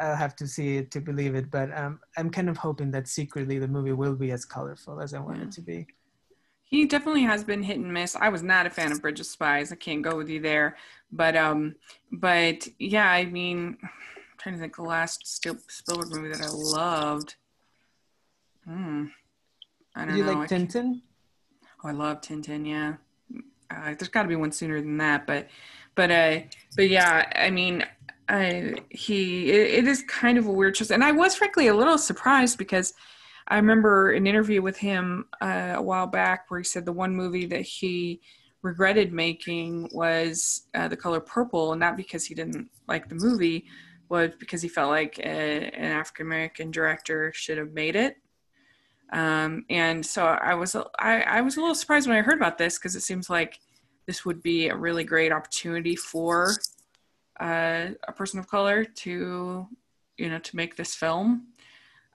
I'll 0.00 0.16
have 0.16 0.36
to 0.36 0.46
see 0.46 0.76
it 0.76 0.90
to 0.92 1.00
believe 1.00 1.34
it, 1.34 1.50
but 1.50 1.76
um, 1.76 2.00
I'm 2.16 2.30
kind 2.30 2.48
of 2.48 2.56
hoping 2.56 2.90
that 2.92 3.08
secretly 3.08 3.58
the 3.58 3.68
movie 3.68 3.92
will 3.92 4.14
be 4.14 4.32
as 4.32 4.44
colorful 4.44 5.00
as 5.00 5.14
I 5.14 5.20
want 5.20 5.42
it 5.42 5.52
to 5.52 5.60
be. 5.62 5.86
He 6.64 6.84
definitely 6.86 7.22
has 7.22 7.44
been 7.44 7.62
hit 7.62 7.78
and 7.78 7.92
miss. 7.92 8.16
I 8.16 8.28
was 8.28 8.42
not 8.42 8.66
a 8.66 8.70
fan 8.70 8.90
of 8.90 9.00
Bridge 9.00 9.20
of 9.20 9.26
Spies. 9.26 9.70
I 9.70 9.76
can't 9.76 10.02
go 10.02 10.16
with 10.16 10.28
you 10.28 10.40
there. 10.40 10.76
But 11.12 11.36
um, 11.36 11.76
but 12.10 12.66
yeah, 12.80 13.08
I 13.08 13.24
mean, 13.24 13.78
I'm 13.82 13.90
trying 14.38 14.56
to 14.56 14.60
think 14.60 14.74
the 14.76 14.82
last 14.82 15.24
Spielberg 15.26 16.08
movie 16.10 16.28
that 16.32 16.42
I 16.42 16.48
loved. 16.50 17.36
Hmm. 18.64 19.04
I 19.94 20.02
Do 20.04 20.08
don't 20.08 20.18
you 20.18 20.24
know. 20.24 20.32
like 20.32 20.48
Tintin? 20.48 21.02
Oh, 21.84 21.88
I 21.88 21.92
love 21.92 22.20
Tintin. 22.20 22.66
Yeah, 22.66 22.94
uh, 23.70 23.94
there's 23.96 24.08
got 24.08 24.22
to 24.24 24.28
be 24.28 24.34
one 24.36 24.50
sooner 24.50 24.80
than 24.80 24.96
that, 24.98 25.24
but 25.26 25.46
but 25.94 26.10
uh, 26.10 26.40
but 26.74 26.88
yeah, 26.90 27.30
I 27.36 27.50
mean, 27.50 27.84
He 28.28 29.50
it, 29.50 29.84
it 29.84 29.88
is 29.88 30.02
kind 30.02 30.38
of 30.38 30.46
a 30.46 30.52
weird 30.52 30.74
choice, 30.74 30.90
and 30.90 31.04
I 31.04 31.12
was 31.12 31.36
frankly 31.36 31.68
a 31.68 31.74
little 31.74 31.98
surprised 31.98 32.58
because 32.58 32.92
I 33.48 33.56
remember 33.56 34.12
an 34.12 34.26
interview 34.26 34.60
with 34.62 34.76
him 34.76 35.26
uh, 35.40 35.74
a 35.76 35.82
while 35.82 36.08
back 36.08 36.46
where 36.48 36.58
he 36.58 36.64
said 36.64 36.84
the 36.84 36.92
one 36.92 37.14
movie 37.14 37.46
that 37.46 37.60
he 37.62 38.20
regretted 38.62 39.12
making 39.12 39.88
was 39.92 40.66
uh, 40.74 40.88
The 40.88 40.96
Color 40.96 41.20
Purple, 41.20 41.72
and 41.72 41.80
not 41.80 41.96
because 41.96 42.24
he 42.24 42.34
didn't 42.34 42.68
like 42.88 43.08
the 43.08 43.14
movie, 43.14 43.66
was 44.08 44.30
because 44.38 44.62
he 44.62 44.68
felt 44.68 44.90
like 44.90 45.18
a, 45.20 45.22
an 45.22 45.92
African 45.92 46.26
American 46.26 46.70
director 46.72 47.32
should 47.32 47.58
have 47.58 47.72
made 47.72 47.94
it. 47.94 48.16
Um, 49.12 49.64
and 49.70 50.04
so 50.04 50.26
I 50.26 50.54
was 50.54 50.74
I, 50.98 51.22
I 51.22 51.40
was 51.40 51.56
a 51.56 51.60
little 51.60 51.76
surprised 51.76 52.08
when 52.08 52.16
I 52.16 52.22
heard 52.22 52.38
about 52.38 52.58
this 52.58 52.76
because 52.76 52.96
it 52.96 53.02
seems 53.02 53.30
like 53.30 53.60
this 54.06 54.24
would 54.24 54.42
be 54.42 54.68
a 54.68 54.76
really 54.76 55.04
great 55.04 55.32
opportunity 55.32 55.94
for 55.94 56.50
uh, 57.40 57.88
a 58.08 58.12
person 58.12 58.38
of 58.38 58.48
color 58.48 58.84
to 58.84 59.66
you 60.16 60.28
know 60.30 60.38
to 60.38 60.56
make 60.56 60.76
this 60.76 60.94
film. 60.94 61.48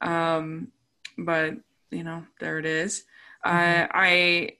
Um, 0.02 0.70
but 1.18 1.56
you 1.92 2.04
know 2.04 2.26
there 2.40 2.58
it 2.60 2.66
is. 2.66 3.04
Uh, 3.44 3.88
I 3.92 4.58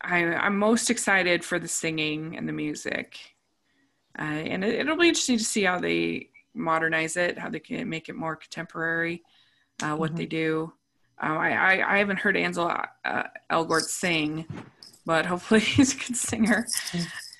I 0.00 0.24
I'm 0.24 0.58
most 0.58 0.90
excited 0.90 1.44
for 1.44 1.58
the 1.58 1.68
singing 1.68 2.36
and 2.36 2.48
the 2.48 2.52
music, 2.52 3.18
uh, 4.18 4.22
and 4.22 4.64
it, 4.64 4.74
it'll 4.80 4.96
be 4.96 5.08
interesting 5.08 5.38
to 5.38 5.44
see 5.44 5.62
how 5.64 5.78
they 5.78 6.30
modernize 6.54 7.16
it, 7.16 7.38
how 7.38 7.48
they 7.48 7.60
can 7.60 7.88
make 7.88 8.08
it 8.08 8.16
more 8.16 8.36
contemporary, 8.36 9.22
uh, 9.82 9.94
what 9.94 10.12
Mhm. 10.12 10.16
they 10.16 10.26
do. 10.26 10.72
Um, 11.22 11.36
I, 11.38 11.52
I 11.52 11.94
I 11.94 11.98
haven't 11.98 12.18
heard 12.18 12.36
Ansel 12.36 12.70
uh, 13.04 13.22
Elgort 13.50 13.82
sing, 13.82 14.46
but 15.06 15.26
hopefully 15.26 15.60
he's 15.76 15.94
a 15.94 15.98
good 15.98 16.16
singer. 16.16 16.66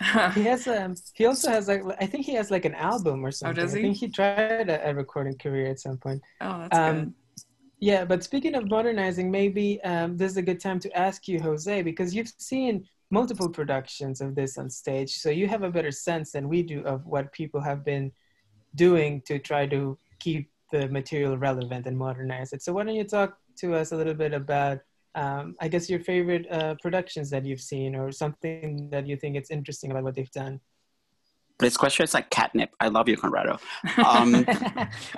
He 0.35 0.43
has 0.45 0.67
um 0.67 0.95
he 1.15 1.27
also 1.27 1.51
has 1.51 1.69
like 1.69 1.83
I 2.01 2.07
think 2.07 2.25
he 2.25 2.35
has 2.35 2.51
like 2.51 2.65
an 2.65 2.75
album 2.75 3.25
or 3.25 3.31
something. 3.31 3.59
Oh, 3.59 3.63
does 3.63 3.73
he? 3.75 3.81
I 3.81 3.83
think 3.83 3.97
he 3.97 4.09
tried 4.09 4.71
a, 4.71 4.89
a 4.91 4.95
recording 4.95 5.37
career 5.37 5.67
at 5.67 5.81
some 5.81 5.99
point. 5.99 6.23
oh, 6.41 6.59
that's 6.61 6.79
Um, 6.79 6.97
good. 6.97 7.15
Yeah, 7.81 8.05
but 8.05 8.23
speaking 8.23 8.55
of 8.55 8.69
modernizing, 8.69 9.31
maybe 9.31 9.83
um, 9.85 10.17
this 10.19 10.31
is 10.33 10.37
a 10.37 10.43
good 10.43 10.61
time 10.61 10.79
to 10.81 10.91
ask 10.97 11.27
you, 11.29 11.41
Jose, 11.41 11.83
because 11.83 12.15
you've 12.15 12.33
seen 12.39 12.85
multiple 13.11 13.49
productions 13.49 14.21
of 14.21 14.35
this 14.35 14.59
on 14.59 14.69
stage, 14.69 15.13
so 15.17 15.31
you 15.31 15.49
have 15.49 15.63
a 15.63 15.71
better 15.71 15.91
sense 15.91 16.33
than 16.33 16.49
we 16.49 16.63
do 16.63 16.83
of 16.85 17.07
what 17.07 17.33
people 17.33 17.61
have 17.61 17.83
been 17.85 18.13
doing 18.75 19.23
to 19.27 19.39
try 19.39 19.67
to 19.67 19.99
keep 20.21 20.51
the 20.73 20.89
material 20.89 21.37
relevant 21.39 21.87
and 21.87 21.97
modernize 21.97 22.53
it. 22.53 22.63
So 22.63 22.73
why 22.75 22.85
don't 22.85 22.95
you 22.95 23.05
talk 23.05 23.37
to 23.61 23.75
us 23.75 23.93
a 23.93 23.97
little 23.97 24.15
bit 24.15 24.33
about, 24.35 24.79
um, 25.15 25.57
I 25.61 25.69
guess, 25.69 25.91
your 25.91 26.01
favorite 26.01 26.47
uh, 26.51 26.75
productions 26.83 27.31
that 27.31 27.45
you've 27.45 27.61
seen, 27.61 27.95
or 27.95 28.13
something 28.13 28.89
that 28.91 29.07
you 29.07 29.17
think 29.17 29.37
it's 29.37 29.51
interesting 29.51 29.91
about 29.91 30.05
what 30.05 30.15
they've 30.15 30.31
done. 30.31 30.61
This 31.61 31.77
question 31.77 32.05
is 32.05 32.15
like 32.15 32.31
catnip. 32.31 32.71
I 32.81 32.89
love 32.89 33.09
you, 33.09 33.17
Conrado. 33.17 33.59
Um, 34.05 34.47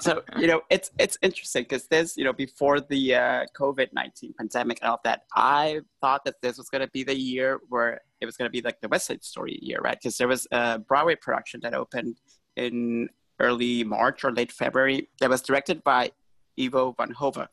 so 0.01 0.23
you 0.39 0.47
know 0.47 0.63
it's 0.71 0.91
it's 0.99 1.17
interesting 1.23 1.63
because 1.63 1.87
this 1.87 2.17
you 2.17 2.25
know 2.25 2.33
before 2.33 2.81
the 2.81 3.15
uh, 3.15 3.45
COVID 3.57 3.89
nineteen 3.93 4.35
pandemic 4.37 4.79
and 4.83 4.89
all 4.89 4.97
of 4.97 5.01
that, 5.05 5.23
I 5.35 5.81
thought 6.01 6.25
that 6.25 6.37
this 6.43 6.59
was 6.59 6.69
going 6.69 6.81
to 6.81 6.89
be 6.89 7.05
the 7.05 7.17
year 7.17 7.61
where 7.69 8.01
it 8.21 8.27
was 8.27 8.37
going 8.37 8.49
to 8.49 8.53
be 8.53 8.61
like 8.61 8.81
the 8.81 8.89
West 8.89 9.07
Side 9.07 9.23
Story 9.25 9.59
year, 9.63 9.79
right? 9.83 9.99
Because 10.01 10.19
there 10.19 10.29
was 10.29 10.47
a 10.51 10.79
Broadway 10.81 11.15
production 11.15 11.61
that 11.63 11.75
opened 11.75 12.21
in 12.57 13.09
early 13.39 13.85
March 13.85 14.25
or 14.25 14.33
late 14.33 14.53
February 14.53 15.09
that 15.21 15.31
was 15.31 15.43
directed 15.43 15.83
by 15.85 16.11
Ivo 16.59 16.95
van 16.99 17.13
Hove, 17.13 17.47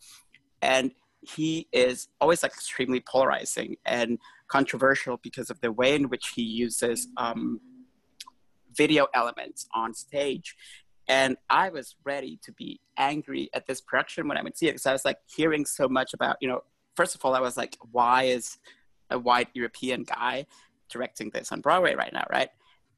and 0.62 0.92
he 1.22 1.68
is 1.72 2.08
always 2.22 2.44
like 2.44 2.54
extremely 2.54 3.02
polarizing 3.02 3.76
and 3.86 4.18
controversial 4.48 5.20
because 5.22 5.50
of 5.50 5.60
the 5.62 5.72
way 5.72 5.96
in 5.96 6.10
which 6.10 6.30
he 6.36 6.42
uses 6.42 7.08
um, 7.18 7.60
video 8.74 9.08
elements 9.14 9.68
on 9.74 9.94
stage 9.94 10.56
and 11.10 11.38
I 11.50 11.70
was 11.70 11.96
ready 12.06 12.40
to 12.44 12.52
be 12.52 12.80
angry 12.96 13.50
at 13.56 13.66
this 13.66 13.82
production 13.82 14.28
when 14.28 14.38
I 14.38 14.44
would 14.44 14.56
see 14.56 14.68
it 14.68 14.74
because 14.74 14.86
I 14.86 14.94
was 14.94 15.04
like 15.04 15.18
hearing 15.26 15.66
so 15.66 15.90
much 15.90 16.14
about, 16.14 16.38
you 16.40 16.48
know, 16.48 16.62
first 16.96 17.16
of 17.16 17.26
all, 17.26 17.34
I 17.34 17.42
was 17.42 17.58
like, 17.58 17.76
why 17.92 18.26
is 18.26 18.60
a 19.10 19.18
white 19.18 19.50
European 19.56 20.04
guy 20.04 20.46
directing 20.88 21.32
this 21.32 21.52
on 21.52 21.62
Broadway 21.62 21.96
right 21.96 22.14
now, 22.14 22.26
right? 22.30 22.50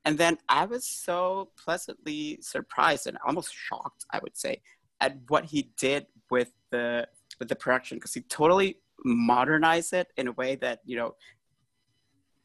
And 0.03 0.17
then 0.17 0.39
I 0.49 0.65
was 0.65 0.85
so 0.85 1.51
pleasantly 1.57 2.37
surprised 2.41 3.07
and 3.07 3.17
almost 3.25 3.55
shocked, 3.55 4.05
I 4.11 4.19
would 4.21 4.35
say, 4.35 4.61
at 4.99 5.17
what 5.29 5.45
he 5.45 5.71
did 5.77 6.05
with 6.29 6.51
the 6.69 7.07
with 7.41 7.49
the 7.49 7.55
production 7.55 7.97
because 7.97 8.13
he 8.13 8.21
totally 8.21 8.77
modernized 9.03 9.93
it 9.93 10.13
in 10.15 10.27
a 10.27 10.31
way 10.33 10.55
that 10.55 10.79
you 10.85 10.95
know 10.95 11.15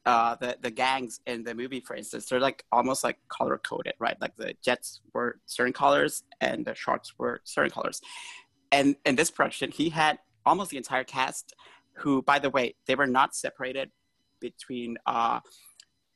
uh, 0.07 0.35
the 0.37 0.57
the 0.63 0.71
gangs 0.71 1.21
in 1.27 1.45
the 1.45 1.55
movie, 1.55 1.81
for 1.81 1.95
instance, 1.95 2.25
they're 2.27 2.41
like 2.41 2.65
almost 2.73 3.05
like 3.05 3.19
color 3.29 3.59
coded, 3.59 3.93
right? 3.99 4.17
Like 4.21 4.35
the 4.37 4.55
jets 4.65 5.03
were 5.13 5.39
certain 5.45 5.75
colors 5.75 6.23
and 6.41 6.65
the 6.65 6.75
sharks 6.75 7.13
were 7.19 7.43
certain 7.45 7.71
colors. 7.71 8.01
And 8.73 8.97
in 9.05 9.17
this 9.17 9.31
production, 9.31 9.71
he 9.71 9.91
had 9.91 10.19
almost 10.47 10.71
the 10.71 10.79
entire 10.79 11.05
cast, 11.05 11.55
who, 11.99 12.23
by 12.23 12.39
the 12.39 12.51
way, 12.51 12.77
they 12.87 12.95
were 12.95 13.07
not 13.07 13.37
separated 13.37 13.91
between. 14.41 14.97
Uh, 15.05 15.41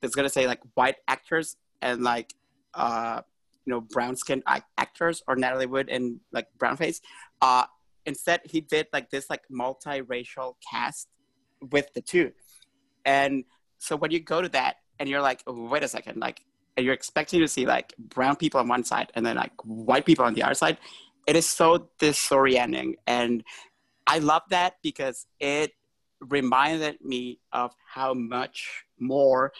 it's 0.02 0.14
gonna 0.14 0.30
say 0.30 0.46
like 0.46 0.60
white 0.72 0.96
actors 1.06 1.56
and 1.82 2.02
like 2.02 2.32
uh, 2.72 3.20
you 3.66 3.72
know 3.72 3.82
brown 3.82 4.16
skinned 4.16 4.44
actors 4.78 5.22
or 5.28 5.36
Natalie 5.36 5.66
Wood 5.66 5.90
and 5.90 6.20
like 6.32 6.46
brown 6.56 6.78
face. 6.78 7.02
Uh, 7.42 7.64
instead, 8.06 8.40
he 8.44 8.60
did 8.60 8.86
like 8.92 9.10
this 9.10 9.28
like 9.30 9.42
multiracial 9.50 10.54
cast 10.70 11.08
with 11.70 11.92
the 11.94 12.00
two. 12.00 12.32
And 13.04 13.44
so 13.78 13.96
when 13.96 14.10
you 14.10 14.20
go 14.20 14.42
to 14.42 14.48
that 14.50 14.76
and 14.98 15.08
you're 15.08 15.22
like, 15.22 15.42
oh, 15.46 15.68
wait 15.68 15.82
a 15.82 15.88
second, 15.88 16.18
like, 16.18 16.42
you're 16.76 16.94
expecting 16.94 17.40
to 17.40 17.48
see 17.48 17.66
like 17.66 17.92
brown 17.98 18.36
people 18.36 18.60
on 18.60 18.68
one 18.68 18.84
side 18.84 19.12
and 19.14 19.26
then 19.26 19.36
like 19.36 19.52
white 19.64 20.06
people 20.06 20.24
on 20.24 20.34
the 20.34 20.42
other 20.42 20.54
side, 20.54 20.78
it 21.26 21.36
is 21.36 21.46
so 21.46 21.88
disorienting. 22.00 22.94
And 23.06 23.44
I 24.06 24.18
love 24.18 24.42
that 24.50 24.74
because 24.82 25.26
it 25.38 25.72
reminded 26.20 26.98
me 27.02 27.40
of 27.52 27.72
how 27.86 28.14
much 28.14 28.84
more 28.98 29.52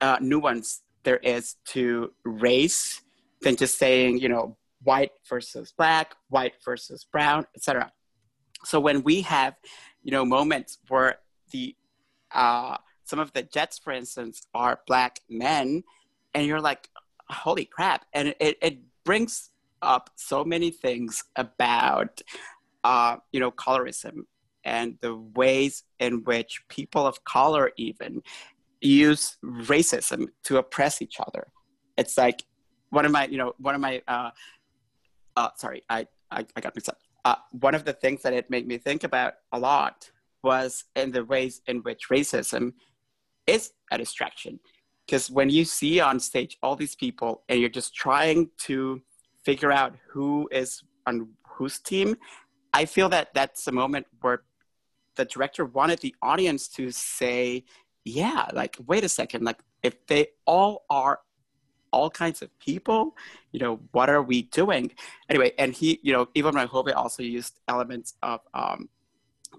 uh, 0.00 0.18
nuance 0.20 0.82
there 1.04 1.18
is 1.18 1.56
to 1.66 2.12
race 2.24 3.02
than 3.42 3.56
just 3.56 3.78
saying, 3.78 4.18
you 4.18 4.28
know, 4.28 4.56
white 4.88 5.12
versus 5.28 5.70
black, 5.76 6.16
white 6.30 6.54
versus 6.64 7.04
brown, 7.04 7.44
etc. 7.54 7.92
So 8.64 8.80
when 8.80 9.02
we 9.02 9.20
have, 9.20 9.54
you 10.02 10.12
know, 10.12 10.24
moments 10.24 10.78
where 10.88 11.18
the 11.52 11.76
uh, 12.32 12.78
some 13.04 13.18
of 13.18 13.30
the 13.34 13.42
jets, 13.42 13.78
for 13.78 13.92
instance, 13.92 14.46
are 14.54 14.80
black 14.86 15.20
men, 15.28 15.84
and 16.32 16.46
you're 16.46 16.64
like, 16.70 16.88
holy 17.28 17.66
crap, 17.66 18.06
and 18.14 18.34
it, 18.40 18.56
it 18.62 18.78
brings 19.04 19.50
up 19.82 20.08
so 20.16 20.42
many 20.42 20.70
things 20.70 21.22
about, 21.36 22.22
uh, 22.82 23.16
you 23.32 23.40
know, 23.40 23.50
colorism 23.50 24.16
and 24.64 24.96
the 25.02 25.14
ways 25.34 25.84
in 25.98 26.24
which 26.24 26.62
people 26.68 27.06
of 27.06 27.24
color 27.24 27.72
even 27.76 28.22
use 28.80 29.36
racism 29.44 30.28
to 30.44 30.56
oppress 30.56 31.02
each 31.02 31.16
other. 31.26 31.44
It's 31.98 32.16
like 32.16 32.42
one 32.90 33.04
of 33.04 33.12
my, 33.12 33.26
you 33.26 33.36
know, 33.36 33.52
one 33.58 33.74
of 33.74 33.82
my, 33.82 34.02
uh, 34.08 34.30
uh, 35.38 35.50
sorry, 35.56 35.82
I, 35.88 36.06
I, 36.30 36.44
I 36.56 36.60
got 36.60 36.74
mixed 36.74 36.88
up. 36.88 36.98
Uh, 37.24 37.36
one 37.52 37.74
of 37.74 37.84
the 37.84 37.92
things 37.92 38.22
that 38.22 38.32
it 38.32 38.50
made 38.50 38.66
me 38.66 38.76
think 38.76 39.04
about 39.04 39.34
a 39.52 39.58
lot 39.58 40.10
was 40.42 40.84
in 40.96 41.12
the 41.12 41.24
ways 41.24 41.62
in 41.68 41.78
which 41.78 42.08
racism 42.10 42.72
is 43.46 43.72
a 43.92 43.98
distraction. 43.98 44.58
Because 45.06 45.30
when 45.30 45.48
you 45.48 45.64
see 45.64 46.00
on 46.00 46.18
stage 46.20 46.58
all 46.62 46.76
these 46.76 46.96
people 46.96 47.44
and 47.48 47.60
you're 47.60 47.68
just 47.80 47.94
trying 47.94 48.50
to 48.66 49.00
figure 49.44 49.72
out 49.72 49.94
who 50.10 50.48
is 50.50 50.82
on 51.06 51.28
whose 51.48 51.78
team, 51.78 52.16
I 52.74 52.84
feel 52.84 53.08
that 53.10 53.28
that's 53.32 53.66
a 53.68 53.72
moment 53.72 54.06
where 54.20 54.42
the 55.16 55.24
director 55.24 55.64
wanted 55.64 56.00
the 56.00 56.14
audience 56.20 56.68
to 56.68 56.90
say, 56.90 57.64
yeah, 58.04 58.48
like, 58.52 58.76
wait 58.86 59.04
a 59.04 59.08
second, 59.08 59.44
like, 59.44 59.60
if 59.82 60.06
they 60.08 60.28
all 60.46 60.84
are 60.90 61.20
all 61.92 62.10
kinds 62.10 62.42
of 62.42 62.56
people, 62.58 63.16
you 63.52 63.60
know, 63.60 63.80
what 63.92 64.10
are 64.10 64.22
we 64.22 64.42
doing? 64.42 64.92
Anyway, 65.28 65.52
and 65.58 65.72
he, 65.74 66.00
you 66.02 66.12
know, 66.12 66.28
Ivo 66.36 66.52
van 66.52 66.66
Hove 66.68 66.92
also 66.94 67.22
used 67.22 67.58
elements 67.68 68.14
of 68.22 68.40
um, 68.54 68.88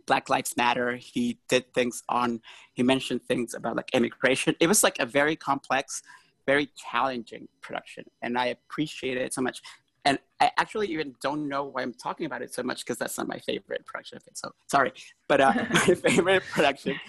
Black 0.06 0.30
Lives 0.30 0.56
Matter. 0.58 0.96
He 0.96 1.40
did 1.48 1.74
things 1.74 2.04
on, 2.10 2.42
he 2.74 2.84
mentioned 2.84 3.24
things 3.24 3.54
about 3.54 3.76
like 3.76 3.90
immigration. 3.94 4.56
It 4.60 4.68
was 4.68 4.84
like 4.84 5.00
a 5.00 5.06
very 5.06 5.36
complex, 5.36 6.02
very 6.46 6.70
challenging 6.76 7.48
production. 7.62 8.06
And 8.22 8.38
I 8.38 8.48
appreciate 8.48 9.18
it 9.18 9.34
so 9.34 9.42
much. 9.42 9.62
And 10.06 10.18
I 10.40 10.52
actually 10.58 10.88
even 10.88 11.16
don't 11.22 11.48
know 11.48 11.66
why 11.66 11.82
I'm 11.82 11.94
talking 11.94 12.26
about 12.26 12.42
it 12.42 12.54
so 12.54 12.64
much 12.64 12.86
because 12.86 12.98
that's 12.98 13.18
not 13.18 13.28
my 13.28 13.40
favorite 13.40 13.86
production 13.86 14.18
of 14.18 14.24
it. 14.28 14.38
So 14.38 14.54
sorry. 14.68 14.94
But 15.28 15.42
uh, 15.42 15.54
my 15.70 15.80
favorite 15.96 16.44
production 16.52 17.00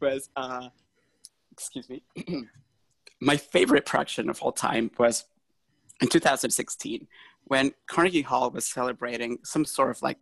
was, 0.00 0.28
uh, 0.36 0.68
excuse 1.52 1.88
me, 1.88 2.02
my 3.22 3.36
favorite 3.36 3.86
production 3.86 4.28
of 4.28 4.42
all 4.42 4.50
time 4.50 4.90
was 4.98 5.24
in 6.00 6.08
2016 6.08 7.06
when 7.44 7.72
Carnegie 7.88 8.22
Hall 8.22 8.50
was 8.50 8.66
celebrating 8.66 9.38
some 9.44 9.64
sort 9.64 9.90
of 9.90 10.02
like 10.02 10.18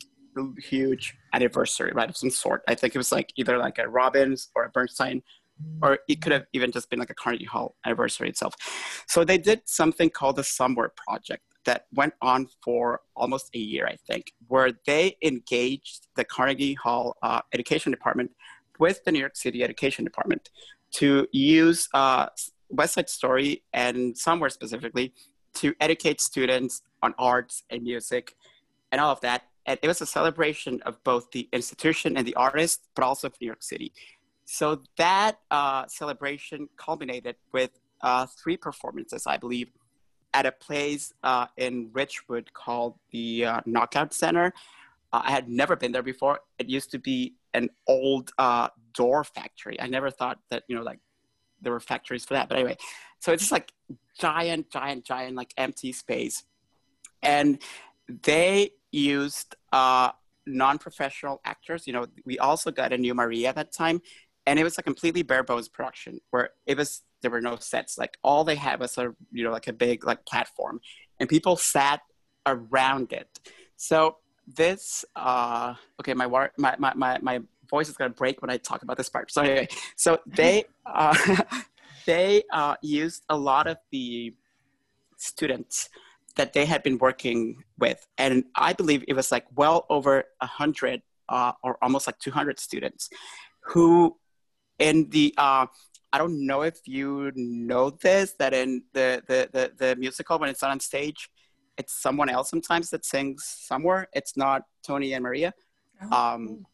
huge 0.58 1.16
anniversary, 1.32 1.92
right, 1.94 2.10
of 2.10 2.16
some 2.16 2.30
sort. 2.30 2.62
I 2.68 2.74
think 2.74 2.94
it 2.94 2.98
was 2.98 3.10
like 3.10 3.32
either 3.36 3.56
like 3.56 3.78
a 3.78 3.88
Robbins 3.88 4.50
or 4.54 4.64
a 4.64 4.68
Bernstein, 4.68 5.22
or 5.82 5.98
it 6.08 6.20
could 6.20 6.32
have 6.32 6.44
even 6.52 6.70
just 6.72 6.90
been 6.90 6.98
like 6.98 7.08
a 7.08 7.14
Carnegie 7.14 7.46
Hall 7.46 7.74
anniversary 7.86 8.28
itself. 8.28 8.54
So 9.06 9.24
they 9.24 9.38
did 9.38 9.62
something 9.64 10.10
called 10.10 10.36
the 10.36 10.44
Somewhere 10.44 10.92
Project 11.08 11.42
that 11.64 11.86
went 11.94 12.12
on 12.20 12.48
for 12.62 13.00
almost 13.16 13.50
a 13.54 13.58
year, 13.58 13.86
I 13.86 13.96
think, 13.96 14.32
where 14.48 14.72
they 14.86 15.16
engaged 15.22 16.08
the 16.16 16.24
Carnegie 16.24 16.74
Hall 16.74 17.16
uh, 17.22 17.40
Education 17.54 17.92
Department 17.92 18.30
with 18.78 19.02
the 19.04 19.12
New 19.12 19.20
York 19.20 19.36
City 19.36 19.62
Education 19.64 20.04
Department 20.04 20.50
to 20.92 21.26
use 21.32 21.88
uh, 21.94 22.26
West 22.70 22.94
Side 22.94 23.08
Story 23.08 23.62
and 23.72 24.16
Somewhere 24.16 24.50
specifically 24.50 25.12
to 25.54 25.74
educate 25.80 26.20
students 26.20 26.82
on 27.02 27.14
arts 27.18 27.64
and 27.70 27.82
music 27.82 28.36
and 28.92 29.00
all 29.00 29.10
of 29.10 29.20
that 29.20 29.44
and 29.66 29.78
it 29.82 29.86
was 29.86 30.00
a 30.00 30.06
celebration 30.06 30.80
of 30.82 31.02
both 31.04 31.30
the 31.30 31.48
institution 31.52 32.16
and 32.16 32.26
the 32.26 32.34
artist, 32.34 32.88
but 32.94 33.04
also 33.04 33.28
of 33.28 33.34
New 33.40 33.46
York 33.46 33.62
City. 33.62 33.92
So 34.44 34.82
that 34.96 35.38
uh, 35.50 35.86
celebration 35.86 36.68
culminated 36.76 37.36
with 37.52 37.70
uh, 38.00 38.26
three 38.26 38.56
performances, 38.56 39.26
I 39.26 39.36
believe, 39.36 39.68
at 40.34 40.46
a 40.46 40.52
place 40.52 41.12
uh, 41.22 41.46
in 41.56 41.90
Ridgewood 41.92 42.52
called 42.52 42.94
the 43.12 43.44
uh, 43.44 43.60
Knockout 43.66 44.12
Center. 44.12 44.52
Uh, 45.12 45.22
I 45.24 45.30
had 45.30 45.48
never 45.48 45.76
been 45.76 45.92
there 45.92 46.02
before. 46.02 46.40
It 46.58 46.68
used 46.68 46.90
to 46.92 46.98
be 46.98 47.34
an 47.54 47.68
old 47.86 48.32
uh, 48.38 48.68
door 48.94 49.24
factory. 49.24 49.80
I 49.80 49.86
never 49.88 50.10
thought 50.10 50.38
that 50.50 50.64
you 50.68 50.76
know 50.76 50.82
like 50.82 51.00
there 51.62 51.72
were 51.72 51.80
factories 51.80 52.24
for 52.24 52.34
that. 52.34 52.48
But 52.48 52.58
anyway, 52.58 52.76
so 53.20 53.32
it's 53.32 53.42
just 53.42 53.52
like 53.52 53.72
giant, 54.18 54.70
giant, 54.70 55.04
giant, 55.04 55.36
like 55.36 55.52
empty 55.56 55.92
space, 55.92 56.44
and 57.22 57.58
they 58.22 58.70
used 58.92 59.56
uh, 59.72 60.10
non-professional 60.46 61.40
actors. 61.44 61.86
You 61.86 61.92
know, 61.92 62.06
we 62.24 62.38
also 62.38 62.70
got 62.70 62.92
a 62.92 62.98
new 62.98 63.14
Maria 63.14 63.48
at 63.50 63.54
that 63.56 63.72
time, 63.72 64.00
and 64.46 64.58
it 64.58 64.64
was 64.64 64.78
a 64.78 64.82
completely 64.82 65.22
bare 65.22 65.42
bones 65.42 65.68
production 65.68 66.20
where 66.30 66.50
it 66.66 66.76
was 66.76 67.02
there 67.22 67.30
were 67.30 67.40
no 67.40 67.56
sets. 67.56 67.98
Like 67.98 68.16
all 68.22 68.44
they 68.44 68.54
had 68.56 68.80
was 68.80 68.96
a 68.98 69.14
you 69.32 69.44
know 69.44 69.50
like 69.50 69.68
a 69.68 69.72
big 69.72 70.04
like 70.04 70.24
platform, 70.26 70.80
and 71.18 71.28
people 71.28 71.56
sat 71.56 72.00
around 72.46 73.12
it. 73.12 73.38
So 73.76 74.16
this 74.46 75.04
uh, 75.16 75.74
okay, 76.00 76.14
my 76.14 76.26
my 76.26 76.76
my 76.78 76.94
my 76.94 77.18
my 77.20 77.40
voice 77.70 77.88
is 77.88 77.96
gonna 77.96 78.10
break 78.10 78.42
when 78.42 78.50
I 78.50 78.56
talk 78.58 78.82
about 78.82 78.96
this 78.96 79.08
part. 79.08 79.32
So 79.32 79.42
anyway, 79.42 79.68
so 79.96 80.18
they 80.26 80.64
uh, 80.84 81.16
they 82.06 82.42
uh, 82.52 82.74
used 82.82 83.24
a 83.28 83.36
lot 83.36 83.66
of 83.66 83.78
the 83.90 84.34
students 85.16 85.88
that 86.36 86.52
they 86.52 86.64
had 86.64 86.82
been 86.82 86.98
working 86.98 87.62
with. 87.78 88.06
And 88.18 88.44
I 88.54 88.72
believe 88.72 89.04
it 89.08 89.14
was 89.14 89.30
like 89.32 89.46
well 89.54 89.86
over 89.90 90.20
a 90.40 90.46
100 90.46 91.02
uh, 91.28 91.52
or 91.62 91.78
almost 91.82 92.06
like 92.06 92.18
200 92.18 92.58
students 92.58 93.10
who, 93.60 94.16
in 94.78 95.08
the, 95.10 95.34
uh, 95.36 95.66
I 96.12 96.18
don't 96.18 96.46
know 96.46 96.62
if 96.62 96.78
you 96.86 97.30
know 97.34 97.90
this, 97.90 98.32
that 98.38 98.52
in 98.54 98.82
the, 98.92 99.22
the, 99.26 99.48
the, 99.52 99.72
the 99.76 99.96
musical, 99.96 100.38
when 100.38 100.48
it's 100.48 100.62
not 100.62 100.70
on 100.70 100.80
stage, 100.80 101.30
it's 101.76 102.00
someone 102.00 102.28
else 102.28 102.50
sometimes 102.50 102.90
that 102.90 103.04
sings 103.04 103.44
somewhere. 103.44 104.08
It's 104.12 104.36
not 104.36 104.64
Tony 104.84 105.12
and 105.12 105.22
Maria. 105.22 105.54
Oh. 106.02 106.34
Um, 106.34 106.66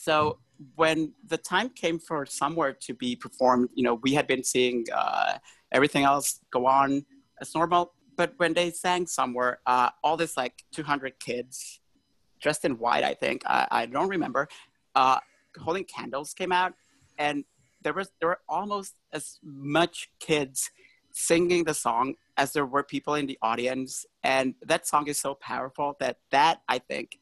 so 0.00 0.38
when 0.76 1.12
the 1.26 1.36
time 1.36 1.68
came 1.68 1.98
for 1.98 2.24
somewhere 2.24 2.72
to 2.72 2.94
be 2.94 3.14
performed, 3.14 3.68
you 3.74 3.84
know, 3.84 3.96
we 3.96 4.14
had 4.14 4.26
been 4.26 4.42
seeing 4.42 4.86
uh, 4.94 5.36
everything 5.72 6.04
else 6.04 6.40
go 6.50 6.64
on 6.64 7.04
as 7.38 7.54
normal. 7.54 7.92
But 8.16 8.32
when 8.38 8.54
they 8.54 8.70
sang 8.70 9.06
somewhere, 9.06 9.60
uh, 9.66 9.90
all 10.02 10.16
this 10.16 10.38
like 10.38 10.64
200 10.72 11.20
kids 11.20 11.80
dressed 12.40 12.64
in 12.64 12.78
white, 12.78 13.04
I 13.04 13.12
think, 13.12 13.42
I, 13.44 13.68
I 13.70 13.86
don't 13.86 14.08
remember, 14.08 14.48
uh, 14.94 15.18
holding 15.58 15.84
candles 15.84 16.32
came 16.32 16.50
out, 16.50 16.72
and 17.18 17.44
there 17.82 17.92
was 17.92 18.10
there 18.20 18.30
were 18.30 18.40
almost 18.48 18.94
as 19.12 19.38
much 19.42 20.08
kids 20.18 20.70
singing 21.12 21.64
the 21.64 21.74
song 21.74 22.14
as 22.38 22.54
there 22.54 22.64
were 22.64 22.82
people 22.82 23.16
in 23.16 23.26
the 23.26 23.38
audience, 23.42 24.06
and 24.22 24.54
that 24.62 24.86
song 24.86 25.08
is 25.08 25.20
so 25.20 25.34
powerful 25.34 25.96
that 26.00 26.16
that 26.30 26.62
I 26.68 26.78
think 26.78 27.18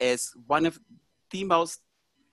is 0.00 0.32
one 0.46 0.64
of 0.64 0.80
the 1.30 1.44
most 1.44 1.80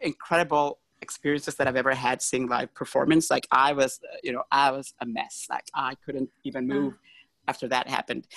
incredible 0.02 0.80
experiences 1.02 1.56
that 1.56 1.68
I've 1.68 1.76
ever 1.76 1.93
had 1.93 2.22
seeing 2.22 2.47
live 2.47 2.74
performance. 2.76 3.32
Like 3.32 3.47
I 3.52 3.74
was, 3.74 3.99
you 4.24 4.32
know, 4.32 4.43
I 4.52 4.72
was 4.72 4.93
a 4.99 5.06
mess. 5.06 5.47
Like 5.49 5.66
I 5.74 5.95
couldn't 6.06 6.30
even 6.43 6.68
move. 6.68 6.93
Mm 6.93 6.97
after 7.47 7.68
that 7.68 7.88
happened. 7.88 8.28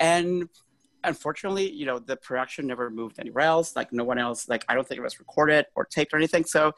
And 0.00 0.48
unfortunately, 1.04 1.70
you 1.70 1.86
know, 1.86 1.98
the 1.98 2.16
production 2.16 2.66
never 2.66 2.90
moved 2.90 3.18
anywhere 3.18 3.44
else. 3.44 3.76
Like 3.76 3.92
no 3.92 4.04
one 4.04 4.18
else, 4.18 4.48
like 4.48 4.64
I 4.68 4.74
don't 4.74 4.86
think 4.86 4.98
it 4.98 5.02
was 5.02 5.18
recorded 5.18 5.66
or 5.74 5.84
taped 5.84 6.12
or 6.12 6.16
anything. 6.16 6.44
So 6.44 6.72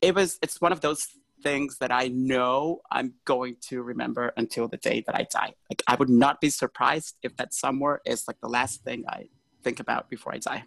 it 0.00 0.14
was, 0.14 0.38
it's 0.42 0.60
one 0.60 0.72
of 0.72 0.80
those 0.80 1.08
things 1.42 1.78
that 1.78 1.92
I 1.92 2.08
know 2.08 2.80
I'm 2.90 3.14
going 3.24 3.56
to 3.68 3.82
remember 3.82 4.32
until 4.36 4.66
the 4.68 4.78
day 4.78 5.04
that 5.06 5.14
I 5.14 5.26
die. 5.30 5.52
Like 5.70 5.82
I 5.86 5.94
would 5.94 6.10
not 6.10 6.40
be 6.40 6.50
surprised 6.50 7.16
if 7.22 7.36
that 7.36 7.54
somewhere 7.54 8.00
is 8.04 8.26
like 8.26 8.40
the 8.40 8.48
last 8.48 8.82
thing 8.82 9.04
I 9.08 9.28
think 9.62 9.78
about 9.78 10.08
before 10.08 10.34
I 10.34 10.38
die. 10.38 10.64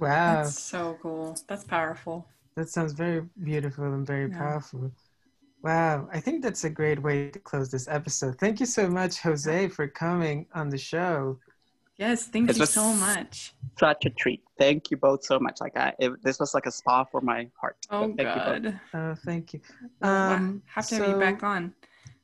Wow. 0.00 0.42
That's 0.42 0.58
so 0.58 0.98
cool. 1.02 1.36
That's 1.48 1.64
powerful. 1.64 2.26
That 2.56 2.68
sounds 2.68 2.92
very 2.92 3.22
beautiful 3.42 3.84
and 3.94 4.06
very 4.06 4.28
yeah. 4.30 4.38
powerful. 4.38 4.92
Wow, 5.62 6.08
I 6.12 6.20
think 6.20 6.42
that's 6.42 6.62
a 6.64 6.70
great 6.70 7.02
way 7.02 7.30
to 7.30 7.38
close 7.40 7.68
this 7.70 7.88
episode. 7.88 8.38
Thank 8.38 8.60
you 8.60 8.66
so 8.66 8.88
much, 8.88 9.18
Jose, 9.20 9.68
for 9.68 9.88
coming 9.88 10.46
on 10.54 10.68
the 10.68 10.78
show. 10.78 11.38
Yes, 11.96 12.26
thank 12.28 12.46
This 12.46 12.58
you 12.58 12.62
was- 12.62 12.70
so 12.70 12.92
much. 12.94 13.54
Such 13.78 14.06
a 14.06 14.10
treat. 14.10 14.42
Thank 14.56 14.90
you 14.92 14.96
both 14.96 15.24
so 15.24 15.40
much. 15.40 15.60
Like 15.60 15.76
I, 15.76 15.94
it, 15.98 16.12
this 16.22 16.38
was 16.38 16.54
like 16.54 16.66
a 16.66 16.70
spa 16.70 17.02
for 17.04 17.20
my 17.20 17.48
heart. 17.60 17.76
Oh, 17.90 18.14
thank 18.16 18.20
you 18.20 18.70
both. 18.70 18.74
Oh, 18.94 19.14
thank 19.24 19.52
you. 19.52 19.60
Well, 20.00 20.12
I 20.30 20.34
Um, 20.36 20.62
have 20.66 20.86
to 20.88 20.94
have 20.96 21.08
you 21.08 21.18
back 21.18 21.42
on 21.42 21.74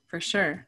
for 0.06 0.20
sure. 0.20 0.66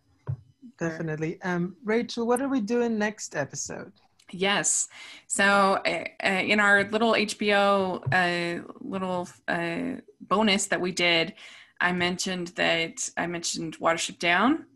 Definitely. 0.79 1.41
Um, 1.43 1.77
Rachel, 1.85 2.27
what 2.27 2.41
are 2.43 2.49
we 2.49 2.61
doing 2.61 2.99
next 2.99 3.37
episode? 3.37 3.93
Yes. 4.31 4.89
So, 5.27 5.45
uh, 5.45 6.05
in 6.25 6.59
our 6.59 6.85
little 6.85 7.13
HBO 7.13 8.03
uh, 8.13 8.63
little 8.81 9.29
uh, 9.47 10.01
bonus 10.21 10.67
that 10.67 10.81
we 10.81 10.93
did, 10.93 11.35
I 11.81 11.93
mentioned 11.93 12.49
that 12.49 13.09
I 13.17 13.27
mentioned 13.27 13.79
Watership 13.79 14.19
Down. 14.19 14.67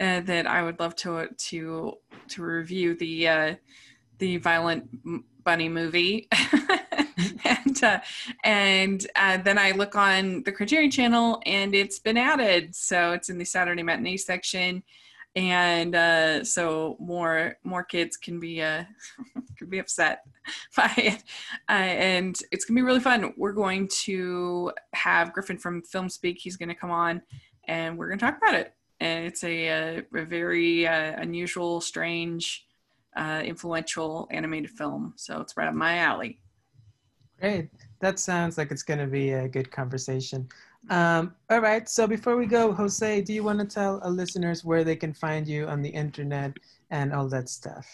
Uh, 0.00 0.20
that 0.22 0.46
I 0.46 0.62
would 0.62 0.80
love 0.80 0.96
to 0.96 1.28
to 1.28 1.92
to 2.28 2.42
review 2.42 2.96
the 2.96 3.28
uh, 3.28 3.54
the 4.18 4.38
violent 4.38 4.88
bunny 5.44 5.68
movie, 5.68 6.28
and 7.44 7.84
uh, 7.84 8.00
and 8.42 9.06
then 9.14 9.56
I 9.58 9.70
look 9.72 9.94
on 9.94 10.42
the 10.42 10.52
Criterion 10.52 10.90
Channel 10.90 11.40
and 11.46 11.74
it's 11.74 12.00
been 12.00 12.16
added, 12.16 12.74
so 12.74 13.12
it's 13.12 13.28
in 13.28 13.38
the 13.38 13.44
Saturday 13.44 13.84
matinee 13.84 14.16
section 14.16 14.82
and 15.36 15.94
uh, 15.94 16.44
so 16.44 16.96
more 17.00 17.56
more 17.64 17.82
kids 17.82 18.16
can 18.16 18.38
be 18.38 18.62
uh, 18.62 18.84
can 19.56 19.68
be 19.68 19.78
upset 19.78 20.20
by 20.76 20.92
it, 20.96 21.22
uh, 21.68 21.72
and 21.72 22.40
it's 22.52 22.64
gonna 22.64 22.78
be 22.78 22.82
really 22.82 23.00
fun. 23.00 23.32
We're 23.36 23.52
going 23.52 23.88
to 24.02 24.72
have 24.92 25.32
Griffin 25.32 25.58
from 25.58 25.82
Film 25.82 26.08
Speak. 26.08 26.38
He's 26.40 26.56
gonna 26.56 26.74
come 26.74 26.90
on, 26.90 27.22
and 27.66 27.98
we're 27.98 28.08
gonna 28.08 28.20
talk 28.20 28.38
about 28.38 28.54
it. 28.54 28.74
And 29.00 29.26
it's 29.26 29.42
a, 29.42 29.66
a, 29.66 30.02
a 30.14 30.24
very 30.24 30.86
uh, 30.86 31.20
unusual, 31.20 31.80
strange, 31.80 32.66
uh, 33.16 33.42
influential 33.44 34.28
animated 34.30 34.70
film. 34.70 35.14
So 35.16 35.40
it's 35.40 35.56
right 35.56 35.68
up 35.68 35.74
my 35.74 35.98
alley. 35.98 36.38
Great. 37.40 37.68
That 38.00 38.18
sounds 38.18 38.56
like 38.56 38.70
it's 38.70 38.82
going 38.82 39.00
to 39.00 39.06
be 39.06 39.30
a 39.30 39.48
good 39.48 39.70
conversation. 39.70 40.48
Um, 40.90 41.34
all 41.50 41.60
right. 41.60 41.88
So 41.88 42.06
before 42.06 42.36
we 42.36 42.46
go, 42.46 42.72
Jose, 42.72 43.22
do 43.22 43.32
you 43.32 43.42
want 43.42 43.58
to 43.60 43.64
tell 43.64 44.00
our 44.04 44.10
listeners 44.10 44.64
where 44.64 44.84
they 44.84 44.96
can 44.96 45.12
find 45.12 45.46
you 45.48 45.66
on 45.66 45.82
the 45.82 45.88
internet 45.88 46.52
and 46.90 47.12
all 47.12 47.28
that 47.28 47.48
stuff? 47.48 47.86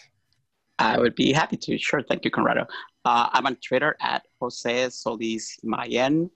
I 0.79 0.97
would 0.97 1.15
be 1.15 1.31
happy 1.31 1.57
to. 1.57 1.77
Sure. 1.77 2.01
Thank 2.01 2.25
you, 2.25 2.31
Conrado. 2.31 2.65
Uh, 3.05 3.29
I'm 3.31 3.45
on 3.45 3.55
Twitter 3.57 3.95
at 4.01 4.23
Jose 4.39 4.89
Solis 4.89 5.57
Mayen. 5.63 6.29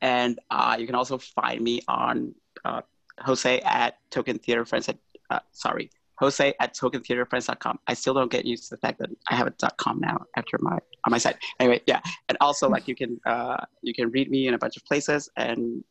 And 0.00 0.40
uh, 0.50 0.76
you 0.78 0.86
can 0.86 0.94
also 0.94 1.18
find 1.18 1.60
me 1.60 1.82
on 1.86 2.34
uh, 2.64 2.80
Jose 3.20 3.60
at 3.60 3.98
Token 4.10 4.38
Theater 4.38 4.64
Friends 4.64 4.88
at, 4.88 4.96
uh, 5.28 5.40
sorry, 5.52 5.90
Jose 6.20 6.54
at 6.60 6.74
tokentheaterfriends.com. 6.74 7.78
I 7.86 7.94
still 7.94 8.14
don't 8.14 8.30
get 8.30 8.44
used 8.44 8.64
to 8.64 8.76
the 8.76 8.80
fact 8.80 8.98
that 8.98 9.08
I 9.30 9.34
have 9.34 9.46
a 9.46 9.54
.com 9.78 10.00
now 10.00 10.18
after 10.36 10.58
my 10.60 10.78
on 11.04 11.10
my 11.10 11.18
site. 11.18 11.36
Anyway, 11.58 11.80
yeah, 11.86 12.00
and 12.28 12.36
also 12.42 12.68
like 12.68 12.86
you 12.86 12.94
can 12.94 13.18
uh, 13.24 13.56
you 13.82 13.94
can 13.94 14.10
read 14.10 14.30
me 14.30 14.46
in 14.46 14.52
a 14.52 14.58
bunch 14.58 14.76
of 14.76 14.84
places, 14.84 15.30
and 15.36 15.82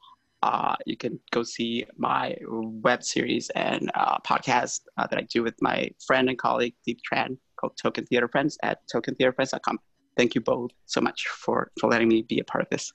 uh, 0.43 0.75
you 0.85 0.95
can 0.95 1.19
go 1.31 1.43
see 1.43 1.85
my 1.97 2.35
web 2.47 3.03
series 3.03 3.49
and 3.51 3.91
uh, 3.95 4.17
podcast 4.19 4.81
uh, 4.97 5.05
that 5.07 5.19
I 5.19 5.23
do 5.23 5.43
with 5.43 5.55
my 5.61 5.89
friend 6.05 6.29
and 6.29 6.37
colleague 6.37 6.75
Diep 6.87 6.99
Tran 7.11 7.37
called 7.59 7.77
Token 7.81 8.05
Theater 8.05 8.27
Friends 8.27 8.57
at 8.63 8.79
tokentheaterfriends.com. 8.93 9.79
Thank 10.15 10.35
you 10.35 10.41
both 10.41 10.71
so 10.85 11.01
much 11.01 11.27
for 11.27 11.71
for 11.79 11.89
letting 11.89 12.07
me 12.07 12.21
be 12.23 12.39
a 12.39 12.43
part 12.43 12.63
of 12.63 12.69
this. 12.69 12.91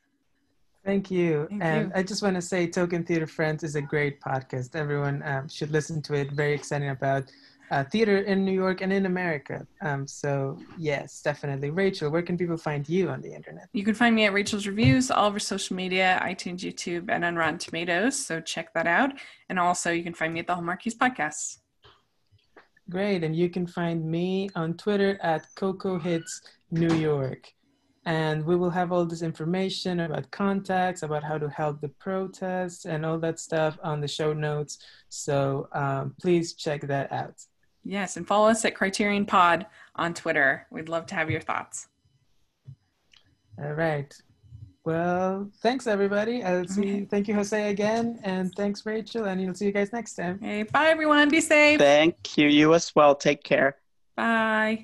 Thank 0.84 1.10
you. 1.10 1.46
Thank 1.48 1.62
and 1.62 1.86
you. 1.86 1.92
I 1.94 2.02
just 2.02 2.22
want 2.22 2.34
to 2.36 2.42
say 2.42 2.66
Token 2.66 3.04
Theater 3.04 3.26
Friends 3.26 3.62
is 3.62 3.74
a 3.74 3.80
great 3.80 4.20
podcast. 4.20 4.76
Everyone 4.76 5.22
um, 5.24 5.48
should 5.48 5.70
listen 5.70 6.02
to 6.02 6.14
it. 6.14 6.30
Very 6.32 6.52
exciting 6.52 6.90
about 6.90 7.24
uh, 7.70 7.84
theater 7.84 8.18
in 8.18 8.44
New 8.44 8.52
York 8.52 8.80
and 8.80 8.92
in 8.92 9.06
America. 9.06 9.66
Um, 9.80 10.06
so, 10.06 10.58
yes, 10.78 11.22
definitely. 11.22 11.70
Rachel, 11.70 12.10
where 12.10 12.22
can 12.22 12.36
people 12.36 12.56
find 12.56 12.88
you 12.88 13.08
on 13.08 13.20
the 13.20 13.32
internet? 13.32 13.68
You 13.72 13.84
can 13.84 13.94
find 13.94 14.14
me 14.14 14.26
at 14.26 14.32
Rachel's 14.32 14.66
Reviews, 14.66 15.10
all 15.10 15.28
over 15.28 15.38
social 15.38 15.74
media, 15.76 16.20
iTunes, 16.22 16.60
YouTube, 16.60 17.08
and 17.08 17.24
on 17.24 17.36
Rotten 17.36 17.58
Tomatoes. 17.58 18.18
So 18.24 18.40
check 18.40 18.72
that 18.74 18.86
out. 18.86 19.12
And 19.48 19.58
also, 19.58 19.90
you 19.90 20.02
can 20.02 20.14
find 20.14 20.32
me 20.34 20.40
at 20.40 20.46
the 20.46 20.54
Hallmarkies 20.54 20.96
Podcasts. 20.96 21.58
Great. 22.90 23.24
And 23.24 23.34
you 23.34 23.48
can 23.48 23.66
find 23.66 24.04
me 24.04 24.50
on 24.54 24.74
Twitter 24.74 25.18
at 25.22 25.46
Coco 25.54 25.98
Hits 25.98 26.42
New 26.70 26.94
York. 26.96 27.50
And 28.06 28.44
we 28.44 28.56
will 28.56 28.68
have 28.68 28.92
all 28.92 29.06
this 29.06 29.22
information 29.22 30.00
about 30.00 30.30
contacts, 30.30 31.02
about 31.02 31.24
how 31.24 31.38
to 31.38 31.48
help 31.48 31.80
the 31.80 31.88
protests, 31.88 32.84
and 32.84 33.06
all 33.06 33.18
that 33.20 33.40
stuff 33.40 33.78
on 33.82 34.02
the 34.02 34.08
show 34.08 34.34
notes. 34.34 34.78
So 35.08 35.68
um, 35.72 36.14
please 36.20 36.52
check 36.52 36.82
that 36.82 37.10
out. 37.10 37.42
Yes, 37.84 38.16
and 38.16 38.26
follow 38.26 38.48
us 38.48 38.64
at 38.64 38.74
Criterion 38.74 39.26
Pod 39.26 39.66
on 39.96 40.14
Twitter. 40.14 40.66
We'd 40.70 40.88
love 40.88 41.06
to 41.06 41.14
have 41.14 41.30
your 41.30 41.40
thoughts. 41.40 41.88
All 43.62 43.72
right. 43.72 44.12
Well, 44.84 45.50
thanks 45.62 45.86
everybody. 45.86 46.42
Uh, 46.42 46.58
I'll 46.58 46.66
see. 46.66 46.80
Okay. 46.80 47.04
Thank 47.04 47.28
you, 47.28 47.34
Jose, 47.34 47.70
again, 47.70 48.20
and 48.22 48.54
thanks, 48.54 48.84
Rachel. 48.84 49.24
And 49.24 49.40
we'll 49.40 49.54
see 49.54 49.66
you 49.66 49.72
guys 49.72 49.92
next 49.92 50.14
time. 50.14 50.38
Okay, 50.42 50.64
bye 50.64 50.88
everyone. 50.88 51.28
Be 51.28 51.40
safe. 51.40 51.78
Thank 51.78 52.36
you. 52.36 52.48
You 52.48 52.74
as 52.74 52.94
well. 52.94 53.14
Take 53.14 53.42
care. 53.44 53.76
Bye. 54.16 54.82